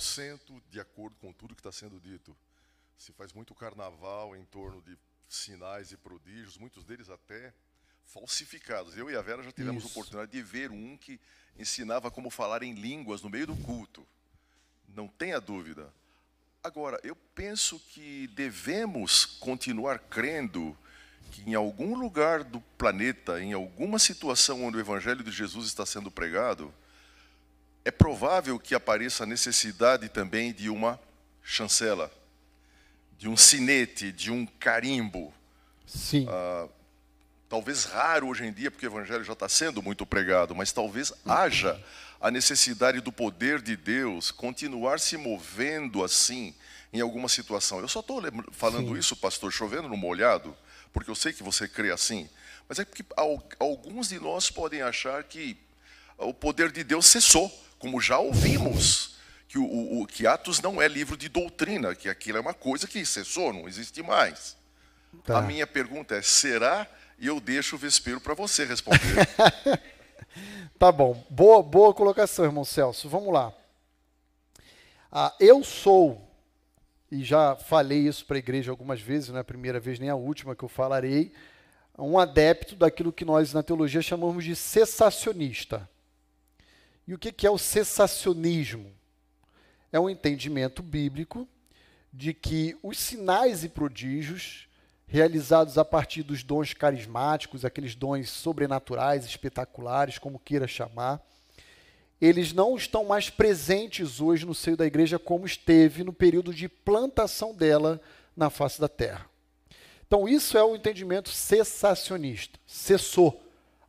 de 0.71 0.81
acordo 0.81 1.17
com 1.17 1.33
tudo 1.33 1.55
que 1.55 1.61
está 1.61 1.73
sendo 1.73 1.99
dito. 2.01 2.37
Se 2.97 3.13
faz 3.13 3.33
muito 3.33 3.55
carnaval 3.55 4.37
em 4.37 4.45
torno 4.45 4.83
de 4.83 4.97
sinais 5.29 5.91
e 5.93 5.97
prodígios, 5.97 6.59
muitos 6.59 6.85
deles 6.85 7.09
até 7.09 7.53
falsificados. 8.05 8.97
Eu 8.97 9.11
e 9.11 9.17
a 9.17 9.23
Vera 9.23 9.43
já 9.43 9.53
tivemos 9.53 9.85
Isso. 9.85 9.93
oportunidade 9.93 10.33
de 10.33 10.43
ver 10.43 10.71
um 10.71 10.97
que 10.97 11.19
ensinava 11.59 12.11
como 12.11 12.29
falar 12.31 12.63
em 12.63 12.75
línguas 12.75 13.23
no 13.23 13.31
meio 13.31 13.47
do 13.47 13.57
culto. 13.57 14.07
Não 14.89 15.07
tenha 15.09 15.41
dúvida. 15.41 15.93
Agora, 16.63 17.01
eu 17.03 17.17
penso 17.35 17.79
que 17.79 18.27
devemos 18.29 19.25
continuar 19.25 19.99
crendo 19.99 20.77
que 21.31 21.49
em 21.49 21.55
algum 21.55 21.97
lugar 21.97 22.45
do 22.45 22.61
planeta, 22.77 23.41
em 23.41 23.53
alguma 23.53 23.99
situação 23.99 24.65
onde 24.65 24.77
o 24.77 24.81
Evangelho 24.81 25.23
de 25.23 25.31
Jesus 25.31 25.67
está 25.67 25.87
sendo 25.87 26.11
pregado, 26.11 26.73
é 27.85 27.91
provável 27.91 28.59
que 28.59 28.75
apareça 28.75 29.25
a 29.25 29.27
necessidade 29.27 30.09
também 30.09 30.53
de 30.53 30.69
uma 30.69 31.01
chancela, 31.43 32.13
de 33.19 33.29
um 33.29 33.37
sinete, 33.37 34.13
de 34.13 34.31
um 34.31 34.45
carimbo. 34.47 35.33
Sim. 35.87 36.27
Talvez 37.49 37.85
raro 37.85 38.29
hoje 38.29 38.45
em 38.45 38.53
dia, 38.53 38.71
porque 38.71 38.87
o 38.87 38.91
Evangelho 38.91 39.25
já 39.25 39.33
está 39.33 39.49
sendo 39.49 39.83
muito 39.83 40.07
pregado, 40.07 40.55
mas 40.55 40.73
talvez 40.73 41.13
haja 41.27 41.83
a 42.21 42.31
necessidade 42.31 43.01
do 43.01 43.11
poder 43.11 43.61
de 43.63 43.77
Deus 43.77 44.31
continuar 44.31 45.01
se 45.01 45.17
movendo 45.17 46.05
assim 46.05 46.55
em 46.93 47.01
alguma 47.01 47.29
situação. 47.29 47.81
Eu 47.81 47.89
só 47.89 48.01
estou 48.01 48.23
falando 48.53 48.89
Sim. 48.89 48.99
isso, 48.99 49.17
pastor, 49.17 49.51
chovendo 49.51 49.89
no 49.89 49.97
molhado, 49.97 50.57
porque 50.93 51.11
eu 51.11 51.15
sei 51.15 51.33
que 51.33 51.43
você 51.43 51.67
crê 51.69 51.91
assim, 51.93 52.29
mas 52.69 52.79
é 52.79 52.85
porque 52.85 53.05
al- 53.17 53.43
alguns 53.59 54.09
de 54.09 54.19
nós 54.21 54.51
podem 54.51 54.83
achar 54.83 55.23
que 55.25 55.57
o 56.19 56.33
poder 56.35 56.71
de 56.71 56.85
Deus 56.85 57.07
cessou, 57.07 57.51
como 57.79 58.01
já 58.01 58.19
ouvimos. 58.19 59.11
Que, 59.49 59.59
o, 59.59 59.65
o- 59.65 60.03
o- 60.03 60.07
que 60.07 60.27
Atos 60.27 60.61
não 60.61 60.81
é 60.81 60.87
livro 60.87 61.17
de 61.17 61.29
doutrina, 61.29 61.95
que 61.95 62.09
aquilo 62.09 62.39
é 62.39 62.41
uma 62.41 62.55
coisa 62.55 62.87
que 62.87 63.05
cessou, 63.05 63.53
não 63.53 63.67
existe 63.67 64.01
mais. 64.03 64.57
Tá. 65.25 65.39
A 65.39 65.43
minha 65.43 65.67
pergunta 65.67 66.15
é: 66.15 66.23
será? 66.23 66.87
E 67.19 67.27
eu 67.27 67.41
deixo 67.41 67.75
o 67.75 67.79
vespeiro 67.79 68.21
para 68.21 68.35
você 68.35 68.65
responder. 68.65 69.01
Tá 70.79 70.91
bom. 70.93 71.23
Boa, 71.29 71.63
boa 71.63 71.93
colocação, 71.93 72.45
irmão 72.45 72.65
Celso. 72.65 73.09
Vamos 73.09 73.33
lá. 73.35 73.53
Ah, 75.11 75.35
eu 75.41 75.63
sou, 75.65 76.30
e 77.11 77.25
já 77.25 77.57
falei 77.57 78.07
isso 78.07 78.25
para 78.25 78.37
a 78.37 78.39
igreja 78.39 78.71
algumas 78.71 79.01
vezes, 79.01 79.31
não 79.31 79.39
é 79.39 79.41
a 79.41 79.45
primeira 79.45 79.81
vez 79.81 79.99
nem 79.99 80.09
a 80.09 80.15
última 80.15 80.55
que 80.55 80.63
eu 80.63 80.69
falarei, 80.69 81.33
um 81.99 82.19
adepto 82.19 82.77
daquilo 82.77 83.13
que 83.13 83.25
nós 83.25 83.53
na 83.53 83.63
teologia 83.63 84.01
chamamos 84.01 84.45
de 84.45 84.55
cessacionista. 84.55 85.89
E 87.07 87.15
o 87.15 87.19
que 87.19 87.47
é 87.47 87.51
o 87.51 87.59
cessacionismo? 87.59 88.93
É 89.93 89.99
um 89.99 90.09
entendimento 90.09 90.83
bíblico 90.83 91.49
de 92.13 92.33
que 92.33 92.77
os 92.83 92.99
sinais 92.99 93.65
e 93.65 93.69
prodígios 93.69 94.69
realizados 95.07 95.77
a 95.77 95.85
partir 95.85 96.23
dos 96.23 96.45
dons 96.45 96.73
carismáticos, 96.73 97.65
aqueles 97.65 97.97
dons 97.97 98.31
sobrenaturais, 98.31 99.25
espetaculares, 99.25 100.19
como 100.19 100.39
queira 100.39 100.69
chamar, 100.69 101.21
eles 102.21 102.53
não 102.53 102.77
estão 102.77 103.05
mais 103.05 103.31
presentes 103.31 104.21
hoje 104.21 104.45
no 104.45 104.55
seio 104.55 104.77
da 104.77 104.87
igreja 104.87 105.19
como 105.19 105.47
esteve 105.47 106.05
no 106.05 106.13
período 106.13 106.53
de 106.53 106.69
plantação 106.69 107.55
dela 107.55 108.01
na 108.37 108.51
face 108.51 108.81
da 108.81 108.89
terra. 108.89 109.27
Então, 110.07 110.29
isso 110.29 110.59
é 110.59 110.63
o 110.63 110.75
entendimento 110.75 111.31
cessacionista. 111.31 112.59
Cessou, 112.67 113.41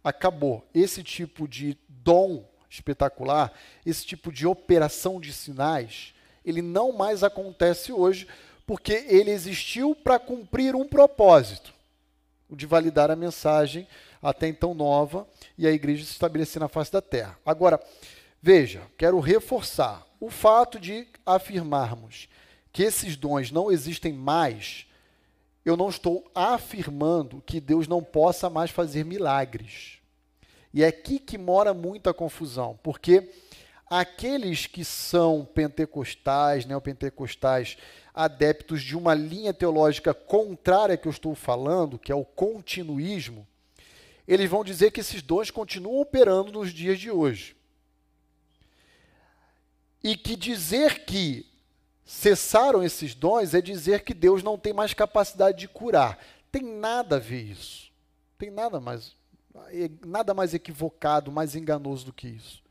acabou. 0.03 0.63
Esse 0.73 1.03
tipo 1.03 1.47
de 1.47 1.77
dom 1.89 2.47
espetacular, 2.69 3.51
esse 3.86 4.05
tipo 4.05 4.32
de 4.32 4.47
operação 4.47 5.19
de 5.19 5.34
sinais, 5.34 6.13
ele 6.45 6.61
não 6.61 6.93
mais 6.93 7.23
acontece 7.23 7.91
hoje, 7.91 8.27
porque 8.65 9.05
ele 9.09 9.32
existiu 9.32 9.93
para 9.93 10.17
cumprir 10.17 10.75
um 10.75 10.88
propósito, 10.88 11.73
o 12.49 12.55
de 12.55 12.65
validar 12.65 13.11
a 13.11 13.15
mensagem 13.15 13.88
até 14.21 14.47
então 14.47 14.73
nova 14.73 15.27
e 15.57 15.67
a 15.67 15.71
igreja 15.71 16.05
se 16.05 16.11
estabelecer 16.11 16.59
na 16.59 16.67
face 16.67 16.91
da 16.91 17.01
terra. 17.01 17.38
Agora, 17.45 17.79
veja, 18.41 18.81
quero 18.97 19.19
reforçar 19.19 20.05
o 20.19 20.29
fato 20.29 20.79
de 20.79 21.07
afirmarmos 21.25 22.27
que 22.71 22.83
esses 22.83 23.15
dons 23.15 23.51
não 23.51 23.71
existem 23.71 24.13
mais. 24.13 24.85
Eu 25.65 25.77
não 25.77 25.89
estou 25.89 26.29
afirmando 26.33 27.43
que 27.45 27.59
Deus 27.59 27.87
não 27.87 28.03
possa 28.03 28.49
mais 28.49 28.71
fazer 28.71 29.05
milagres. 29.05 29.99
E 30.73 30.83
é 30.83 30.87
aqui 30.87 31.19
que 31.19 31.37
mora 31.37 31.73
muita 31.73 32.13
confusão, 32.13 32.79
porque 32.81 33.29
aqueles 33.89 34.67
que 34.67 34.85
são 34.85 35.43
pentecostais, 35.43 36.65
neopentecostais, 36.65 37.77
adeptos 38.13 38.81
de 38.81 38.95
uma 38.95 39.13
linha 39.13 39.53
teológica 39.53 40.13
contrária 40.13 40.95
que 40.95 41.07
eu 41.07 41.11
estou 41.11 41.35
falando, 41.35 41.99
que 41.99 42.11
é 42.11 42.15
o 42.15 42.23
continuismo, 42.23 43.45
eles 44.27 44.49
vão 44.49 44.63
dizer 44.63 44.91
que 44.91 45.01
esses 45.01 45.21
dons 45.21 45.51
continuam 45.51 45.99
operando 45.99 46.53
nos 46.53 46.71
dias 46.71 46.99
de 46.99 47.11
hoje. 47.11 47.55
E 50.04 50.16
que 50.16 50.36
dizer 50.36 51.06
que 51.06 51.45
cessaram 52.06 52.84
esses 52.84 53.14
dons 53.14 53.54
é 53.54 53.62
dizer 53.62 54.04
que 54.04 54.14
Deus 54.14 54.43
não 54.43 54.58
tem 54.58 54.74
mais 54.74 54.93
capacidade 54.93 55.60
de 55.60 55.68
curar. 55.68 56.18
Tem 56.52 56.62
nada 56.62 57.18
a 57.18 57.20
ver 57.20 57.41
isso. 57.41 57.91
Tem 58.38 58.49
nada 58.49 58.80
mais 58.80 59.16
é 59.74 59.89
nada 60.06 60.34
mais 60.34 60.54
equivocado, 60.54 61.32
mais 61.32 61.56
enganoso 61.56 62.06
do 62.06 62.14
que 62.14 62.28
isso. 62.28 62.62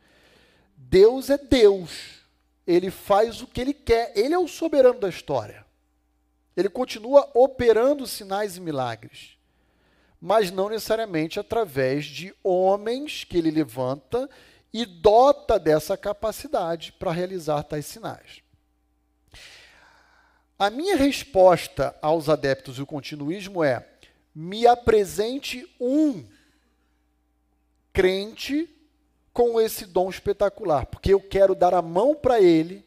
Deus 0.77 1.31
é 1.31 1.39
Deus. 1.39 2.21
Ele 2.67 2.91
faz 2.91 3.43
o 3.43 3.47
que 3.47 3.61
ele 3.61 3.75
quer. 3.75 4.13
Ele 4.17 4.35
é 4.35 4.39
o 4.39 4.49
soberano 4.49 4.99
da 4.99 5.09
história. 5.09 5.65
Ele 6.57 6.69
continua 6.69 7.31
operando 7.35 8.07
sinais 8.07 8.57
e 8.57 8.61
milagres. 8.61 9.37
Mas 10.21 10.51
não 10.51 10.69
necessariamente 10.69 11.41
através 11.41 12.05
de 12.05 12.35
homens 12.43 13.25
que 13.25 13.39
ele 13.39 13.51
levanta 13.51 14.29
e 14.73 14.85
dota 14.85 15.59
dessa 15.59 15.97
capacidade 15.97 16.93
para 16.93 17.13
realizar 17.13 17.63
tais 17.63 17.87
sinais. 17.87 18.43
A 20.59 20.71
minha 20.71 20.97
resposta 20.97 21.97
aos 22.03 22.29
adeptos 22.29 22.77
do 22.77 22.87
continuismo 22.87 23.65
é: 23.65 23.89
me 24.35 24.67
apresente 24.67 25.67
um 25.81 26.25
crente 27.93 28.69
com 29.33 29.61
esse 29.61 29.87
dom 29.87 30.11
espetacular, 30.11 30.87
porque 30.87 31.13
eu 31.13 31.21
quero 31.21 31.55
dar 31.55 31.75
a 31.75 31.83
mão 31.83 32.15
para 32.15 32.41
ele 32.41 32.85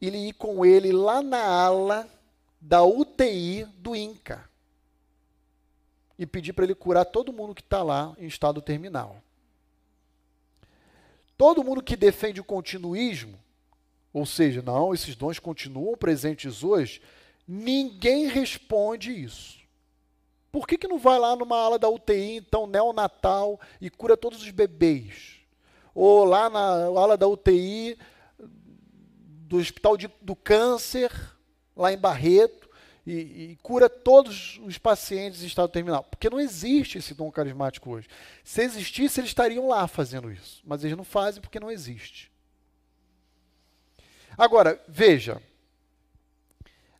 e 0.00 0.08
ir 0.08 0.32
com 0.32 0.66
ele 0.66 0.90
lá 0.92 1.22
na 1.22 1.42
ala 1.42 2.08
da 2.60 2.82
UTI 2.82 3.64
do 3.78 3.94
INCA 3.94 4.44
e 6.18 6.26
pedir 6.26 6.52
para 6.52 6.64
ele 6.64 6.74
curar 6.74 7.04
todo 7.04 7.32
mundo 7.32 7.54
que 7.54 7.62
está 7.62 7.82
lá 7.82 8.14
em 8.18 8.26
estado 8.26 8.60
terminal. 8.60 9.22
Todo 11.42 11.64
mundo 11.64 11.82
que 11.82 11.96
defende 11.96 12.40
o 12.40 12.44
continuismo, 12.44 13.36
ou 14.12 14.24
seja, 14.24 14.62
não, 14.62 14.94
esses 14.94 15.16
dons 15.16 15.40
continuam 15.40 15.96
presentes 15.96 16.62
hoje, 16.62 17.02
ninguém 17.48 18.28
responde 18.28 19.10
isso. 19.10 19.58
Por 20.52 20.68
que, 20.68 20.78
que 20.78 20.86
não 20.86 21.00
vai 21.00 21.18
lá 21.18 21.34
numa 21.34 21.56
ala 21.56 21.80
da 21.80 21.88
UTI, 21.88 22.36
então, 22.36 22.68
neonatal, 22.68 23.60
e 23.80 23.90
cura 23.90 24.16
todos 24.16 24.40
os 24.40 24.50
bebês? 24.52 25.40
Ou 25.92 26.24
lá 26.24 26.48
na 26.48 26.60
ala 26.60 27.16
da 27.16 27.26
UTI 27.26 27.98
do 28.38 29.56
Hospital 29.56 29.96
de, 29.96 30.08
do 30.20 30.36
Câncer, 30.36 31.10
lá 31.74 31.92
em 31.92 31.98
Barreto, 31.98 32.61
e, 33.06 33.12
e 33.12 33.58
cura 33.62 33.88
todos 33.88 34.60
os 34.64 34.78
pacientes 34.78 35.42
em 35.42 35.46
estado 35.46 35.68
terminal? 35.68 36.04
Porque 36.04 36.30
não 36.30 36.40
existe 36.40 36.98
esse 36.98 37.14
dom 37.14 37.30
carismático 37.30 37.90
hoje. 37.90 38.08
Se 38.44 38.62
existisse, 38.62 39.20
eles 39.20 39.30
estariam 39.30 39.68
lá 39.68 39.86
fazendo 39.88 40.30
isso. 40.30 40.62
Mas 40.64 40.84
eles 40.84 40.96
não 40.96 41.04
fazem 41.04 41.40
porque 41.40 41.60
não 41.60 41.70
existe. 41.70 42.30
Agora, 44.36 44.82
veja. 44.88 45.42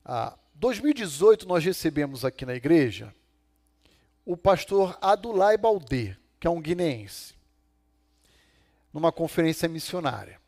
Ah, 0.04 0.36
2018 0.54 1.46
nós 1.46 1.64
recebemos 1.64 2.24
aqui 2.24 2.44
na 2.44 2.54
igreja 2.54 3.14
o 4.24 4.36
pastor 4.36 4.96
Adulai 5.00 5.56
Baldê, 5.56 6.16
que 6.38 6.46
é 6.46 6.50
um 6.50 6.60
guineense, 6.60 7.34
numa 8.92 9.10
conferência 9.10 9.68
missionária. 9.68 10.40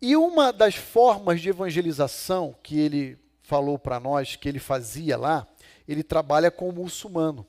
E 0.00 0.16
uma 0.16 0.52
das 0.52 0.74
formas 0.74 1.40
de 1.40 1.48
evangelização 1.48 2.56
que 2.62 2.78
ele 2.78 3.18
falou 3.50 3.76
para 3.76 3.98
nós, 3.98 4.36
que 4.36 4.48
ele 4.48 4.60
fazia 4.60 5.16
lá, 5.16 5.44
ele 5.88 6.04
trabalha 6.04 6.52
com 6.52 6.68
o 6.68 6.72
muçulmano, 6.72 7.44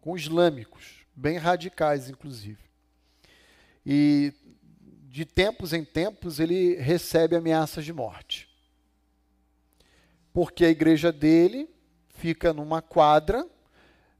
com 0.00 0.16
islâmicos, 0.16 1.06
bem 1.14 1.38
radicais, 1.38 2.10
inclusive. 2.10 2.58
E 3.86 4.32
de 5.08 5.24
tempos 5.24 5.72
em 5.72 5.84
tempos 5.84 6.40
ele 6.40 6.74
recebe 6.74 7.36
ameaças 7.36 7.84
de 7.84 7.92
morte. 7.92 8.48
porque 10.32 10.66
a 10.66 10.68
igreja 10.68 11.10
dele 11.10 11.66
fica 12.10 12.52
numa 12.52 12.82
quadra 12.82 13.46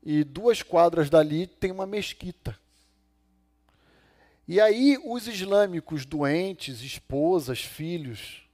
e 0.02 0.24
duas 0.24 0.62
quadras 0.62 1.10
dali 1.10 1.46
tem 1.46 1.70
uma 1.70 1.86
mesquita. 1.86 2.58
E 4.48 4.58
aí 4.58 4.96
os 5.04 5.26
islâmicos 5.26 6.06
doentes, 6.06 6.80
esposas, 6.80 7.60
filhos, 7.60 8.48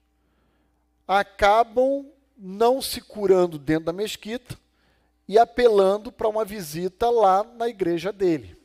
acabam 1.06 2.10
não 2.36 2.80
se 2.82 3.00
curando 3.00 3.58
dentro 3.58 3.86
da 3.86 3.92
mesquita 3.92 4.58
e 5.28 5.38
apelando 5.38 6.10
para 6.10 6.28
uma 6.28 6.44
visita 6.44 7.08
lá 7.10 7.44
na 7.44 7.68
igreja 7.68 8.12
dele. 8.12 8.56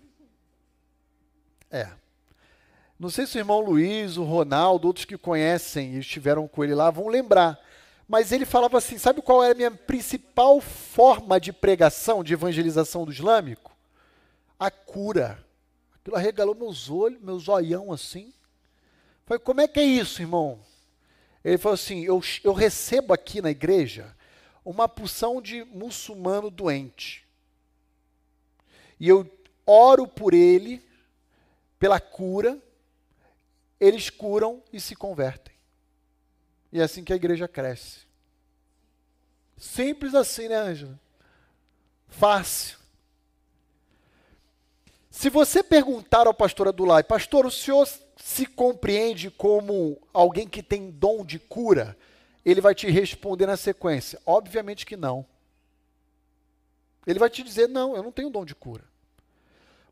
É. 1.71 1.89
Não 2.99 3.09
sei 3.09 3.27
se 3.27 3.37
o 3.37 3.39
irmão 3.39 3.59
Luiz, 3.59 4.17
o 4.17 4.23
Ronaldo, 4.23 4.87
outros 4.87 5.05
que 5.05 5.17
conhecem 5.17 5.95
e 5.95 5.99
estiveram 5.99 6.47
com 6.47 6.63
ele 6.63 6.73
lá 6.73 6.89
vão 6.89 7.07
lembrar. 7.07 7.59
Mas 8.07 8.31
ele 8.31 8.45
falava 8.45 8.77
assim: 8.77 8.97
sabe 8.97 9.21
qual 9.21 9.43
é 9.43 9.51
a 9.51 9.55
minha 9.55 9.71
principal 9.71 10.59
forma 10.59 11.39
de 11.39 11.53
pregação, 11.53 12.23
de 12.23 12.33
evangelização 12.33 13.05
do 13.05 13.11
islâmico? 13.11 13.75
A 14.59 14.71
cura. 14.71 15.43
Aquilo 15.95 16.15
arregalou 16.15 16.55
meus 16.55 16.89
olhos, 16.89 17.21
meus 17.21 17.43
zoião 17.43 17.91
assim. 17.91 18.33
Falei, 19.25 19.43
como 19.43 19.59
é 19.59 19.67
que 19.67 19.79
é 19.79 19.83
isso, 19.83 20.21
irmão? 20.21 20.57
Ele 21.47 21.57
falou 21.57 21.75
assim: 21.75 22.03
eu, 22.03 22.21
eu 22.43 22.51
recebo 22.51 23.13
aqui 23.13 23.41
na 23.41 23.49
igreja 23.49 24.13
uma 24.65 24.85
porção 24.85 25.41
de 25.41 25.63
muçulmano 25.63 26.51
doente. 26.51 27.25
E 28.99 29.07
eu 29.07 29.25
oro 29.65 30.05
por 30.05 30.33
ele, 30.33 30.85
pela 31.79 32.01
cura, 32.01 32.61
eles 33.79 34.09
curam 34.09 34.61
e 34.73 34.81
se 34.81 34.93
convertem. 34.93 35.55
E 36.69 36.81
é 36.81 36.83
assim 36.83 37.01
que 37.01 37.13
a 37.13 37.15
igreja 37.15 37.47
cresce. 37.47 37.99
Simples 39.55 40.13
assim, 40.13 40.49
né, 40.49 40.55
Ângela? 40.57 40.99
Fácil. 42.09 42.77
Se 45.09 45.29
você 45.29 45.63
perguntar 45.63 46.27
ao 46.27 46.33
pastor 46.33 46.67
Adulai, 46.67 47.03
pastor, 47.03 47.45
o 47.45 47.51
senhor 47.51 47.87
se 48.27 48.45
compreende 48.45 49.31
como 49.31 49.97
alguém 50.13 50.49
que 50.49 50.61
tem 50.61 50.91
dom 50.91 51.23
de 51.23 51.39
cura? 51.39 51.97
Ele 52.43 52.59
vai 52.59 52.75
te 52.75 52.85
responder 52.91 53.45
na 53.45 53.55
sequência: 53.55 54.19
obviamente 54.25 54.85
que 54.85 54.97
não. 54.97 55.25
Ele 57.07 57.19
vai 57.19 57.29
te 57.29 57.41
dizer: 57.41 57.69
não, 57.69 57.95
eu 57.95 58.03
não 58.03 58.11
tenho 58.11 58.29
dom 58.29 58.43
de 58.43 58.53
cura. 58.53 58.83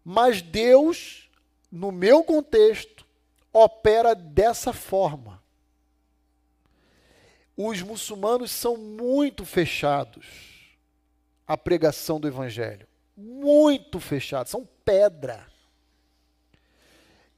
Mas 0.04 0.42
Deus, 0.42 1.30
no 1.72 1.94
meu 1.94 2.26
contexto, 2.26 3.06
opera 3.54 4.14
dessa 4.14 4.74
forma. 4.74 5.42
Os 7.56 7.82
muçulmanos 7.82 8.52
são 8.52 8.76
muito 8.76 9.46
fechados 9.46 10.78
à 11.48 11.56
pregação 11.56 12.20
do 12.20 12.28
evangelho. 12.28 12.86
Muito 13.16 13.98
fechados, 14.02 14.52
são 14.52 14.68
pedra. 14.84 15.48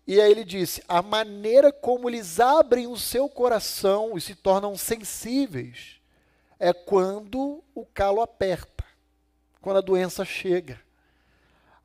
E 0.07 0.21
aí 0.21 0.31
ele 0.31 0.45
disse: 0.45 0.81
a 0.87 1.01
maneira 1.01 1.71
como 1.71 2.09
eles 2.09 2.39
abrem 2.39 2.87
o 2.87 2.95
seu 2.95 3.27
coração 3.27 4.17
e 4.17 4.21
se 4.21 4.33
tornam 4.33 4.77
sensíveis 4.77 5.97
é 6.57 6.71
quando 6.71 7.61
o 7.75 7.85
calo 7.85 8.21
aperta, 8.21 8.85
quando 9.61 9.77
a 9.77 9.81
doença 9.81 10.23
chega 10.23 10.79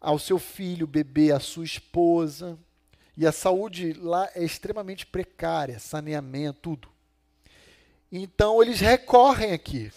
ao 0.01 0.19
seu 0.19 0.39
filho, 0.39 0.87
bebê, 0.87 1.33
à 1.33 1.41
sua 1.41 1.65
esposa. 1.65 2.57
E 3.17 3.27
a 3.27 3.33
saúde 3.33 3.93
lá 3.93 4.31
é 4.35 4.43
extremamente 4.43 5.05
precária, 5.05 5.79
saneamento, 5.79 6.61
tudo. 6.61 6.89
Então 8.11 8.63
eles 8.63 8.81
recorrem 8.81 9.53
aqui. 9.53 9.93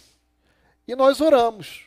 E 0.88 0.96
nós 0.96 1.22
oramos. 1.22 1.84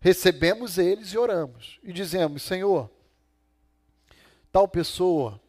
Recebemos 0.00 0.78
eles 0.78 1.12
e 1.12 1.18
oramos. 1.18 1.78
E 1.82 1.92
dizemos: 1.92 2.42
Senhor, 2.42 2.90
tal 4.52 4.68
pessoa 4.68 5.40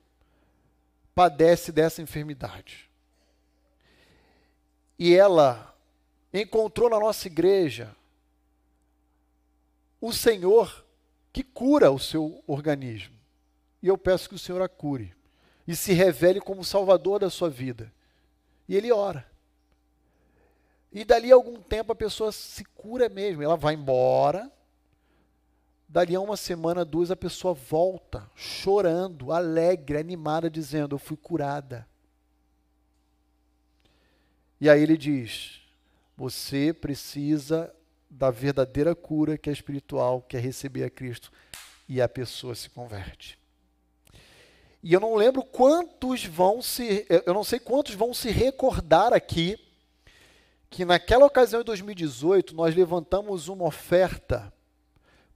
padece 1.17 1.71
dessa 1.71 1.99
enfermidade. 1.99 2.87
E 4.99 5.15
ela 5.15 5.75
encontrou 6.31 6.91
na 6.91 6.99
nossa 6.99 7.25
igreja 7.25 7.95
o 9.99 10.13
Senhor 10.13 10.85
que 11.33 11.41
cura 11.41 11.89
o 11.89 11.97
seu 11.97 12.43
organismo. 12.45 13.15
E 13.81 13.87
eu 13.87 13.97
peço 13.97 14.29
que 14.29 14.35
o 14.35 14.39
Senhor 14.39 14.61
a 14.61 14.69
cure 14.69 15.11
e 15.67 15.75
se 15.75 15.91
revele 15.91 16.39
como 16.39 16.63
Salvador 16.63 17.21
da 17.21 17.31
sua 17.31 17.49
vida. 17.49 17.91
E 18.69 18.75
ele 18.75 18.91
ora. 18.91 19.25
E 20.91 21.03
dali 21.03 21.31
a 21.31 21.35
algum 21.35 21.59
tempo 21.59 21.93
a 21.93 21.95
pessoa 21.95 22.31
se 22.31 22.63
cura 22.63 23.09
mesmo, 23.09 23.41
ela 23.41 23.57
vai 23.57 23.73
embora. 23.73 24.51
Dali 25.89 26.15
a 26.15 26.19
uma 26.19 26.35
semana, 26.35 26.83
duas, 26.83 27.11
a 27.11 27.15
pessoa 27.15 27.53
volta, 27.53 28.29
chorando, 28.35 29.31
alegre, 29.31 29.97
animada, 29.97 30.49
dizendo: 30.49 30.95
Eu 30.95 30.99
fui 30.99 31.15
curada. 31.15 31.87
E 34.59 34.69
aí 34.69 34.81
ele 34.81 34.97
diz: 34.97 35.61
Você 36.17 36.73
precisa 36.73 37.73
da 38.09 38.29
verdadeira 38.29 38.93
cura 38.93 39.37
que 39.37 39.49
é 39.49 39.53
espiritual, 39.53 40.21
que 40.21 40.35
é 40.35 40.39
receber 40.39 40.83
a 40.83 40.89
Cristo. 40.89 41.31
E 41.87 42.01
a 42.01 42.09
pessoa 42.09 42.53
se 42.53 42.69
converte. 42.69 43.39
E 44.83 44.93
eu 44.93 44.99
não 44.99 45.15
lembro 45.15 45.41
quantos 45.43 46.25
vão 46.25 46.61
se, 46.61 47.05
eu 47.25 47.33
não 47.33 47.43
sei 47.43 47.59
quantos 47.59 47.95
vão 47.95 48.13
se 48.13 48.29
recordar 48.29 49.13
aqui 49.13 49.57
que 50.69 50.83
naquela 50.83 51.25
ocasião 51.25 51.61
em 51.61 51.63
2018 51.63 52.53
nós 52.53 52.75
levantamos 52.75 53.47
uma 53.47 53.65
oferta 53.65 54.53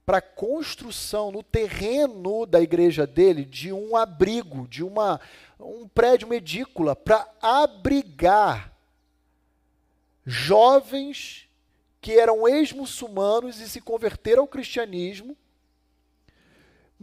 para 0.04 0.20
construção 0.20 1.30
no 1.30 1.42
terreno 1.42 2.44
da 2.44 2.60
igreja 2.60 3.06
dele 3.06 3.44
de 3.44 3.72
um 3.72 3.96
abrigo, 3.96 4.66
de 4.68 4.82
uma 4.82 5.20
um 5.60 5.86
prédio 5.86 6.26
medícola 6.26 6.96
para 6.96 7.28
abrigar 7.40 8.72
jovens 10.24 11.48
que 12.00 12.12
eram 12.18 12.48
ex-muçulmanos 12.48 13.60
e 13.60 13.68
se 13.68 13.80
converteram 13.80 14.42
ao 14.42 14.48
cristianismo 14.48 15.36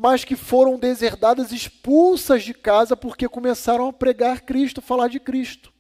mas 0.02 0.24
que 0.24 0.38
foram 0.38 0.80
deserdadas, 0.80 1.52
expulsas 1.52 2.42
de 2.42 2.54
casa 2.54 2.96
porque 2.96 3.28
começaram 3.28 3.90
a 3.90 3.92
pregar 3.92 4.40
Cristo, 4.44 4.82
falar 4.82 5.10
de 5.10 5.20
Cristo. 5.20 5.74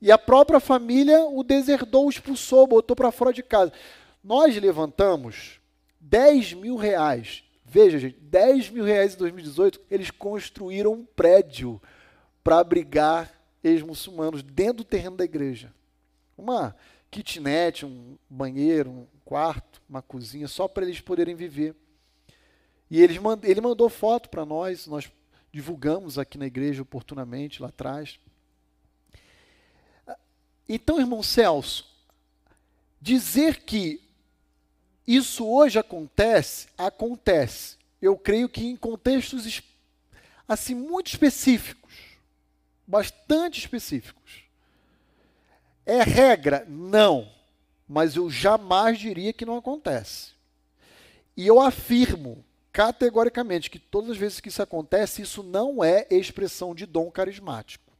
E 0.00 0.10
a 0.10 0.16
própria 0.16 0.58
família 0.58 1.22
o 1.22 1.44
deserdou, 1.44 2.08
expulsou, 2.08 2.66
botou 2.66 2.96
para 2.96 3.12
fora 3.12 3.30
de 3.30 3.42
casa. 3.42 3.74
Nós 4.22 4.56
levantamos 4.56 5.60
10 6.04 6.54
mil 6.54 6.76
reais. 6.76 7.42
Veja, 7.64 7.98
gente, 7.98 8.18
10 8.20 8.70
mil 8.70 8.84
reais 8.84 9.14
em 9.14 9.18
2018, 9.18 9.80
eles 9.90 10.10
construíram 10.10 10.92
um 10.92 11.04
prédio 11.04 11.80
para 12.42 12.58
abrigar 12.58 13.32
ex-muçulmanos 13.62 14.42
dentro 14.42 14.78
do 14.78 14.84
terreno 14.84 15.16
da 15.16 15.24
igreja. 15.24 15.72
Uma 16.36 16.76
kitnet, 17.10 17.86
um 17.86 18.18
banheiro, 18.28 18.90
um 18.90 19.06
quarto, 19.24 19.80
uma 19.88 20.02
cozinha, 20.02 20.46
só 20.46 20.68
para 20.68 20.84
eles 20.84 21.00
poderem 21.00 21.34
viver. 21.34 21.74
E 22.90 23.00
ele, 23.00 23.18
ele 23.42 23.60
mandou 23.60 23.88
foto 23.88 24.28
para 24.28 24.44
nós, 24.44 24.86
nós 24.86 25.10
divulgamos 25.50 26.18
aqui 26.18 26.36
na 26.36 26.46
igreja 26.46 26.82
oportunamente, 26.82 27.62
lá 27.62 27.68
atrás. 27.68 28.20
Então, 30.68 31.00
irmão 31.00 31.22
Celso, 31.22 31.90
dizer 33.00 33.62
que 33.62 34.03
isso 35.06 35.46
hoje 35.46 35.78
acontece, 35.78 36.68
acontece. 36.76 37.76
Eu 38.00 38.16
creio 38.16 38.48
que 38.48 38.64
em 38.64 38.76
contextos 38.76 39.62
assim 40.46 40.74
muito 40.74 41.08
específicos, 41.08 41.94
bastante 42.86 43.58
específicos. 43.58 44.44
É 45.86 46.02
regra? 46.02 46.64
Não. 46.68 47.30
Mas 47.86 48.16
eu 48.16 48.30
jamais 48.30 48.98
diria 48.98 49.32
que 49.32 49.44
não 49.44 49.56
acontece. 49.56 50.32
E 51.36 51.46
eu 51.46 51.60
afirmo 51.60 52.44
categoricamente 52.72 53.70
que 53.70 53.78
todas 53.78 54.10
as 54.10 54.16
vezes 54.16 54.40
que 54.40 54.48
isso 54.48 54.62
acontece, 54.62 55.22
isso 55.22 55.42
não 55.42 55.84
é 55.84 56.06
expressão 56.10 56.74
de 56.74 56.86
dom 56.86 57.10
carismático. 57.10 57.92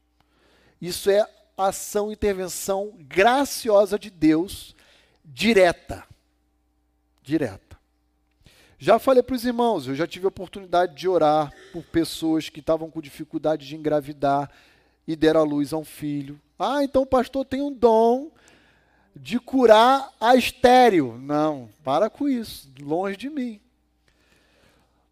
Isso 0.81 1.09
é 1.09 1.25
ação, 1.57 2.11
intervenção 2.11 2.93
graciosa 2.99 3.97
de 3.97 4.09
Deus, 4.09 4.75
direta. 5.23 6.03
Direta. 7.25 7.77
Já 8.77 8.99
falei 8.99 9.23
para 9.23 9.35
os 9.35 9.45
irmãos, 9.45 9.87
eu 9.87 9.95
já 9.95 10.05
tive 10.05 10.25
a 10.25 10.27
oportunidade 10.29 10.95
de 10.95 11.07
orar 11.07 11.51
por 11.71 11.83
pessoas 11.83 12.49
que 12.49 12.59
estavam 12.59 12.89
com 12.89 13.01
dificuldade 13.01 13.65
de 13.65 13.75
engravidar 13.75 14.51
e 15.07 15.15
deram 15.15 15.41
a 15.41 15.43
luz 15.43 15.73
a 15.73 15.77
um 15.77 15.83
filho. 15.83 16.39
Ah, 16.59 16.83
então 16.83 17.01
o 17.01 17.07
pastor 17.07 17.45
tem 17.45 17.61
um 17.61 17.71
dom 17.71 18.29
de 19.15 19.39
curar 19.39 20.13
a 20.19 20.35
estéreo. 20.35 21.17
Não, 21.17 21.69
para 21.83 22.09
com 22.09 22.29
isso, 22.29 22.69
longe 22.79 23.17
de 23.17 23.29
mim. 23.29 23.59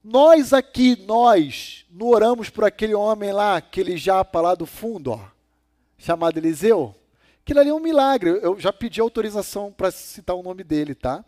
Nós 0.04 0.54
aqui, 0.54 1.02
nós, 1.08 1.86
não 1.90 2.08
oramos 2.08 2.50
por 2.50 2.66
aquele 2.66 2.94
homem 2.94 3.32
lá, 3.32 3.58
aquele 3.58 3.98
japa 3.98 4.42
lá 4.42 4.54
do 4.54 4.66
fundo, 4.66 5.12
ó, 5.12 5.26
chamado 5.98 6.38
Eliseu, 6.38 6.94
Aquilo 7.44 7.60
ali 7.60 7.70
é 7.70 7.74
um 7.74 7.80
milagre. 7.80 8.40
Eu 8.42 8.58
já 8.58 8.72
pedi 8.72 9.02
autorização 9.02 9.70
para 9.70 9.92
citar 9.92 10.34
o 10.34 10.42
nome 10.42 10.64
dele, 10.64 10.96
tá? 10.96 11.24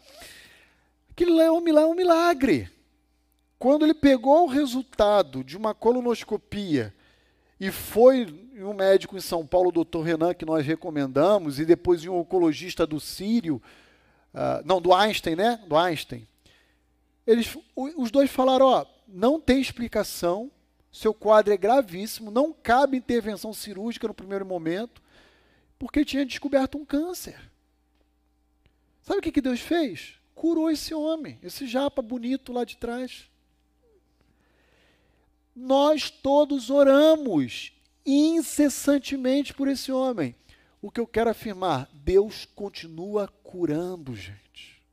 Um 1.17 1.61
milagre, 1.61 1.83
é 1.83 1.85
um 1.85 1.95
milagre. 1.95 2.69
Quando 3.57 3.85
ele 3.85 3.93
pegou 3.93 4.43
o 4.43 4.49
resultado 4.49 5.43
de 5.43 5.55
uma 5.55 5.73
colonoscopia 5.73 6.93
e 7.59 7.71
foi 7.71 8.27
em 8.53 8.63
um 8.63 8.73
médico 8.73 9.15
em 9.15 9.21
São 9.21 9.45
Paulo, 9.45 9.69
o 9.69 9.71
doutor 9.71 10.01
Renan, 10.01 10.33
que 10.33 10.45
nós 10.45 10.65
recomendamos, 10.65 11.59
e 11.59 11.65
depois 11.65 12.03
em 12.03 12.09
um 12.09 12.17
oncologista 12.17 12.85
do 12.85 12.99
Sírio, 12.99 13.61
uh, 14.33 14.65
não, 14.65 14.81
do 14.81 14.93
Einstein, 14.93 15.35
né? 15.35 15.59
Do 15.67 15.77
Einstein. 15.77 16.27
Eles, 17.25 17.57
os 17.75 18.11
dois 18.11 18.29
falaram, 18.29 18.65
ó, 18.65 18.85
não 19.07 19.39
tem 19.39 19.61
explicação, 19.61 20.51
seu 20.91 21.13
quadro 21.13 21.53
é 21.53 21.57
gravíssimo, 21.57 22.29
não 22.29 22.53
cabe 22.53 22.97
intervenção 22.97 23.53
cirúrgica 23.53 24.07
no 24.07 24.13
primeiro 24.13 24.45
momento, 24.45 25.01
porque 25.79 26.05
tinha 26.05 26.25
descoberto 26.25 26.77
um 26.77 26.85
câncer. 26.85 27.39
Sabe 29.01 29.19
o 29.19 29.21
que, 29.21 29.31
que 29.31 29.41
Deus 29.41 29.59
fez? 29.59 30.19
Curou 30.35 30.69
esse 30.69 30.93
homem, 30.93 31.39
esse 31.41 31.65
japa 31.65 32.01
bonito 32.01 32.51
lá 32.51 32.65
de 32.65 32.75
trás. 32.75 33.29
Nós 35.55 36.09
todos 36.09 36.69
oramos 36.69 37.71
incessantemente 38.05 39.53
por 39.53 39.69
esse 39.69 39.91
homem. 39.91 40.35
O 40.81 40.91
que 40.91 40.99
eu 40.99 41.07
quero 41.07 41.29
afirmar, 41.29 41.89
Deus 41.93 42.45
continua 42.45 43.27
curando, 43.41 44.13
gente. 44.13 44.83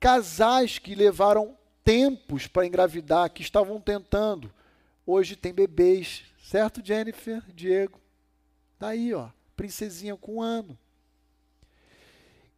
Casais 0.00 0.78
que 0.78 0.94
levaram 0.94 1.56
tempos 1.84 2.46
para 2.46 2.66
engravidar, 2.66 3.30
que 3.30 3.42
estavam 3.42 3.80
tentando, 3.80 4.52
hoje 5.06 5.36
tem 5.36 5.52
bebês, 5.52 6.24
certo, 6.42 6.84
Jennifer, 6.84 7.44
Diego? 7.54 8.00
Tá 8.78 8.88
aí, 8.88 9.14
ó, 9.14 9.28
princesinha 9.54 10.16
com 10.16 10.36
um 10.36 10.42
ano. 10.42 10.76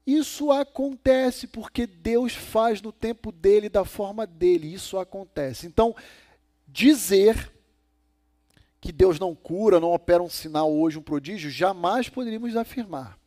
Isso 0.06 0.52
acontece 0.52 1.46
porque 1.46 1.86
Deus 1.86 2.34
faz 2.34 2.82
no 2.82 2.92
tempo 2.92 3.32
dele, 3.32 3.68
da 3.68 3.84
forma 3.84 4.26
dele. 4.26 4.72
Isso 4.72 4.98
acontece. 4.98 5.66
Então, 5.66 5.94
dizer 6.68 7.52
que 8.80 8.92
Deus 8.92 9.18
não 9.18 9.34
cura, 9.34 9.80
não 9.80 9.92
opera 9.92 10.22
um 10.22 10.28
sinal 10.28 10.70
hoje, 10.70 10.98
um 10.98 11.02
prodígio, 11.02 11.50
jamais 11.50 12.10
poderíamos 12.10 12.54
afirmar. 12.54 13.18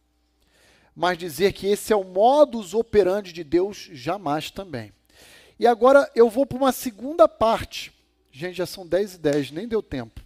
Mas 0.96 1.18
dizer 1.18 1.54
que 1.54 1.66
esse 1.66 1.92
é 1.92 1.96
o 1.96 2.04
modus 2.04 2.76
operandi 2.76 3.34
de 3.34 3.44
Deus, 3.44 3.90
jamais 3.92 4.52
também. 4.52 4.94
E 5.60 5.66
agora 5.66 6.10
eu 6.14 6.30
vou 6.30 6.46
para 6.46 6.58
uma 6.60 6.72
segunda 6.72 7.28
parte. 7.28 7.92
Gente, 8.32 8.58
já 8.58 8.68
são 8.68 8.86
10 8.86 9.16
e 9.16 9.18
10, 9.18 9.52
nem 9.52 9.68
deu 9.68 9.82
tempo. 9.82 10.22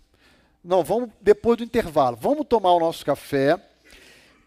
Não, 0.61 0.83
vamos 0.83 1.09
depois 1.21 1.57
do 1.57 1.63
intervalo. 1.63 2.17
Vamos 2.19 2.45
tomar 2.45 2.73
o 2.73 2.79
nosso 2.79 3.05
café. 3.05 3.57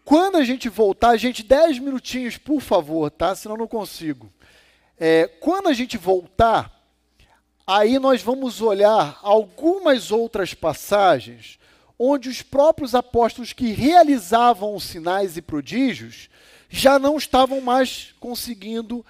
Quando 0.05 0.37
a 0.37 0.43
gente 0.43 0.69
voltar, 0.69 1.17
gente, 1.17 1.41
10 1.41 1.79
minutinhos, 1.79 2.37
por 2.37 2.61
favor, 2.61 3.09
tá? 3.09 3.33
Senão 3.33 3.57
não 3.57 3.67
consigo. 3.67 4.31
É, 4.99 5.27
quando 5.27 5.67
a 5.67 5.73
gente 5.73 5.97
voltar, 5.97 6.71
aí 7.65 7.97
nós 7.97 8.21
vamos 8.21 8.61
olhar 8.61 9.19
algumas 9.23 10.11
outras 10.11 10.53
passagens 10.53 11.57
onde 11.97 12.29
os 12.29 12.43
próprios 12.43 12.93
apóstolos 12.93 13.51
que 13.51 13.71
realizavam 13.71 14.79
sinais 14.79 15.37
e 15.37 15.41
prodígios 15.41 16.29
já 16.69 16.99
não 16.99 17.17
estavam 17.17 17.59
mais 17.59 18.13
conseguindo 18.19 19.03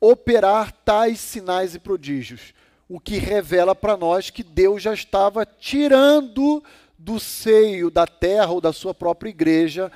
operar 0.00 0.72
tais 0.84 1.20
sinais 1.20 1.76
e 1.76 1.78
prodígios, 1.78 2.54
o 2.88 2.98
que 2.98 3.18
revela 3.18 3.74
para 3.74 3.96
nós 3.96 4.30
que 4.30 4.42
Deus 4.42 4.82
já 4.82 4.94
estava 4.94 5.46
tirando 5.46 6.64
do 6.98 7.20
seio 7.20 7.90
da 7.90 8.06
terra 8.06 8.50
ou 8.50 8.60
da 8.60 8.72
sua 8.72 8.92
própria 8.92 9.30
igreja 9.30 9.92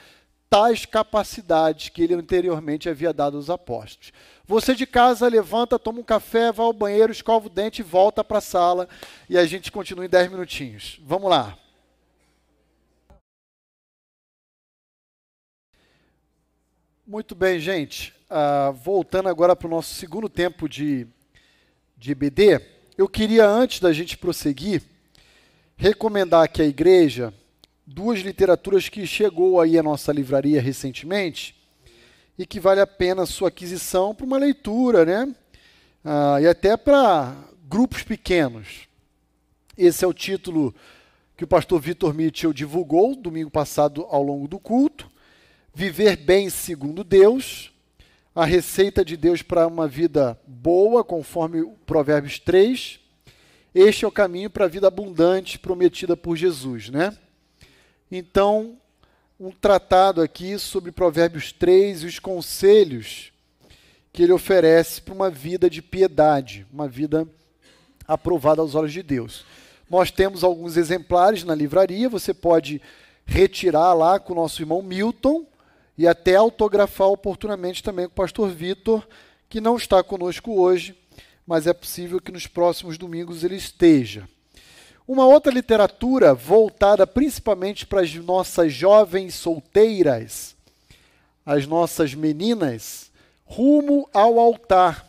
tais 0.55 0.87
capacidades 0.87 1.89
que 1.89 2.01
ele 2.01 2.15
anteriormente 2.15 2.89
havia 2.89 3.13
dado 3.13 3.37
aos 3.37 3.51
apóstolos. 3.51 4.13
Você 4.47 4.73
de 4.73 4.87
casa 4.87 5.27
levanta, 5.27 5.81
toma 5.81 5.99
um 5.99 6.05
café, 6.05 6.53
vai 6.53 6.65
ao 6.65 6.73
banheiro, 6.73 7.11
escova 7.11 7.49
o 7.49 7.51
dente, 7.51 7.83
volta 7.83 8.23
para 8.23 8.39
a 8.39 8.41
sala 8.41 8.89
e 9.29 9.37
a 9.37 9.45
gente 9.47 9.73
continua 9.73 10.05
em 10.05 10.09
10 10.09 10.31
minutinhos. 10.31 11.01
Vamos 11.03 11.29
lá. 11.29 11.59
Muito 17.05 17.35
bem, 17.35 17.59
gente 17.59 18.15
ah, 18.31 18.71
voltando 18.71 19.29
agora 19.29 19.57
para 19.57 19.67
o 19.67 19.71
nosso 19.71 19.93
segundo 19.95 20.29
tempo 20.29 20.69
de, 20.69 21.05
de 21.97 22.15
BD, 22.15 22.61
eu 22.97 23.09
queria, 23.09 23.45
antes 23.45 23.81
da 23.81 23.93
gente 23.93 24.17
prosseguir, 24.17 24.85
recomendar 25.77 26.45
aqui 26.45 26.63
à 26.63 26.65
igreja 26.65 27.35
duas 27.87 28.21
literaturas 28.21 28.89
que 28.89 29.07
chegou 29.07 29.61
aí 29.61 29.79
à 29.79 29.83
nossa 29.83 30.13
livraria 30.13 30.61
recentemente 30.61 31.55
e 32.39 32.47
que 32.47 32.59
vale 32.59 32.81
a 32.81 32.87
pena 32.87 33.27
sua 33.27 33.49
aquisição 33.49 34.15
para 34.15 34.27
uma 34.27 34.39
leitura, 34.39 35.05
né? 35.05 35.35
Ah, 36.05 36.39
e 36.41 36.47
até 36.47 36.77
para 36.77 37.35
grupos 37.69 38.03
pequenos. 38.03 38.89
Esse 39.77 40.05
é 40.05 40.09
o 40.09 40.15
título 40.15 40.75
que 41.37 41.45
o 41.45 41.49
pastor 41.49 41.81
Vitor 41.81 42.15
Mitchell 42.15 42.53
divulgou 42.53 43.15
domingo 43.15 43.51
passado 43.51 44.07
ao 44.09 44.23
longo 44.23 44.49
do 44.49 44.59
culto. 44.59 45.11
Viver 45.75 46.17
bem 46.17 46.49
segundo 46.49 47.03
Deus, 47.03 47.73
a 48.35 48.45
receita 48.45 49.05
de 49.05 49.17
Deus 49.17 49.43
para 49.43 49.67
uma 49.67 49.89
vida 49.89 50.39
boa, 50.47 51.03
conforme 51.03 51.65
Provérbios 51.85 52.39
3. 52.39 53.01
Este 53.75 54.05
é 54.05 54.09
o 54.09 54.13
caminho 54.13 54.49
para 54.49 54.67
a 54.67 54.69
vida 54.69 54.87
abundante 54.87 55.59
prometida 55.59 56.17
por 56.17 56.37
Jesus, 56.37 56.89
né? 56.89 57.17
Então, 58.17 58.77
um 59.41 59.51
tratado 59.51 60.23
aqui 60.23 60.57
sobre 60.57 60.93
Provérbios 60.93 61.51
3 61.51 62.05
e 62.05 62.07
os 62.07 62.21
conselhos 62.21 63.33
que 64.13 64.23
ele 64.23 64.31
oferece 64.31 65.03
para 65.03 65.13
uma 65.13 65.29
vida 65.29 65.69
de 65.69 65.83
piedade, 65.83 66.65
uma 66.73 66.87
vida 66.87 67.27
aprovada 68.07 68.61
aos 68.61 68.77
olhos 68.77 68.93
de 68.93 69.03
Deus. 69.03 69.45
Nós 69.91 70.13
temos 70.13 70.45
alguns 70.45 70.77
exemplares 70.77 71.43
na 71.43 71.57
livraria, 71.57 72.09
você 72.09 72.33
pode 72.33 72.81
retirar 73.27 73.93
lá 73.95 74.21
com 74.21 74.33
o 74.33 74.37
nosso 74.37 74.63
irmão 74.63 74.81
Milton, 74.81 75.45
e 75.99 76.07
até 76.07 76.37
autografar 76.37 77.09
oportunamente 77.09 77.83
também 77.83 78.07
com 78.07 78.13
o 78.13 78.15
pastor 78.15 78.49
Vitor, 78.49 79.05
que 79.49 79.61
não 79.61 79.77
está 79.77 80.05
conosco 80.05 80.61
hoje, 80.61 80.97
mas 81.45 81.67
é 81.67 81.73
possível 81.73 82.21
que 82.21 82.31
nos 82.31 82.47
próximos 82.47 82.97
domingos 82.97 83.43
ele 83.43 83.57
esteja. 83.57 84.29
Uma 85.07 85.27
outra 85.27 85.53
literatura 85.53 86.35
voltada 86.35 87.07
principalmente 87.07 87.87
para 87.87 88.01
as 88.01 88.15
nossas 88.15 88.73
jovens 88.73 89.35
solteiras, 89.35 90.57
as 91.45 91.67
nossas 91.67 92.15
meninas, 92.15 93.11
rumo 93.45 94.09
ao 94.13 94.39
altar, 94.39 95.07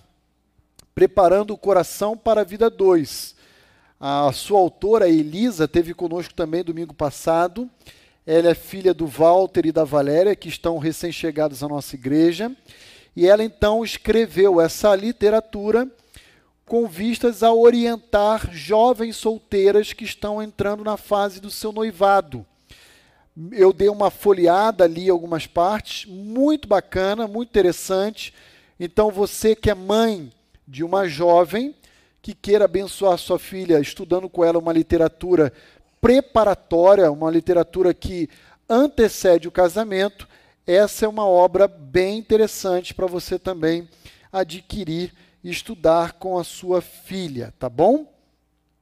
preparando 0.94 1.54
o 1.54 1.58
coração 1.58 2.18
para 2.18 2.42
a 2.42 2.44
vida 2.44 2.70
2. 2.70 3.36
A 4.00 4.32
sua 4.34 4.60
autora, 4.60 5.08
Elisa, 5.08 5.68
teve 5.68 5.94
conosco 5.94 6.34
também 6.34 6.64
domingo 6.64 6.94
passado 6.94 7.70
ela 8.26 8.50
é 8.50 8.56
filha 8.56 8.92
do 8.92 9.06
Walter 9.06 9.68
e 9.68 9.72
da 9.72 9.84
Valéria, 9.84 10.36
que 10.36 10.50
estão 10.50 10.80
recém-chegados 10.80 11.62
à 11.62 11.68
nossa 11.68 11.96
igreja. 11.96 12.52
E 13.16 13.28
ela 13.28 13.44
então 13.44 13.84
escreveu 13.84 14.60
essa 14.60 14.96
literatura 14.96 15.88
com 16.66 16.88
vistas 16.88 17.44
a 17.44 17.54
orientar 17.54 18.52
jovens 18.52 19.16
solteiras 19.16 19.94
que 19.94 20.04
estão 20.04 20.42
entrando 20.42 20.84
na 20.84 20.98
fase 20.98 21.40
do 21.40 21.52
seu 21.52 21.72
noivado. 21.72 22.46
Eu 23.52 23.72
dei 23.72 23.90
uma 23.90 24.10
folheada 24.10 24.84
ali 24.84 25.10
algumas 25.10 25.46
partes, 25.46 26.06
muito 26.10 26.68
bacana, 26.68 27.28
muito 27.28 27.50
interessante. 27.50 28.34
Então 28.80 29.12
você 29.12 29.56
que 29.56 29.70
é 29.70 29.76
mãe 29.76 30.32
de 30.68 30.84
uma 30.84 31.08
jovem 31.08 31.76
que 32.22 32.34
queira 32.34 32.66
abençoar 32.66 33.18
sua 33.20 33.38
filha 33.38 33.80
estudando 33.80 34.28
com 34.28 34.44
ela 34.44 34.58
uma 34.58 34.74
literatura 34.74 35.54
preparatória, 36.02 37.12
uma 37.12 37.30
literatura 37.30 37.94
que 37.94 38.28
antecede 38.68 39.48
o 39.48 39.52
casamento, 39.52 40.28
essa 40.66 41.06
é 41.06 41.08
uma 41.08 41.28
obra 41.28 41.68
bem 41.68 42.18
interessante 42.18 42.94
para 42.94 43.06
você 43.06 43.38
também 43.38 43.88
adquirir 44.32 45.14
estudar 45.50 46.14
com 46.14 46.38
a 46.38 46.44
sua 46.44 46.82
filha, 46.82 47.54
tá 47.60 47.70
bom? 47.70 48.12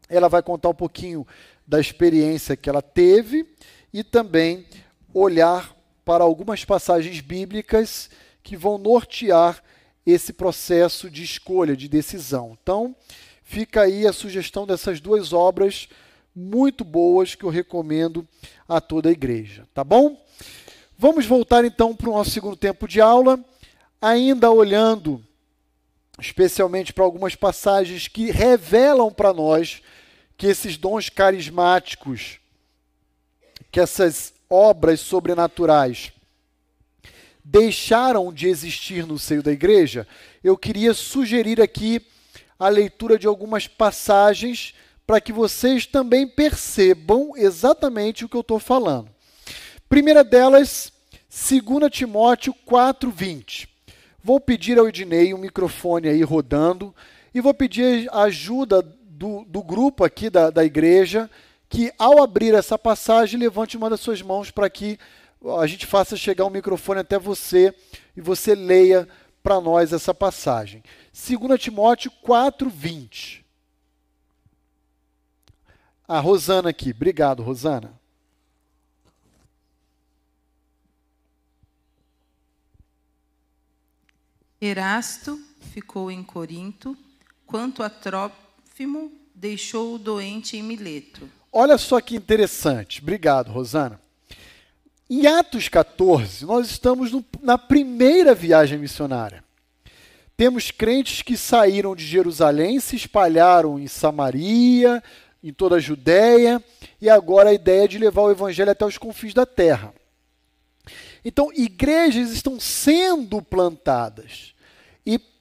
Ela 0.08 0.30
vai 0.30 0.42
contar 0.42 0.70
um 0.70 0.76
pouquinho 0.76 1.26
da 1.68 1.80
experiência 1.80 2.56
que 2.56 2.70
ela 2.70 2.82
teve 2.82 3.48
e 3.92 4.04
também 4.04 4.66
olhar 5.14 5.76
para 6.06 6.24
algumas 6.24 6.66
passagens 6.66 7.22
bíblicas 7.22 8.10
que 8.42 8.58
vão 8.58 8.78
nortear 8.78 9.64
esse 10.06 10.34
processo 10.34 11.10
de 11.10 11.24
escolha, 11.24 11.78
de 11.78 11.88
decisão. 11.88 12.58
Então, 12.62 12.96
fica 13.44 13.82
aí 13.82 14.06
a 14.06 14.14
sugestão 14.14 14.66
dessas 14.66 15.00
duas 15.00 15.32
obras 15.32 15.88
muito 16.36 16.84
boas 16.84 17.36
que 17.36 17.44
eu 17.44 17.50
recomendo 17.50 18.28
a 18.68 18.82
toda 18.82 19.10
a 19.10 19.12
igreja, 19.12 19.68
tá 19.74 19.84
bom? 19.84 20.20
Vamos 20.98 21.26
voltar 21.26 21.64
então 21.64 21.96
para 21.96 22.10
o 22.10 22.14
nosso 22.14 22.32
segundo 22.32 22.56
tempo 22.56 22.88
de 22.88 23.00
aula, 23.00 23.44
ainda 24.02 24.50
olhando 24.50 25.24
especialmente 26.20 26.94
para 26.94 27.04
algumas 27.04 27.36
passagens 27.36 28.08
que 28.08 28.32
revelam 28.32 29.12
para 29.12 29.34
nós 29.34 29.82
que 30.38 30.48
esses 30.48 30.78
dons 30.78 31.10
carismáticos 31.10 32.40
que 33.72 33.80
essas 33.80 34.34
obras 34.48 35.00
sobrenaturais 35.00 36.14
deixaram 37.44 38.32
de 38.32 38.48
existir 38.48 39.06
no 39.06 39.18
seio 39.18 39.42
da 39.42 39.52
igreja, 39.52 40.08
eu 40.44 40.56
queria 40.56 40.94
sugerir 40.94 41.60
aqui 41.60 42.00
a 42.60 42.70
leitura 42.70 43.18
de 43.18 43.26
algumas 43.26 43.68
passagens 43.68 44.76
para 45.08 45.20
que 45.20 45.34
vocês 45.34 45.88
também 45.88 46.28
percebam 46.28 47.34
exatamente 47.36 48.24
o 48.24 48.30
que 48.30 48.38
eu 48.38 48.42
estou 48.42 48.60
falando. 48.60 49.10
Primeira 49.90 50.24
delas, 50.24 50.94
2 51.30 51.92
Timóteo 51.92 52.56
4,20. 52.66 53.68
Vou 54.24 54.40
pedir 54.40 54.80
ao 54.80 54.88
Ednei 54.88 55.34
um 55.34 55.38
microfone 55.38 56.08
aí 56.08 56.24
rodando 56.24 56.96
e 57.34 57.42
vou 57.42 57.54
pedir 57.54 58.08
a 58.10 58.24
ajuda 58.24 58.82
do, 58.82 59.44
do 59.44 59.62
grupo 59.62 60.06
aqui 60.06 60.30
da, 60.30 60.50
da 60.50 60.64
igreja 60.64 61.30
que, 61.68 61.92
ao 62.00 62.24
abrir 62.24 62.54
essa 62.54 62.80
passagem, 62.80 63.40
levante 63.40 63.76
uma 63.76 63.90
das 63.90 64.00
suas 64.00 64.22
mãos 64.22 64.50
para 64.50 64.70
que 64.70 64.98
a 65.60 65.68
gente 65.68 65.86
faça 65.86 66.16
chegar 66.16 66.46
o 66.46 66.50
microfone 66.50 67.02
até 67.02 67.20
você 67.20 67.76
e 68.16 68.22
você 68.22 68.56
leia 68.56 69.10
para 69.42 69.60
nós 69.60 69.92
essa 69.92 70.14
passagem. 70.14 70.82
2 71.12 71.60
Timóteo 71.62 72.10
4, 72.22 72.70
20. 72.70 73.46
A 76.08 76.20
Rosana 76.22 76.70
aqui. 76.70 76.92
Obrigado, 76.92 77.44
Rosana. 77.44 78.00
Erasto 84.66 85.38
ficou 85.74 86.10
em 86.10 86.24
Corinto, 86.24 86.98
quanto 87.46 87.84
a 87.84 87.90
Trófimo 87.90 89.12
deixou 89.36 89.96
o 89.96 89.98
doente 89.98 90.56
em 90.56 90.64
Mileto. 90.64 91.30
Olha 91.52 91.78
só 91.78 92.00
que 92.00 92.16
interessante. 92.16 93.02
Obrigado, 93.02 93.52
Rosana. 93.52 94.00
Em 95.10 95.28
Atos 95.28 95.68
14, 95.68 96.46
nós 96.46 96.70
estamos 96.70 97.12
no, 97.12 97.26
na 97.42 97.58
primeira 97.58 98.34
viagem 98.34 98.80
missionária. 98.80 99.44
Temos 100.38 100.72
crentes 100.72 101.22
que 101.22 101.36
saíram 101.36 101.94
de 101.94 102.06
Jerusalém, 102.06 102.80
se 102.80 102.96
espalharam 102.96 103.78
em 103.78 103.88
Samaria, 103.88 105.04
em 105.44 105.52
toda 105.52 105.76
a 105.76 105.80
Judéia, 105.80 106.64
e 107.02 107.10
agora 107.10 107.50
a 107.50 107.54
ideia 107.54 107.84
é 107.84 107.88
de 107.88 107.98
levar 107.98 108.22
o 108.22 108.32
evangelho 108.32 108.72
até 108.72 108.86
os 108.86 108.98
confins 108.98 109.34
da 109.34 109.46
terra. 109.46 109.94
Então, 111.26 111.52
igrejas 111.54 112.32
estão 112.32 112.60
sendo 112.62 113.42
plantadas. 113.42 114.53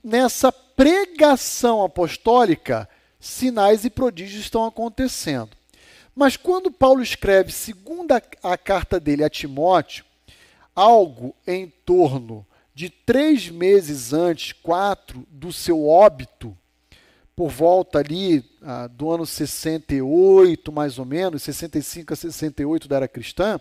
Nessa 0.02 0.50
pregação 0.50 1.82
apostólica, 1.82 2.88
sinais 3.20 3.84
e 3.84 3.90
prodígios 3.90 4.42
estão 4.42 4.64
acontecendo. 4.66 5.50
Mas 6.14 6.36
quando 6.36 6.70
Paulo 6.70 7.02
escreve, 7.02 7.52
segundo 7.52 8.12
a, 8.12 8.22
a 8.42 8.58
carta 8.58 8.98
dele 8.98 9.24
a 9.24 9.30
Timóteo, 9.30 10.04
algo 10.74 11.34
em 11.46 11.68
torno 11.84 12.46
de 12.74 12.90
três 12.90 13.48
meses 13.48 14.12
antes, 14.12 14.52
quatro, 14.52 15.26
do 15.30 15.52
seu 15.52 15.86
óbito, 15.86 16.56
por 17.34 17.48
volta 17.48 17.98
ali 17.98 18.44
ah, 18.62 18.86
do 18.86 19.10
ano 19.10 19.24
68, 19.24 20.72
mais 20.72 20.98
ou 20.98 21.04
menos, 21.04 21.42
65 21.42 22.12
a 22.12 22.16
68 22.16 22.88
da 22.88 22.96
era 22.96 23.08
cristã, 23.08 23.60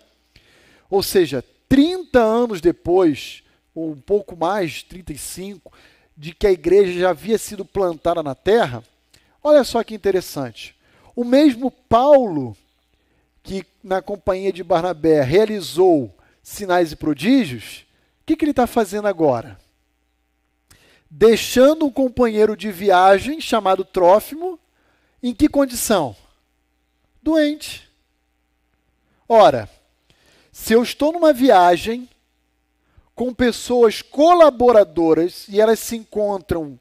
ou 0.89 1.01
seja, 1.01 1.43
30 1.69 2.19
anos 2.19 2.59
depois, 2.59 3.43
ou 3.73 3.91
um 3.91 4.01
pouco 4.01 4.35
mais, 4.35 4.83
35, 4.83 5.71
de 6.21 6.35
que 6.35 6.45
a 6.45 6.51
igreja 6.51 6.99
já 6.99 7.09
havia 7.09 7.35
sido 7.39 7.65
plantada 7.65 8.21
na 8.21 8.35
terra, 8.35 8.83
olha 9.43 9.63
só 9.63 9.83
que 9.83 9.95
interessante. 9.95 10.75
O 11.15 11.23
mesmo 11.23 11.71
Paulo, 11.71 12.55
que 13.41 13.65
na 13.83 14.03
companhia 14.03 14.53
de 14.53 14.63
Barnabé 14.63 15.23
realizou 15.23 16.15
sinais 16.43 16.91
e 16.91 16.95
prodígios, 16.95 17.87
o 18.21 18.25
que, 18.27 18.35
que 18.35 18.45
ele 18.45 18.51
está 18.51 18.67
fazendo 18.67 19.07
agora? 19.07 19.59
Deixando 21.09 21.87
um 21.87 21.91
companheiro 21.91 22.55
de 22.55 22.71
viagem 22.71 23.41
chamado 23.41 23.83
Trófimo, 23.83 24.59
em 25.23 25.33
que 25.33 25.49
condição? 25.49 26.15
Doente. 27.19 27.89
Ora, 29.27 29.67
se 30.51 30.71
eu 30.71 30.83
estou 30.83 31.11
numa 31.11 31.33
viagem 31.33 32.07
com 33.15 33.33
pessoas 33.33 34.01
colaboradoras 34.01 35.45
e 35.47 35.59
elas 35.59 35.79
se 35.79 35.95
encontram 35.95 36.79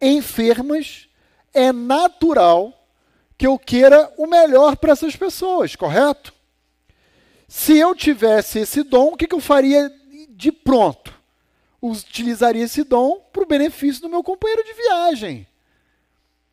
enfermas, 0.00 1.08
é 1.52 1.72
natural 1.72 2.86
que 3.38 3.46
eu 3.46 3.58
queira 3.58 4.12
o 4.16 4.26
melhor 4.26 4.76
para 4.76 4.92
essas 4.92 5.16
pessoas, 5.16 5.74
correto? 5.74 6.34
Se 7.48 7.76
eu 7.76 7.94
tivesse 7.94 8.60
esse 8.60 8.82
dom, 8.82 9.12
o 9.12 9.16
que, 9.16 9.26
que 9.26 9.34
eu 9.34 9.40
faria 9.40 9.92
de 10.30 10.50
pronto? 10.50 11.12
Utilizaria 11.80 12.64
esse 12.64 12.82
dom 12.82 13.20
para 13.32 13.42
o 13.42 13.46
benefício 13.46 14.02
do 14.02 14.08
meu 14.08 14.22
companheiro 14.22 14.64
de 14.64 14.72
viagem. 14.72 15.46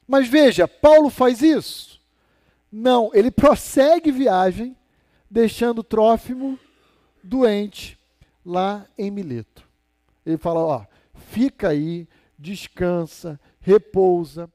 Mas 0.08 0.28
veja, 0.28 0.68
Paulo 0.68 1.10
faz 1.10 1.42
isso? 1.42 2.00
Não, 2.72 3.12
ele 3.14 3.32
prossegue 3.32 4.12
viagem, 4.12 4.76
deixando 5.30 5.84
Trófimo 5.84 6.60
doente 7.24 7.98
lá 8.46 8.88
em 8.98 9.12
Mileto. 9.12 9.68
Ele 10.26 10.38
fala: 10.38 10.60
ó, 10.60 10.86
fica 11.14 11.70
aí, 11.70 12.08
descansa, 12.38 13.40
repousa, 13.60 14.52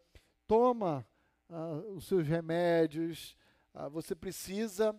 toma 0.46 1.06
ah, 1.48 1.82
os 1.94 2.06
seus 2.06 2.26
remédios, 2.26 3.36
ah, 3.74 3.88
você 3.88 4.14
precisa 4.14 4.94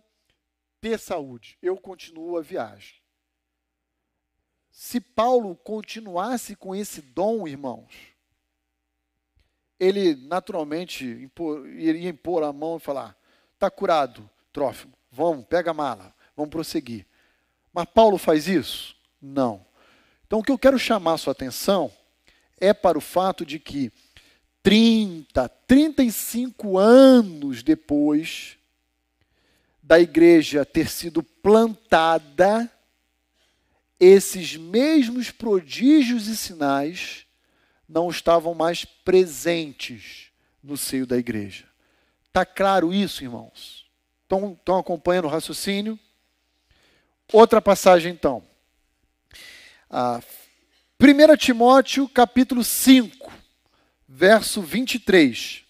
ter 0.79 0.99
saúde. 0.99 1.57
Eu 1.61 1.77
continuo 1.77 2.37
a 2.37 2.41
viagem. 2.41 3.01
Se 4.69 5.01
Paulo 5.01 5.55
continuasse 5.55 6.55
com 6.55 6.75
esse 6.75 7.01
dom, 7.01 7.47
irmãos, 7.47 7.91
ele 9.79 10.15
naturalmente 10.27 11.05
impor, 11.05 11.67
iria 11.67 12.09
impor 12.09 12.43
a 12.43 12.53
mão 12.53 12.77
e 12.77 12.79
falar: 12.79 13.17
está 13.53 13.71
curado, 13.71 14.29
Trófimo, 14.53 14.93
vamos, 15.11 15.45
pega 15.45 15.71
a 15.71 15.73
mala, 15.73 16.15
vamos 16.35 16.51
prosseguir. 16.51 17.06
Mas 17.77 17.85
Paulo 17.93 18.17
faz 18.17 18.47
isso? 18.47 18.95
Não. 19.21 19.63
Então, 20.25 20.39
o 20.39 20.43
que 20.43 20.51
eu 20.51 20.57
quero 20.57 20.79
chamar 20.79 21.13
a 21.13 21.17
sua 21.19 21.31
atenção 21.31 21.91
é 22.59 22.73
para 22.73 22.97
o 22.97 23.01
fato 23.01 23.45
de 23.45 23.59
que 23.59 23.91
30, 24.63 25.47
35 25.47 26.79
anos 26.79 27.61
depois 27.61 28.57
da 29.83 29.99
igreja 29.99 30.65
ter 30.65 30.89
sido 30.89 31.21
plantada, 31.21 32.67
esses 33.99 34.57
mesmos 34.57 35.29
prodígios 35.29 36.25
e 36.25 36.35
sinais 36.35 37.27
não 37.87 38.09
estavam 38.09 38.55
mais 38.55 38.85
presentes 38.85 40.31
no 40.63 40.75
seio 40.75 41.05
da 41.05 41.15
igreja. 41.15 41.65
Está 42.25 42.43
claro 42.43 42.91
isso, 42.91 43.23
irmãos? 43.23 43.85
Estão, 44.23 44.53
estão 44.53 44.79
acompanhando 44.79 45.25
o 45.25 45.29
raciocínio? 45.29 45.99
Outra 47.31 47.61
passagem, 47.61 48.13
então. 48.13 48.43
Ah, 49.89 50.21
1 50.99 51.37
Timóteo, 51.37 52.07
capítulo 52.07 52.63
5 52.63 53.31
verso 54.07 54.61
23. 54.61 55.63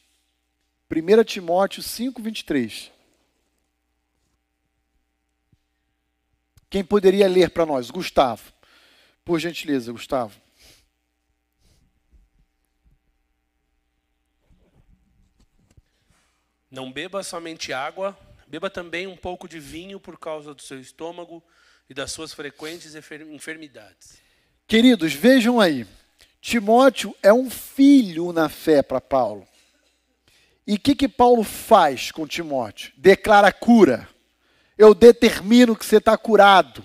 1 0.90 1.24
Timóteo 1.24 1.82
5, 1.82 2.22
23. 2.22 2.92
Quem 6.70 6.84
poderia 6.84 7.28
ler 7.28 7.50
para 7.50 7.66
nós? 7.66 7.90
Gustavo. 7.90 8.54
Por 9.26 9.40
gentileza, 9.40 9.92
Gustavo. 9.92 10.40
Não 16.70 16.92
beba 16.92 17.24
somente 17.24 17.74
água, 17.74 18.18
beba 18.48 18.70
também 18.70 19.08
um 19.08 19.18
pouco 19.18 19.48
de 19.48 19.60
vinho 19.60 20.00
por 20.00 20.18
causa 20.18 20.54
do 20.54 20.62
seu 20.62 20.80
estômago 20.80 21.44
e 21.90 21.94
das 21.94 22.12
suas 22.12 22.34
frequentes 22.34 22.96
enfermidades. 22.96 24.18
Queridos, 24.68 25.14
vejam 25.14 25.60
aí. 25.60 25.86
Timóteo 26.42 27.16
é 27.22 27.34
um 27.34 27.50
filho 27.50 28.32
na 28.32 28.50
fé 28.50 28.82
para 28.82 29.02
Paulo. 29.02 29.48
E 30.66 30.76
o 30.76 30.80
que, 30.80 30.96
que 30.96 31.08
Paulo 31.08 31.44
faz 31.44 32.12
com 32.12 32.28
Timóteo? 32.28 32.92
Declara 32.98 33.52
cura. 33.52 34.08
Eu 34.78 34.94
determino 34.94 35.76
que 35.76 35.86
você 35.86 35.98
está 35.98 36.18
curado. 36.18 36.84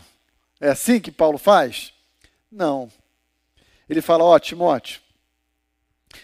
É 0.61 0.69
assim 0.69 1.01
que 1.01 1.11
Paulo 1.11 1.39
faz? 1.39 1.93
Não. 2.51 2.91
Ele 3.89 4.01
fala: 4.01 4.25
Ó, 4.25 4.35
oh, 4.35 4.39
Timóteo, 4.39 5.01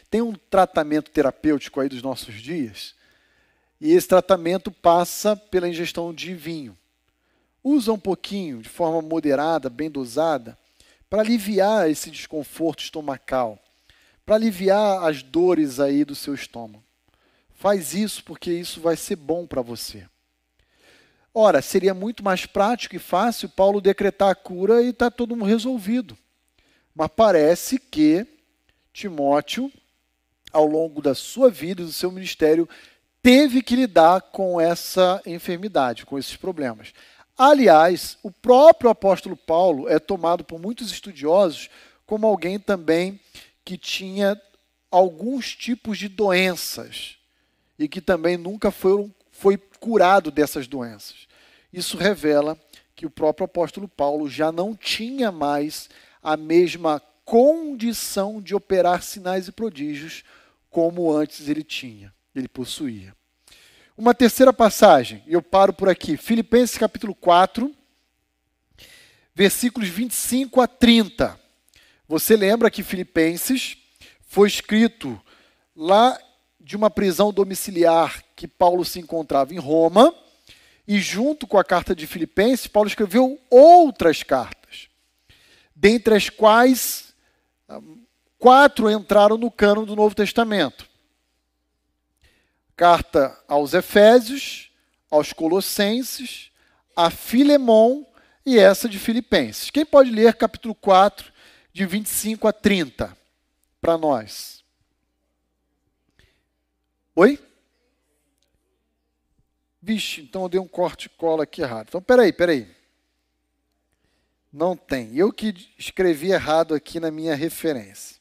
tem 0.08 0.22
um 0.22 0.32
tratamento 0.32 1.10
terapêutico 1.10 1.80
aí 1.80 1.88
dos 1.88 2.02
nossos 2.02 2.40
dias, 2.40 2.94
e 3.80 3.92
esse 3.92 4.08
tratamento 4.08 4.70
passa 4.70 5.36
pela 5.36 5.68
ingestão 5.68 6.12
de 6.12 6.34
vinho. 6.34 6.76
Usa 7.62 7.92
um 7.92 7.98
pouquinho, 7.98 8.62
de 8.62 8.68
forma 8.68 9.00
moderada, 9.02 9.68
bem 9.68 9.90
dosada, 9.90 10.58
para 11.08 11.22
aliviar 11.22 11.88
esse 11.90 12.10
desconforto 12.10 12.82
estomacal, 12.82 13.58
para 14.24 14.36
aliviar 14.36 15.04
as 15.04 15.22
dores 15.22 15.80
aí 15.80 16.04
do 16.04 16.14
seu 16.14 16.34
estômago. 16.34 16.82
Faz 17.54 17.94
isso 17.94 18.22
porque 18.24 18.52
isso 18.52 18.80
vai 18.80 18.96
ser 18.96 19.16
bom 19.16 19.46
para 19.46 19.62
você. 19.62 20.06
Ora, 21.34 21.62
seria 21.62 21.94
muito 21.94 22.22
mais 22.22 22.46
prático 22.46 22.96
e 22.96 22.98
fácil 22.98 23.48
Paulo 23.48 23.80
decretar 23.80 24.30
a 24.30 24.34
cura 24.34 24.82
e 24.82 24.88
está 24.88 25.10
todo 25.10 25.36
mundo 25.36 25.48
resolvido. 25.48 26.16
Mas 26.94 27.08
parece 27.14 27.78
que 27.78 28.26
Timóteo, 28.92 29.72
ao 30.52 30.66
longo 30.66 31.00
da 31.00 31.14
sua 31.14 31.50
vida 31.50 31.82
e 31.82 31.84
do 31.84 31.92
seu 31.92 32.10
ministério, 32.10 32.68
teve 33.30 33.60
que 33.60 33.76
lidar 33.76 34.22
com 34.22 34.58
essa 34.58 35.20
enfermidade, 35.26 36.06
com 36.06 36.18
esses 36.18 36.34
problemas. 36.34 36.94
Aliás, 37.36 38.16
o 38.22 38.30
próprio 38.30 38.88
apóstolo 38.88 39.36
Paulo 39.36 39.86
é 39.86 39.98
tomado 39.98 40.42
por 40.42 40.58
muitos 40.58 40.90
estudiosos 40.90 41.68
como 42.06 42.26
alguém 42.26 42.58
também 42.58 43.20
que 43.62 43.76
tinha 43.76 44.40
alguns 44.90 45.54
tipos 45.54 45.98
de 45.98 46.08
doenças 46.08 47.18
e 47.78 47.86
que 47.86 48.00
também 48.00 48.38
nunca 48.38 48.70
foi, 48.70 49.12
foi 49.30 49.58
curado 49.78 50.30
dessas 50.30 50.66
doenças. 50.66 51.28
Isso 51.70 51.98
revela 51.98 52.58
que 52.96 53.04
o 53.04 53.10
próprio 53.10 53.44
apóstolo 53.44 53.86
Paulo 53.86 54.26
já 54.26 54.50
não 54.50 54.74
tinha 54.74 55.30
mais 55.30 55.90
a 56.22 56.34
mesma 56.34 56.98
condição 57.26 58.40
de 58.40 58.54
operar 58.54 59.02
sinais 59.02 59.48
e 59.48 59.52
prodígios 59.52 60.24
como 60.70 61.12
antes 61.12 61.46
ele 61.46 61.62
tinha, 61.62 62.10
ele 62.34 62.48
possuía. 62.48 63.17
Uma 63.98 64.14
terceira 64.14 64.52
passagem, 64.52 65.24
eu 65.26 65.42
paro 65.42 65.72
por 65.72 65.88
aqui, 65.88 66.16
Filipenses 66.16 66.78
capítulo 66.78 67.16
4, 67.16 67.74
versículos 69.34 69.88
25 69.88 70.60
a 70.60 70.68
30. 70.68 71.36
Você 72.06 72.36
lembra 72.36 72.70
que 72.70 72.84
Filipenses 72.84 73.76
foi 74.20 74.46
escrito 74.46 75.20
lá 75.74 76.16
de 76.60 76.76
uma 76.76 76.88
prisão 76.88 77.32
domiciliar 77.32 78.22
que 78.36 78.46
Paulo 78.46 78.84
se 78.84 79.00
encontrava 79.00 79.52
em 79.52 79.58
Roma, 79.58 80.14
e 80.86 81.00
junto 81.00 81.44
com 81.44 81.58
a 81.58 81.64
carta 81.64 81.92
de 81.92 82.06
Filipenses, 82.06 82.68
Paulo 82.68 82.88
escreveu 82.88 83.36
outras 83.50 84.22
cartas, 84.22 84.88
dentre 85.74 86.14
as 86.14 86.30
quais 86.30 87.12
ah, 87.68 87.80
quatro 88.38 88.88
entraram 88.88 89.36
no 89.36 89.50
cano 89.50 89.84
do 89.84 89.96
Novo 89.96 90.14
Testamento 90.14 90.88
carta 92.78 93.36
aos 93.48 93.74
Efésios, 93.74 94.70
aos 95.10 95.32
Colossenses, 95.32 96.52
a 96.94 97.10
Filemon 97.10 98.04
e 98.46 98.56
essa 98.56 98.88
de 98.88 99.00
Filipenses. 99.00 99.68
Quem 99.68 99.84
pode 99.84 100.12
ler 100.12 100.36
capítulo 100.36 100.76
4, 100.76 101.32
de 101.72 101.84
25 101.84 102.46
a 102.46 102.52
30, 102.52 103.16
para 103.80 103.98
nós? 103.98 104.62
Oi? 107.16 107.40
Vixe, 109.82 110.20
então 110.20 110.44
eu 110.44 110.48
dei 110.48 110.60
um 110.60 110.68
corte 110.68 111.06
e 111.06 111.08
cola 111.08 111.42
aqui 111.42 111.62
errado. 111.62 111.86
Então, 111.88 112.00
peraí, 112.00 112.32
peraí. 112.32 112.72
Não 114.52 114.76
tem. 114.76 115.16
Eu 115.16 115.32
que 115.32 115.52
escrevi 115.76 116.30
errado 116.30 116.76
aqui 116.76 117.00
na 117.00 117.10
minha 117.10 117.34
referência. 117.34 118.18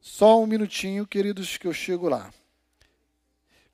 Só 0.00 0.42
um 0.42 0.46
minutinho, 0.46 1.06
queridos, 1.06 1.56
que 1.56 1.68
eu 1.68 1.72
chego 1.72 2.08
lá. 2.08 2.34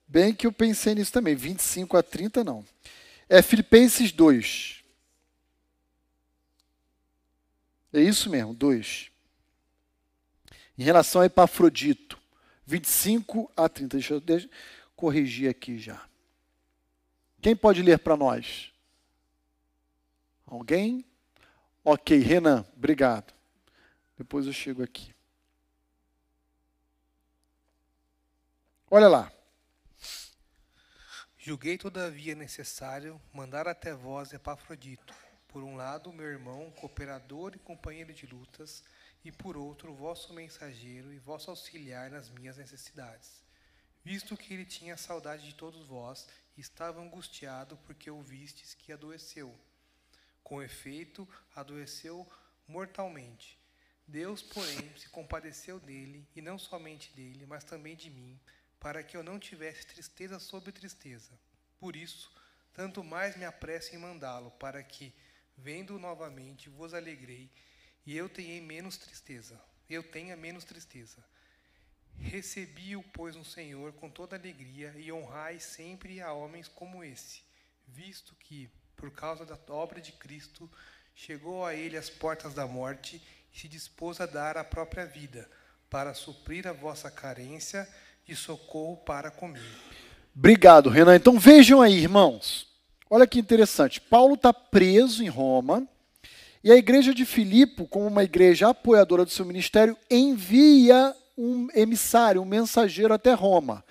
Bem 0.08 0.32
que 0.34 0.46
eu 0.46 0.52
pensei 0.52 0.94
nisso 0.94 1.12
também, 1.12 1.34
25 1.34 1.96
a 1.96 2.02
30 2.02 2.44
não. 2.44 2.64
É 3.28 3.42
Filipenses 3.42 4.12
2. 4.12 4.84
É 7.92 8.00
isso 8.00 8.30
mesmo, 8.30 8.54
2. 8.54 9.10
Em 10.78 10.82
relação 10.82 11.22
a 11.22 11.26
Epafrodito, 11.26 12.18
25 12.64 13.50
a 13.56 13.68
30. 13.68 13.96
Deixa 13.96 14.14
eu, 14.14 14.20
deixa 14.20 14.46
eu 14.46 14.50
corrigir 14.94 15.50
aqui 15.50 15.78
já. 15.78 16.06
Quem 17.40 17.56
pode 17.56 17.82
ler 17.82 17.98
para 17.98 18.16
nós? 18.16 18.72
Alguém? 20.46 21.04
Ok, 21.84 22.18
Renan, 22.18 22.64
obrigado. 22.76 23.32
Depois 24.16 24.46
eu 24.46 24.52
chego 24.52 24.82
aqui. 24.82 25.14
Olha 28.90 29.08
lá. 29.08 29.35
Julguei, 31.46 31.78
todavia, 31.78 32.34
necessário 32.34 33.22
mandar 33.32 33.68
até 33.68 33.94
vós 33.94 34.32
Epafrodito, 34.32 35.14
por 35.46 35.62
um 35.62 35.76
lado, 35.76 36.12
meu 36.12 36.26
irmão, 36.26 36.72
cooperador 36.72 37.52
e 37.54 37.60
companheiro 37.60 38.12
de 38.12 38.26
lutas, 38.26 38.82
e 39.24 39.30
por 39.30 39.56
outro, 39.56 39.94
vosso 39.94 40.34
mensageiro 40.34 41.12
e 41.12 41.20
vosso 41.20 41.48
auxiliar 41.48 42.10
nas 42.10 42.28
minhas 42.30 42.56
necessidades. 42.56 43.44
Visto 44.02 44.36
que 44.36 44.54
ele 44.54 44.64
tinha 44.64 44.96
saudade 44.96 45.46
de 45.46 45.54
todos 45.54 45.86
vós 45.86 46.26
e 46.56 46.60
estava 46.60 47.00
angustiado 47.00 47.76
porque 47.86 48.10
ouvistes 48.10 48.74
que 48.74 48.92
adoeceu. 48.92 49.56
Com 50.42 50.60
efeito, 50.60 51.28
adoeceu 51.54 52.28
mortalmente. 52.66 53.56
Deus, 54.04 54.42
porém, 54.42 54.92
se 54.96 55.08
compadeceu 55.10 55.78
dele, 55.78 56.26
e 56.34 56.42
não 56.42 56.58
somente 56.58 57.12
dele, 57.12 57.46
mas 57.46 57.62
também 57.62 57.94
de 57.94 58.10
mim, 58.10 58.36
para 58.80 59.02
que 59.02 59.16
eu 59.16 59.22
não 59.22 59.38
tivesse 59.38 59.86
tristeza 59.86 60.38
sobre 60.38 60.72
tristeza. 60.72 61.32
Por 61.78 61.96
isso, 61.96 62.32
tanto 62.72 63.02
mais 63.02 63.36
me 63.36 63.44
apresso 63.44 63.94
em 63.94 63.98
mandá-lo, 63.98 64.50
para 64.52 64.82
que, 64.82 65.14
vendo-o 65.56 65.98
novamente, 65.98 66.68
vos 66.68 66.94
alegrei 66.94 67.50
e 68.04 68.16
eu 68.16 68.28
tenha 68.28 68.60
menos 68.62 68.96
tristeza. 68.96 69.60
Eu 69.88 70.02
tenha 70.02 70.36
menos 70.36 70.64
tristeza. 70.64 71.24
Recebi-o, 72.18 73.02
pois, 73.12 73.36
no 73.36 73.44
Senhor 73.44 73.92
com 73.94 74.10
toda 74.10 74.36
alegria 74.36 74.94
e 74.96 75.12
honrai 75.12 75.60
sempre 75.60 76.20
a 76.20 76.32
homens 76.32 76.66
como 76.68 77.04
esse, 77.04 77.42
visto 77.86 78.34
que, 78.36 78.70
por 78.96 79.10
causa 79.10 79.44
da 79.44 79.58
obra 79.72 80.00
de 80.00 80.12
Cristo, 80.12 80.70
chegou 81.14 81.64
a 81.64 81.74
ele 81.74 81.96
as 81.96 82.10
portas 82.10 82.54
da 82.54 82.66
morte 82.66 83.22
e 83.52 83.58
se 83.58 83.68
dispôs 83.68 84.20
a 84.20 84.26
dar 84.26 84.56
a 84.56 84.64
própria 84.64 85.06
vida, 85.06 85.48
para 85.88 86.14
suprir 86.14 86.66
a 86.66 86.72
vossa 86.72 87.10
carência 87.10 87.88
de 88.26 88.34
socorro 88.34 88.96
para 88.96 89.30
comigo. 89.30 89.64
Obrigado, 90.36 90.90
Renan. 90.90 91.14
Então 91.14 91.38
vejam 91.38 91.80
aí, 91.80 91.94
irmãos. 91.94 92.66
Olha 93.08 93.26
que 93.26 93.38
interessante. 93.38 94.00
Paulo 94.00 94.34
está 94.34 94.52
preso 94.52 95.22
em 95.22 95.28
Roma 95.28 95.86
e 96.62 96.72
a 96.72 96.76
igreja 96.76 97.14
de 97.14 97.24
Filipe, 97.24 97.86
como 97.86 98.08
uma 98.08 98.24
igreja 98.24 98.68
apoiadora 98.68 99.24
do 99.24 99.30
seu 99.30 99.44
ministério, 99.44 99.96
envia 100.10 101.14
um 101.38 101.68
emissário, 101.72 102.42
um 102.42 102.44
mensageiro 102.44 103.14
até 103.14 103.32
Roma 103.32 103.84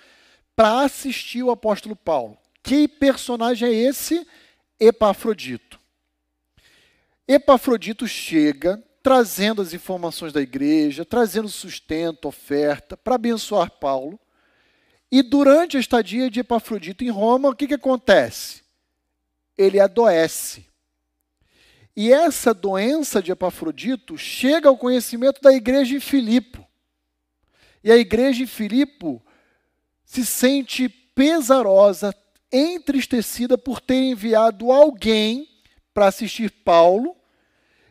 para 0.54 0.82
assistir 0.82 1.42
o 1.42 1.50
apóstolo 1.50 1.96
Paulo. 1.96 2.36
Que 2.62 2.86
personagem 2.86 3.68
é 3.68 3.72
esse? 3.72 4.26
Epafrodito. 4.78 5.80
Epafrodito 7.26 8.06
chega 8.06 8.82
trazendo 9.02 9.62
as 9.62 9.72
informações 9.72 10.32
da 10.32 10.42
igreja, 10.42 11.04
trazendo 11.04 11.48
sustento, 11.48 12.26
oferta, 12.26 12.96
para 12.96 13.14
abençoar 13.14 13.70
Paulo. 13.70 14.18
E 15.10 15.22
durante 15.22 15.76
a 15.76 15.80
estadia 15.80 16.30
de 16.30 16.40
Epafrodito 16.40 17.04
em 17.04 17.10
Roma, 17.10 17.50
o 17.50 17.54
que, 17.54 17.66
que 17.66 17.74
acontece? 17.74 18.62
Ele 19.56 19.78
adoece. 19.78 20.66
E 21.96 22.12
essa 22.12 22.52
doença 22.52 23.22
de 23.22 23.32
Epafrodito 23.32 24.18
chega 24.18 24.68
ao 24.68 24.76
conhecimento 24.76 25.40
da 25.40 25.52
igreja 25.52 25.96
em 25.96 26.00
Filipo. 26.00 26.66
E 27.82 27.90
a 27.90 27.96
igreja 27.96 28.42
em 28.42 28.46
Filipo 28.46 29.24
se 30.04 30.26
sente 30.26 30.88
pesarosa, 30.88 32.14
entristecida 32.52 33.56
por 33.56 33.80
ter 33.80 33.96
enviado 33.96 34.70
alguém 34.70 35.48
para 35.94 36.08
assistir 36.08 36.50
Paulo 36.50 37.16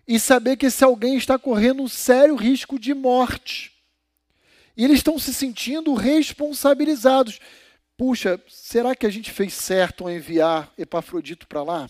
e 0.07 0.19
saber 0.19 0.55
que 0.57 0.67
esse 0.67 0.83
alguém 0.83 1.17
está 1.17 1.39
correndo 1.39 1.81
um 1.81 1.87
sério 1.87 2.35
risco 2.35 2.77
de 2.77 2.93
morte. 2.93 3.74
E 4.75 4.83
eles 4.83 4.97
estão 4.97 5.17
se 5.17 5.33
sentindo 5.33 5.93
responsabilizados. 5.93 7.39
Puxa, 7.97 8.41
será 8.47 8.95
que 8.95 9.05
a 9.05 9.09
gente 9.09 9.31
fez 9.31 9.53
certo 9.53 10.03
ao 10.03 10.11
enviar 10.11 10.71
Epafrodito 10.77 11.47
para 11.47 11.63
lá? 11.63 11.89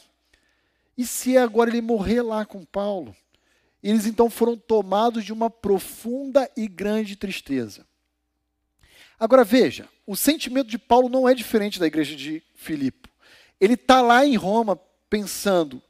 E 0.97 1.05
se 1.05 1.37
agora 1.37 1.69
ele 1.69 1.81
morrer 1.81 2.21
lá 2.21 2.45
com 2.45 2.63
Paulo? 2.63 3.15
Eles 3.81 4.05
então 4.05 4.29
foram 4.29 4.55
tomados 4.55 5.25
de 5.25 5.33
uma 5.33 5.49
profunda 5.49 6.49
e 6.55 6.67
grande 6.67 7.15
tristeza. 7.15 7.85
Agora 9.19 9.43
veja, 9.43 9.89
o 10.05 10.15
sentimento 10.15 10.67
de 10.67 10.77
Paulo 10.77 11.09
não 11.09 11.27
é 11.27 11.33
diferente 11.33 11.79
da 11.79 11.87
igreja 11.87 12.15
de 12.15 12.43
Filipe. 12.53 13.09
Ele 13.59 13.73
está 13.73 14.01
lá 14.01 14.25
em 14.25 14.35
Roma 14.35 14.79
pensando: 15.09 15.81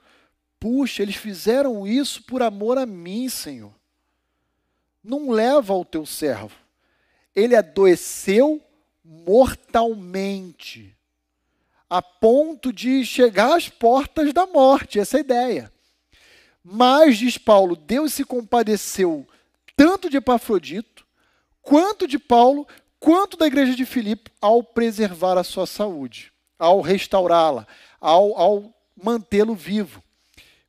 puxa, 0.59 1.01
eles 1.01 1.15
fizeram 1.15 1.85
isso 1.85 2.23
por 2.23 2.41
amor 2.41 2.77
a 2.77 2.85
mim, 2.85 3.27
Senhor. 3.27 3.73
Não 5.03 5.29
leva 5.29 5.73
ao 5.73 5.83
teu 5.83 6.05
servo 6.05 6.64
ele 7.35 7.55
adoeceu 7.55 8.61
mortalmente, 9.03 10.95
a 11.89 12.01
ponto 12.01 12.73
de 12.73 13.05
chegar 13.05 13.55
às 13.55 13.69
portas 13.69 14.33
da 14.33 14.47
morte, 14.47 14.99
essa 14.99 15.17
é 15.17 15.19
a 15.19 15.21
ideia. 15.21 15.71
Mas, 16.63 17.17
diz 17.17 17.37
Paulo, 17.37 17.75
Deus 17.75 18.13
se 18.13 18.23
compadeceu 18.23 19.27
tanto 19.75 20.09
de 20.09 20.17
Epafrodito, 20.17 21.05
quanto 21.61 22.07
de 22.07 22.17
Paulo, 22.17 22.67
quanto 22.99 23.37
da 23.37 23.45
igreja 23.45 23.75
de 23.75 23.85
Filipe, 23.85 24.31
ao 24.41 24.63
preservar 24.63 25.37
a 25.37 25.43
sua 25.43 25.67
saúde, 25.67 26.31
ao 26.57 26.81
restaurá-la, 26.81 27.67
ao, 27.99 28.37
ao 28.37 28.73
mantê-lo 28.95 29.53
vivo. 29.53 30.01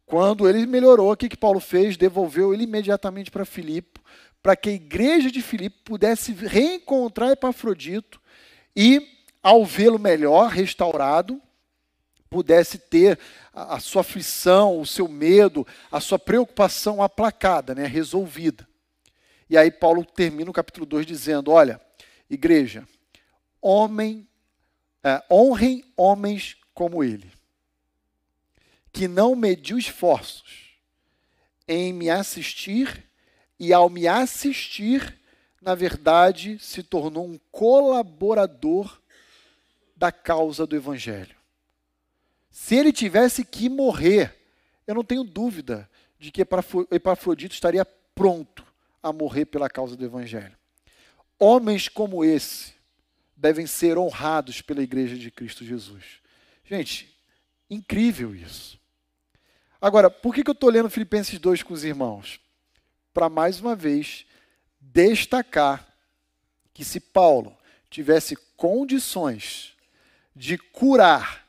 Quando 0.05 0.49
ele 0.49 0.67
melhorou, 0.67 1.13
o 1.13 1.17
que, 1.17 1.29
que 1.29 1.37
Paulo 1.37 1.61
fez? 1.61 1.97
Devolveu 1.97 2.53
ele 2.53 2.65
imediatamente 2.65 3.31
para 3.31 3.45
Filipe, 3.45 4.01
para 4.47 4.55
que 4.55 4.69
a 4.69 4.75
igreja 4.75 5.29
de 5.29 5.43
Filipe 5.43 5.77
pudesse 5.83 6.31
reencontrar 6.31 7.33
Epafrodito 7.33 8.23
e, 8.77 9.19
ao 9.43 9.65
vê-lo 9.65 9.99
melhor, 9.99 10.53
restaurado, 10.53 11.43
pudesse 12.31 12.79
ter 12.79 13.19
a, 13.53 13.75
a, 13.75 13.81
sua 13.81 14.03
aflição, 14.03 14.81
o 14.81 14.87
seu 14.87 15.09
medo, 15.09 15.67
a 15.91 15.99
sua 15.99 16.17
preocupação 16.17 17.03
aplacada, 17.03 17.75
né, 17.75 17.89
resolvida. 17.89 18.69
E 19.51 19.59
aí 19.59 19.69
Paulo 19.69 20.05
termina 20.05 20.49
o 20.49 20.55
capítulo 20.55 20.87
2 20.87 21.05
dizendo: 21.05 21.51
Olha, 21.51 21.81
igreja, 22.31 22.87
homem, 23.61 24.29
é, 25.03 25.25
honrem 25.29 25.85
homens 25.97 26.57
como 26.73 27.03
ele, 27.03 27.33
que 28.93 29.09
não 29.09 29.35
mediu 29.35 29.77
esforços 29.77 30.77
em 31.67 31.93
me 31.93 32.09
assistir 32.09 33.06
e, 33.59 33.73
ao 33.73 33.89
me 33.89 34.07
assistir, 34.07 35.19
na 35.61 35.75
verdade, 35.75 36.59
se 36.59 36.83
tornou 36.83 37.27
um 37.27 37.39
colaborador 37.51 39.01
da 39.97 40.13
causa 40.13 40.67
do 40.67 40.77
Evangelho. 40.77 41.35
Se 42.51 42.75
ele 42.75 42.93
tivesse 42.93 43.45
que 43.45 43.69
morrer, 43.69 44.35
eu 44.87 44.95
não 44.95 45.05
tenho 45.05 45.25
dúvida 45.25 45.89
de 46.19 46.31
que 46.31 46.43
Epafrodito 46.91 47.55
estaria 47.55 47.85
pronto 48.15 48.65
a 49.03 49.13
morrer 49.13 49.47
pela 49.47 49.69
causa 49.69 49.97
do 49.97 50.05
Evangelho. 50.05 50.57
Homens 51.39 51.89
como 51.89 52.25
esse 52.25 52.75
devem 53.37 53.67
ser 53.67 53.99
honrados 53.99 54.63
pela 54.63 54.83
Igreja 54.83 55.17
de 55.17 55.31
Cristo 55.31 55.65
Jesus. 55.65 56.21
Gente, 56.65 57.15
incrível 57.69 58.35
isso. 58.35 58.81
Agora, 59.81 60.09
por 60.09 60.35
que 60.35 60.49
eu 60.49 60.53
estou 60.53 60.71
lendo 60.71 60.89
Filipenses 60.89 61.39
2 61.39 61.63
com 61.63 61.75
os 61.75 61.85
irmãos? 61.85 62.41
Para 63.17 63.31
mais 63.31 63.61
uma 63.61 63.75
vez 63.75 64.27
destacar 64.79 65.89
que 66.75 66.85
se 66.85 67.01
Paulo 67.01 67.57
tivesse 67.89 68.37
condições 68.59 69.75
de 70.35 70.59
curar 70.59 71.49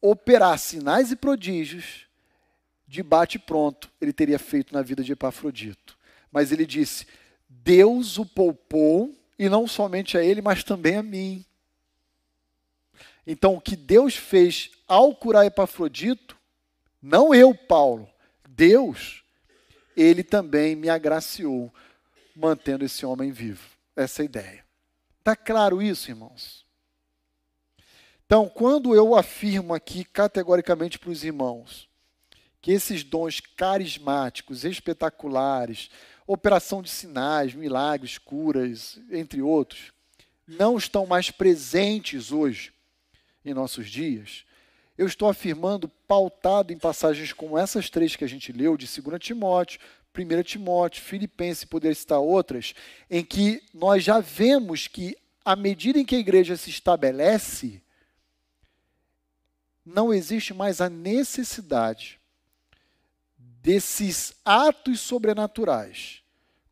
operar 0.00 0.56
sinais 0.56 1.10
e 1.10 1.16
prodígios 1.16 2.06
de 2.86 3.02
bate 3.02 3.40
pronto, 3.40 3.90
ele 4.00 4.12
teria 4.12 4.38
feito 4.38 4.72
na 4.72 4.82
vida 4.82 5.02
de 5.02 5.10
Epafrodito. 5.10 5.98
Mas 6.30 6.52
ele 6.52 6.64
disse: 6.64 7.08
Deus 7.48 8.16
o 8.16 8.24
poupou, 8.24 9.12
e 9.36 9.48
não 9.48 9.66
somente 9.66 10.16
a 10.16 10.22
ele, 10.22 10.40
mas 10.40 10.62
também 10.62 10.94
a 10.94 11.02
mim. 11.02 11.44
Então, 13.26 13.56
o 13.56 13.60
que 13.60 13.74
Deus 13.74 14.14
fez 14.14 14.70
ao 14.86 15.12
curar 15.12 15.44
Epafrodito, 15.44 16.38
não 17.02 17.34
eu, 17.34 17.52
Paulo, 17.52 18.08
Deus, 18.48 19.19
ele 19.96 20.22
também 20.22 20.74
me 20.76 20.88
agraciou, 20.88 21.72
mantendo 22.34 22.84
esse 22.84 23.04
homem 23.04 23.30
vivo. 23.30 23.64
Essa 23.94 24.22
é 24.22 24.22
a 24.22 24.26
ideia. 24.26 24.64
Está 25.18 25.36
claro 25.36 25.82
isso, 25.82 26.10
irmãos? 26.10 26.64
Então, 28.24 28.48
quando 28.48 28.94
eu 28.94 29.14
afirmo 29.14 29.74
aqui 29.74 30.04
categoricamente 30.04 30.98
para 30.98 31.10
os 31.10 31.24
irmãos 31.24 31.88
que 32.62 32.72
esses 32.72 33.02
dons 33.02 33.40
carismáticos, 33.40 34.64
espetaculares, 34.64 35.90
operação 36.26 36.82
de 36.82 36.90
sinais, 36.90 37.54
milagres, 37.54 38.18
curas, 38.18 39.00
entre 39.10 39.42
outros, 39.42 39.92
não 40.46 40.76
estão 40.76 41.06
mais 41.06 41.30
presentes 41.30 42.30
hoje 42.30 42.72
em 43.44 43.54
nossos 43.54 43.90
dias, 43.90 44.44
eu 45.00 45.06
estou 45.06 45.30
afirmando, 45.30 45.88
pautado 46.06 46.74
em 46.74 46.78
passagens 46.78 47.32
como 47.32 47.56
essas 47.56 47.88
três 47.88 48.14
que 48.14 48.22
a 48.22 48.28
gente 48.28 48.52
leu, 48.52 48.76
de 48.76 48.86
2 48.86 49.18
Timóteo, 49.18 49.80
1 50.14 50.42
Timóteo, 50.42 51.02
Filipenses 51.02 51.64
poder 51.64 51.96
citar 51.96 52.18
outras, 52.20 52.74
em 53.08 53.24
que 53.24 53.62
nós 53.72 54.04
já 54.04 54.20
vemos 54.20 54.86
que, 54.86 55.16
à 55.42 55.56
medida 55.56 55.98
em 55.98 56.04
que 56.04 56.16
a 56.16 56.18
igreja 56.18 56.54
se 56.54 56.68
estabelece, 56.68 57.82
não 59.86 60.12
existe 60.12 60.52
mais 60.52 60.82
a 60.82 60.90
necessidade 60.90 62.20
desses 63.38 64.34
atos 64.44 65.00
sobrenaturais 65.00 66.22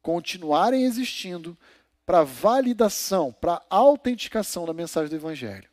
continuarem 0.03 0.85
existindo 0.85 1.57
para 2.05 2.25
validação, 2.25 3.33
para 3.33 3.63
autenticação 3.71 4.67
da 4.67 4.75
mensagem 4.75 5.09
do 5.09 5.17
Evangelho. 5.17 5.69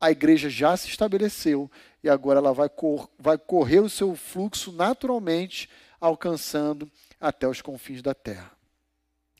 A 0.00 0.10
igreja 0.10 0.50
já 0.50 0.76
se 0.76 0.88
estabeleceu 0.88 1.70
e 2.02 2.08
agora 2.08 2.38
ela 2.38 2.52
vai, 2.52 2.68
cor 2.68 3.10
vai 3.18 3.38
correr 3.38 3.80
o 3.80 3.88
seu 3.88 4.14
fluxo 4.14 4.70
naturalmente, 4.72 5.68
alcançando 6.00 6.90
até 7.20 7.48
os 7.48 7.62
confins 7.62 8.02
da 8.02 8.14
terra. 8.14 8.52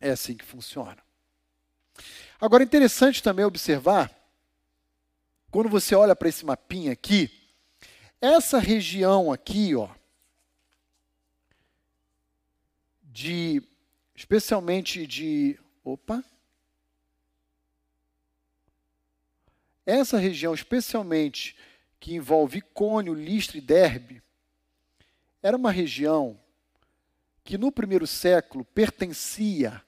É 0.01 0.11
assim 0.11 0.35
que 0.35 0.45
funciona. 0.45 0.99
Agora, 2.41 2.62
interessante 2.62 3.23
também 3.23 3.45
observar 3.45 4.11
quando 5.51 5.69
você 5.69 5.95
olha 5.95 6.15
para 6.15 6.28
esse 6.28 6.45
mapinha 6.45 6.93
aqui, 6.93 7.31
essa 8.20 8.59
região 8.59 9.33
aqui, 9.33 9.74
ó, 9.74 9.89
de 13.03 13.62
especialmente 14.15 15.07
de, 15.07 15.59
opa, 15.85 16.24
essa 19.87 20.19
região 20.19 20.53
especialmente 20.53 21.57
que 21.99 22.15
envolve 22.15 22.61
Cônio, 22.61 23.15
Listra 23.15 23.57
e 23.57 23.61
Derbe, 23.61 24.23
era 25.43 25.57
uma 25.57 25.71
região 25.71 26.39
que 27.45 27.57
no 27.57 27.71
primeiro 27.71 28.07
século 28.07 28.65
pertencia 28.65 29.81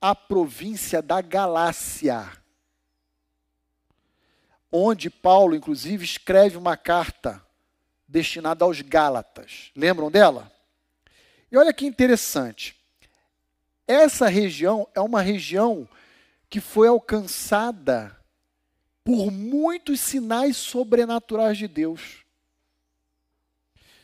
à 0.00 0.14
província 0.14 1.00
da 1.00 1.20
Galácia 1.20 2.30
onde 4.70 5.08
Paulo, 5.08 5.54
inclusive, 5.54 6.04
escreve 6.04 6.56
uma 6.56 6.76
carta 6.76 7.42
destinada 8.06 8.64
aos 8.64 8.80
Gálatas. 8.80 9.70
Lembram 9.74 10.10
dela? 10.10 10.52
E 11.50 11.56
olha 11.56 11.72
que 11.72 11.86
interessante. 11.86 12.76
Essa 13.86 14.28
região 14.28 14.88
é 14.94 15.00
uma 15.00 15.22
região 15.22 15.88
que 16.48 16.60
foi 16.60 16.88
alcançada 16.88 18.15
por 19.06 19.30
muitos 19.30 20.00
sinais 20.00 20.56
sobrenaturais 20.56 21.56
de 21.56 21.68
Deus. 21.68 22.24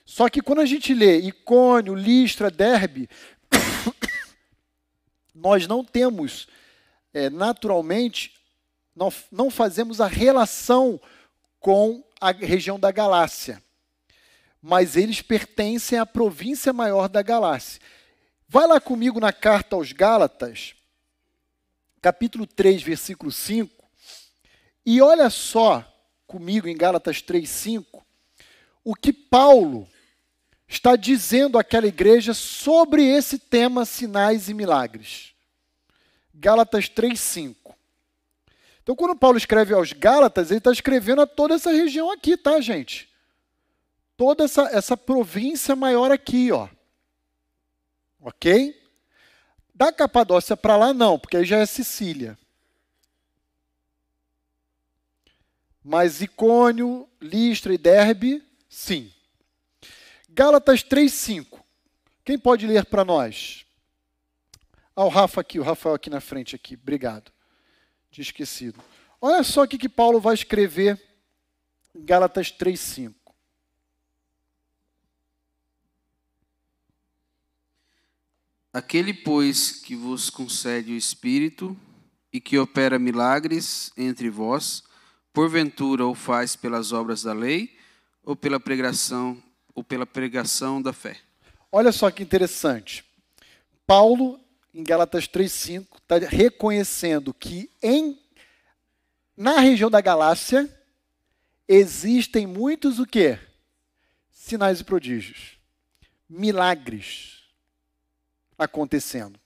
Só 0.05 0.29
que 0.29 0.41
quando 0.41 0.61
a 0.61 0.65
gente 0.65 0.95
lê 0.95 1.19
Icônio, 1.19 1.93
Listra, 1.93 2.53
Derbe, 2.53 3.11
nós 5.35 5.67
não 5.67 5.85
temos 5.85 6.47
é, 7.13 7.29
naturalmente 7.29 8.33
nós 8.95 9.25
não 9.33 9.51
fazemos 9.51 10.01
a 10.01 10.07
relação 10.07 11.01
com 11.59 12.05
a 12.21 12.31
região 12.31 12.79
da 12.79 12.93
Galácia, 12.93 13.61
mas 14.63 14.97
eles 14.97 15.21
pertencem 15.21 15.99
à 15.99 16.07
província 16.07 16.73
maior 16.73 17.09
da 17.09 17.23
Galácia. 17.23 17.81
Vai 18.47 18.69
lá 18.69 18.81
comigo 18.81 19.19
na 19.19 19.33
carta 19.33 19.75
aos 19.75 19.91
Gálatas, 19.91 20.77
capítulo 22.01 22.47
3, 22.47 22.83
versículo 22.83 23.33
5, 23.33 23.82
e 24.85 25.01
olha 25.01 25.31
só 25.31 25.85
comigo 26.27 26.67
em 26.69 26.77
Gálatas 26.77 27.21
3, 27.23 27.49
5, 27.49 28.05
o 28.85 28.95
que 28.95 29.13
Paulo 29.13 29.87
está 30.67 30.97
dizendo 30.97 31.59
àquela 31.59 31.87
igreja 31.87 32.33
sobre 32.33 33.05
esse 33.05 33.39
tema 33.39 33.85
sinais 33.85 34.49
e 34.49 34.55
milagres. 34.55 35.35
Gálatas 36.35 36.89
3, 36.89 37.19
5. 37.21 37.77
Então, 38.83 38.97
quando 38.97 39.15
Paulo 39.15 39.37
escreve 39.37 39.75
aos 39.75 39.93
Gálatas, 39.93 40.51
ele 40.51 40.59
está 40.59 40.73
escrevendo 40.73 41.23
a 41.23 41.27
toda 41.27 41.55
essa 41.55 41.71
região 41.71 42.11
aqui, 42.11 42.37
tá, 42.37 42.61
gente? 42.61 43.09
Toda 44.17 44.45
essa, 44.45 44.63
essa 44.73 44.97
província 44.97 45.77
maior 45.77 46.11
aqui, 46.11 46.51
ó. 46.51 46.69
Ok? 48.21 48.81
Da 49.75 49.93
Capadócia 49.93 50.57
para 50.57 50.77
lá, 50.77 50.95
não, 50.95 51.19
porque 51.19 51.37
aí 51.37 51.45
já 51.45 51.59
é 51.59 51.67
Sicília. 51.67 52.37
Mas 55.85 56.23
Icônio, 56.23 57.09
Listra 57.21 57.75
e 57.75 57.79
Derbe, 57.79 58.43
sim. 58.69 59.13
Gálatas 60.29 60.83
3,5. 60.83 61.61
Quem 62.25 62.39
pode 62.39 62.67
ler 62.67 62.87
para 62.87 63.05
nós? 63.05 63.67
Ah, 64.95 65.05
o 65.05 65.09
Rafa 65.09 65.41
aqui, 65.41 65.59
o 65.59 65.63
Rafael 65.63 65.95
aqui 65.95 66.09
na 66.09 66.21
frente 66.21 66.55
aqui. 66.55 66.75
Obrigado 66.75 67.33
tinha 68.13 68.23
esquecido. 68.23 68.79
Olha 69.19 69.43
só 69.43 69.63
o 69.63 69.69
que, 69.69 69.79
que 69.79 69.89
Paulo 69.89 70.21
vai 70.21 70.35
escrever 70.35 71.01
em 71.95 72.05
Gálatas 72.05 72.53
3,5. 72.53 73.15
Aquele, 78.71 79.15
pois, 79.15 79.73
que 79.73 79.97
vos 79.97 80.29
concede 80.29 80.93
o 80.93 80.97
Espírito 80.97 81.77
e 82.33 82.41
que 82.41 82.59
opera 82.59 82.99
milagres 82.99 83.93
entre 83.97 84.29
vós, 84.31 84.83
porventura 85.33 86.07
o 86.07 86.15
faz 86.15 86.55
pelas 86.55 86.93
obras 86.93 87.23
da 87.23 87.33
lei 87.33 87.77
ou 88.23 88.37
pela 88.37 88.61
pregação 88.61 89.43
ou 89.75 89.83
pela 89.83 90.07
pregação 90.07 90.81
da 90.81 90.93
fé. 90.93 91.19
Olha 91.71 91.91
só 91.91 92.11
que 92.11 92.23
interessante. 92.23 93.05
Paulo, 93.87 94.39
em 94.75 94.85
Gálatas 94.85 95.27
3,5, 95.27 95.87
está 95.97 96.19
reconhecendo 96.19 97.33
que 97.33 97.71
em, 97.83 98.21
na 99.37 99.59
região 99.59 99.91
da 99.91 100.01
Galácia 100.01 100.69
existem 101.67 102.47
muitos 102.47 102.99
o 102.99 103.07
quê? 103.07 103.39
Sinais 104.31 104.81
e 104.81 104.85
prodígios. 104.85 105.59
Milagres 106.29 107.43
acontecendo 108.59 109.41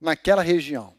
naquela 0.00 0.42
região. 0.42 0.94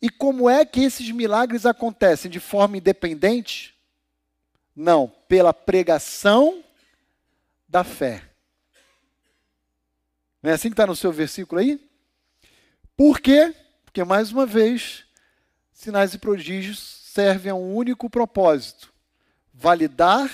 E 0.00 0.10
como 0.10 0.48
é 0.48 0.64
que 0.64 0.80
esses 0.80 1.10
milagres 1.10 1.64
acontecem? 1.64 2.30
De 2.30 2.40
forma 2.40 2.76
independente? 2.76 3.74
Não, 4.74 5.08
pela 5.28 5.54
pregação 5.54 6.62
da 7.68 7.84
fé. 7.84 8.22
Não 10.42 10.50
é 10.50 10.54
assim 10.54 10.68
que 10.68 10.74
está 10.74 10.86
no 10.86 10.96
seu 10.96 11.12
versículo 11.12 11.60
aí? 11.60 11.80
Por 12.96 13.20
quê? 13.20 13.54
Porque, 13.84 14.04
mais 14.04 14.30
uma 14.30 14.44
vez, 14.44 15.04
sinais 15.72 16.14
e 16.14 16.18
prodígios 16.18 16.78
servem 16.78 17.50
a 17.50 17.54
um 17.54 17.74
único 17.74 18.10
propósito: 18.10 18.92
validar 19.52 20.30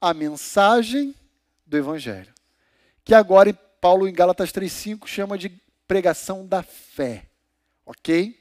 a 0.00 0.12
mensagem 0.12 1.14
do 1.66 1.76
Evangelho. 1.76 2.32
Que 3.04 3.14
agora 3.14 3.54
Paulo, 3.54 4.08
em 4.08 4.12
Gálatas 4.12 4.50
3,5, 4.52 5.06
chama 5.06 5.38
de 5.38 5.48
pregação 5.86 6.46
da 6.46 6.62
fé. 6.62 7.26
Ok? 7.84 8.38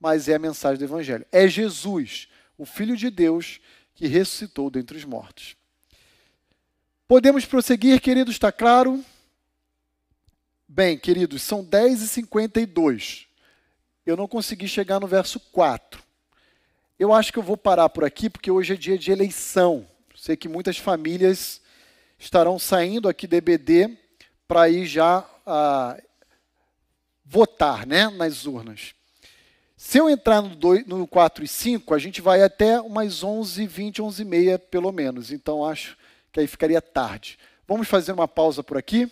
Mas 0.00 0.28
é 0.28 0.34
a 0.34 0.38
mensagem 0.38 0.78
do 0.78 0.84
Evangelho. 0.84 1.26
É 1.30 1.46
Jesus, 1.46 2.28
o 2.56 2.64
Filho 2.64 2.96
de 2.96 3.10
Deus, 3.10 3.60
que 3.94 4.06
ressuscitou 4.06 4.70
dentre 4.70 4.96
os 4.96 5.04
mortos. 5.04 5.54
Podemos 7.06 7.44
prosseguir, 7.44 8.00
queridos, 8.00 8.34
está 8.34 8.50
claro? 8.50 9.04
Bem, 10.66 10.96
queridos, 10.96 11.42
são 11.42 11.64
10h52. 11.64 13.26
Eu 14.06 14.16
não 14.16 14.26
consegui 14.26 14.66
chegar 14.66 15.00
no 15.00 15.06
verso 15.06 15.38
4. 15.38 16.02
Eu 16.98 17.12
acho 17.12 17.32
que 17.32 17.38
eu 17.38 17.42
vou 17.42 17.56
parar 17.56 17.88
por 17.88 18.04
aqui, 18.04 18.30
porque 18.30 18.50
hoje 18.50 18.74
é 18.74 18.76
dia 18.76 18.96
de 18.96 19.10
eleição. 19.10 19.86
Sei 20.16 20.36
que 20.36 20.48
muitas 20.48 20.78
famílias 20.78 21.60
estarão 22.18 22.58
saindo 22.58 23.08
aqui 23.08 23.26
do 23.26 23.34
EBD 23.34 23.98
para 24.46 24.68
ir 24.68 24.86
já 24.86 25.28
ah, 25.46 26.00
votar 27.24 27.86
né, 27.86 28.08
nas 28.10 28.46
urnas. 28.46 28.94
Se 29.82 29.96
eu 29.96 30.10
entrar 30.10 30.42
no, 30.42 30.54
2, 30.54 30.86
no 30.86 31.06
4 31.06 31.42
e 31.42 31.48
5, 31.48 31.94
a 31.94 31.98
gente 31.98 32.20
vai 32.20 32.42
até 32.42 32.78
umas 32.78 33.24
11, 33.24 33.66
20, 33.66 34.02
11 34.02 34.20
e 34.20 34.24
meia, 34.26 34.58
pelo 34.58 34.92
menos. 34.92 35.32
Então, 35.32 35.64
acho 35.64 35.96
que 36.30 36.38
aí 36.38 36.46
ficaria 36.46 36.82
tarde. 36.82 37.38
Vamos 37.66 37.88
fazer 37.88 38.12
uma 38.12 38.28
pausa 38.28 38.62
por 38.62 38.76
aqui. 38.76 39.10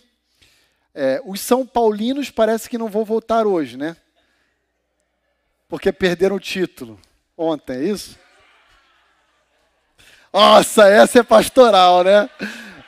É, 0.95 1.23
os 1.25 1.41
São 1.41 1.67
Paulinos 1.67 2.29
parece 2.31 2.69
que 2.69 2.77
não 2.77 2.89
vão 2.89 3.03
votar 3.03 3.47
hoje, 3.47 3.79
né? 3.79 3.97
Porque 5.71 5.91
perderam 5.91 6.37
o 6.37 6.41
título 6.41 7.01
ontem, 7.35 7.75
é 7.75 7.85
isso? 7.85 8.19
Nossa, 10.31 10.87
essa 10.87 11.21
é 11.21 11.23
pastoral, 11.23 12.05
né? 12.05 12.29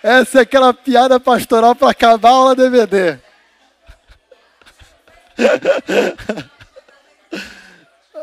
Essa 0.03 0.41
é 0.41 0.43
aquela 0.43 0.75
piada 0.75 1.19
pastoral 1.19 1.75
para 1.75 1.93
acabar 1.93 2.29
a 2.29 2.33
aula 2.33 2.55
DVD. 2.55 3.19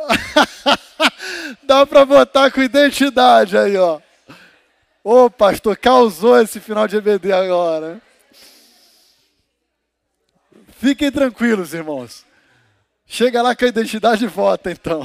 Dá 1.64 1.86
para 1.86 2.04
votar 2.06 2.52
com 2.52 2.62
identidade 2.62 3.58
aí, 3.58 3.78
ó. 3.78 4.00
Ô, 5.04 5.30
pastor, 5.30 5.78
causou 5.78 6.40
esse 6.42 6.60
final 6.60 6.88
de 6.88 6.98
EBD 6.98 7.32
agora. 7.32 8.02
Fiquem 10.80 11.12
tranquilos, 11.12 11.74
irmãos. 11.74 12.26
Chega 13.06 13.42
lá 13.42 13.56
com 13.56 13.66
a 13.66 13.70
identidade 13.70 14.26
e 14.26 14.28
vota, 14.28 14.70
então. 14.70 15.04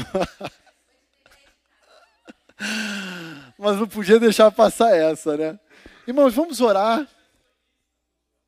Mas 3.58 3.76
não 3.76 3.86
podia 3.86 4.18
deixar 4.18 4.50
passar 4.50 4.94
essa, 4.96 5.36
né? 5.36 5.58
Irmãos, 6.06 6.34
vamos 6.34 6.60
orar. 6.60 7.06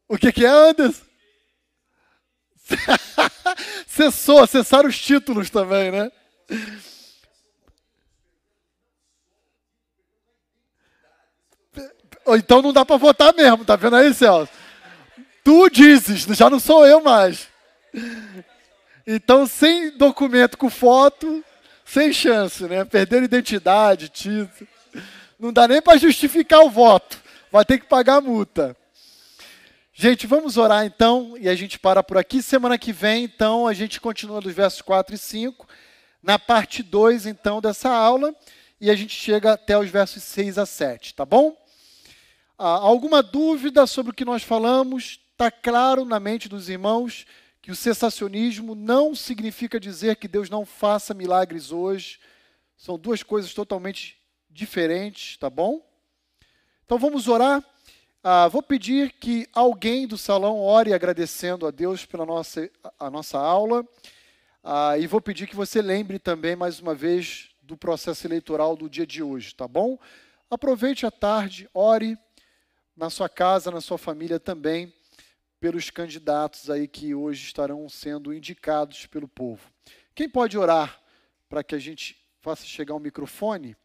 O 0.09 0.19
que, 0.19 0.33
que 0.33 0.45
é, 0.45 0.49
Anderson? 0.49 1.05
Cessou, 3.87 4.47
cessaram 4.47 4.89
os 4.89 4.99
títulos 4.99 5.51
também, 5.51 5.91
né? 5.93 6.11
Ou 12.25 12.37
então 12.37 12.63
não 12.63 12.73
dá 12.73 12.85
para 12.85 12.97
votar 12.97 13.35
mesmo, 13.35 13.65
tá 13.65 13.77
vendo 13.77 13.97
aí, 13.97 14.13
Celso? 14.15 14.53
Tu 15.43 15.71
dizes, 15.71 16.23
já 16.37 16.49
não 16.49 16.59
sou 16.59 16.87
eu 16.87 17.03
mais. 17.03 17.49
Então, 19.07 19.47
sem 19.47 19.91
documento 19.91 20.57
com 20.57 20.71
foto, 20.71 21.45
sem 21.85 22.13
chance, 22.13 22.65
né? 22.65 22.85
Perderam 22.85 23.25
identidade, 23.25 24.09
título. 24.09 24.69
Não 25.39 25.53
dá 25.53 25.69
nem 25.69 25.83
para 25.83 25.99
justificar 25.99 26.61
o 26.61 26.71
voto. 26.71 27.23
Vai 27.53 27.65
ter 27.65 27.79
que 27.79 27.87
pagar 27.87 28.17
a 28.17 28.21
multa. 28.23 28.75
Gente, 29.93 30.27
vamos 30.27 30.57
orar 30.57 30.85
então 30.87 31.37
e 31.39 31.49
a 31.49 31.55
gente 31.55 31.79
para 31.79 32.03
por 32.03 32.17
aqui. 32.17 32.43
Semana 32.43 32.79
que 32.79 32.93
vem, 32.93 33.25
então, 33.25 33.67
a 33.67 33.75
gente 33.75 34.01
continua 34.01 34.41
dos 34.41 34.55
versos 34.55 34.81
4 34.81 35.15
e 35.15 35.19
5, 35.19 35.69
na 36.25 36.39
parte 36.39 36.83
2, 36.83 37.27
então, 37.27 37.61
dessa 37.61 37.91
aula, 37.91 38.35
e 38.81 38.91
a 38.91 38.97
gente 38.97 39.15
chega 39.15 39.53
até 39.53 39.79
os 39.79 39.91
versos 39.91 40.23
6 40.23 40.57
a 40.57 40.65
7, 40.65 41.15
tá 41.15 41.25
bom? 41.27 41.55
Ah, 42.57 42.79
alguma 42.79 43.23
dúvida 43.23 43.87
sobre 43.87 44.11
o 44.11 44.15
que 44.15 44.25
nós 44.25 44.43
falamos? 44.43 45.21
Está 45.33 45.51
claro 45.51 46.07
na 46.07 46.19
mente 46.19 46.49
dos 46.49 46.71
irmãos 46.71 47.27
que 47.61 47.71
o 47.71 47.77
cessacionismo 47.77 48.75
não 48.75 49.15
significa 49.15 49.79
dizer 49.79 50.17
que 50.17 50.27
Deus 50.27 50.49
não 50.49 50.65
faça 50.65 51.13
milagres 51.13 51.71
hoje. 51.71 52.19
São 52.75 52.99
duas 52.99 53.23
coisas 53.23 53.53
totalmente 53.53 54.17
diferentes, 54.49 55.37
tá 55.37 55.51
bom? 55.51 55.87
Então 56.87 56.99
vamos 56.99 57.29
orar. 57.29 57.63
Ah, 58.23 58.49
vou 58.49 58.63
pedir 58.63 59.13
que 59.13 59.47
alguém 59.53 60.07
do 60.07 60.17
salão 60.17 60.59
ore 60.59 60.95
agradecendo 60.95 61.67
a 61.67 61.71
Deus 61.71 62.07
pela 62.07 62.25
nossa, 62.25 62.71
a 62.99 63.11
nossa 63.11 63.39
aula. 63.39 63.87
Ah, 64.67 64.97
e 64.97 65.07
vou 65.07 65.21
pedir 65.21 65.47
que 65.47 65.55
você 65.55 65.83
lembre 65.83 66.19
também, 66.19 66.57
mais 66.57 66.81
uma 66.81 66.95
vez, 66.95 67.51
do 67.61 67.77
processo 67.77 68.27
eleitoral 68.27 68.75
do 68.75 68.89
dia 68.89 69.07
de 69.07 69.23
hoje, 69.23 69.55
tá 69.55 69.69
bom? 69.69 69.99
Aproveite 70.49 71.05
a 71.05 71.11
tarde, 71.11 71.69
ore 71.75 72.17
na 72.97 73.11
sua 73.11 73.29
casa, 73.29 73.71
na 73.71 73.83
sua 73.83 73.99
família 73.99 74.41
também, 74.41 74.91
pelos 75.61 75.91
candidatos 75.91 76.71
aí 76.71 76.89
que 76.89 77.15
hoje 77.15 77.45
estarão 77.45 77.87
sendo 77.91 78.33
indicados 78.33 79.05
pelo 79.05 79.29
povo. 79.29 79.71
Quem 80.15 80.31
pode 80.31 80.57
orar 80.57 80.99
para 81.47 81.63
que 81.63 81.75
a 81.75 81.79
gente 81.79 82.17
faça 82.41 82.65
chegar 82.65 82.95
o 82.95 82.97
um 82.97 83.01
microfone 83.01 83.77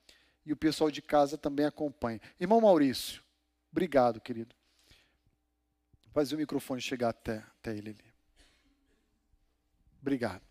e 0.45 0.53
o 0.53 0.57
pessoal 0.57 0.89
de 0.89 1.01
casa 1.01 1.37
também 1.37 1.65
acompanhe? 1.65 2.21
Irmão 2.39 2.61
Maurício. 2.61 3.21
Obrigado, 3.69 4.21
querido. 4.21 4.55
Fazer 6.13 6.35
o 6.35 6.37
microfone 6.37 6.79
chegar 6.79 7.09
até, 7.09 7.43
até 7.59 7.75
ele 7.75 7.89
ali. 7.89 8.13
Obrigado. 10.01 10.47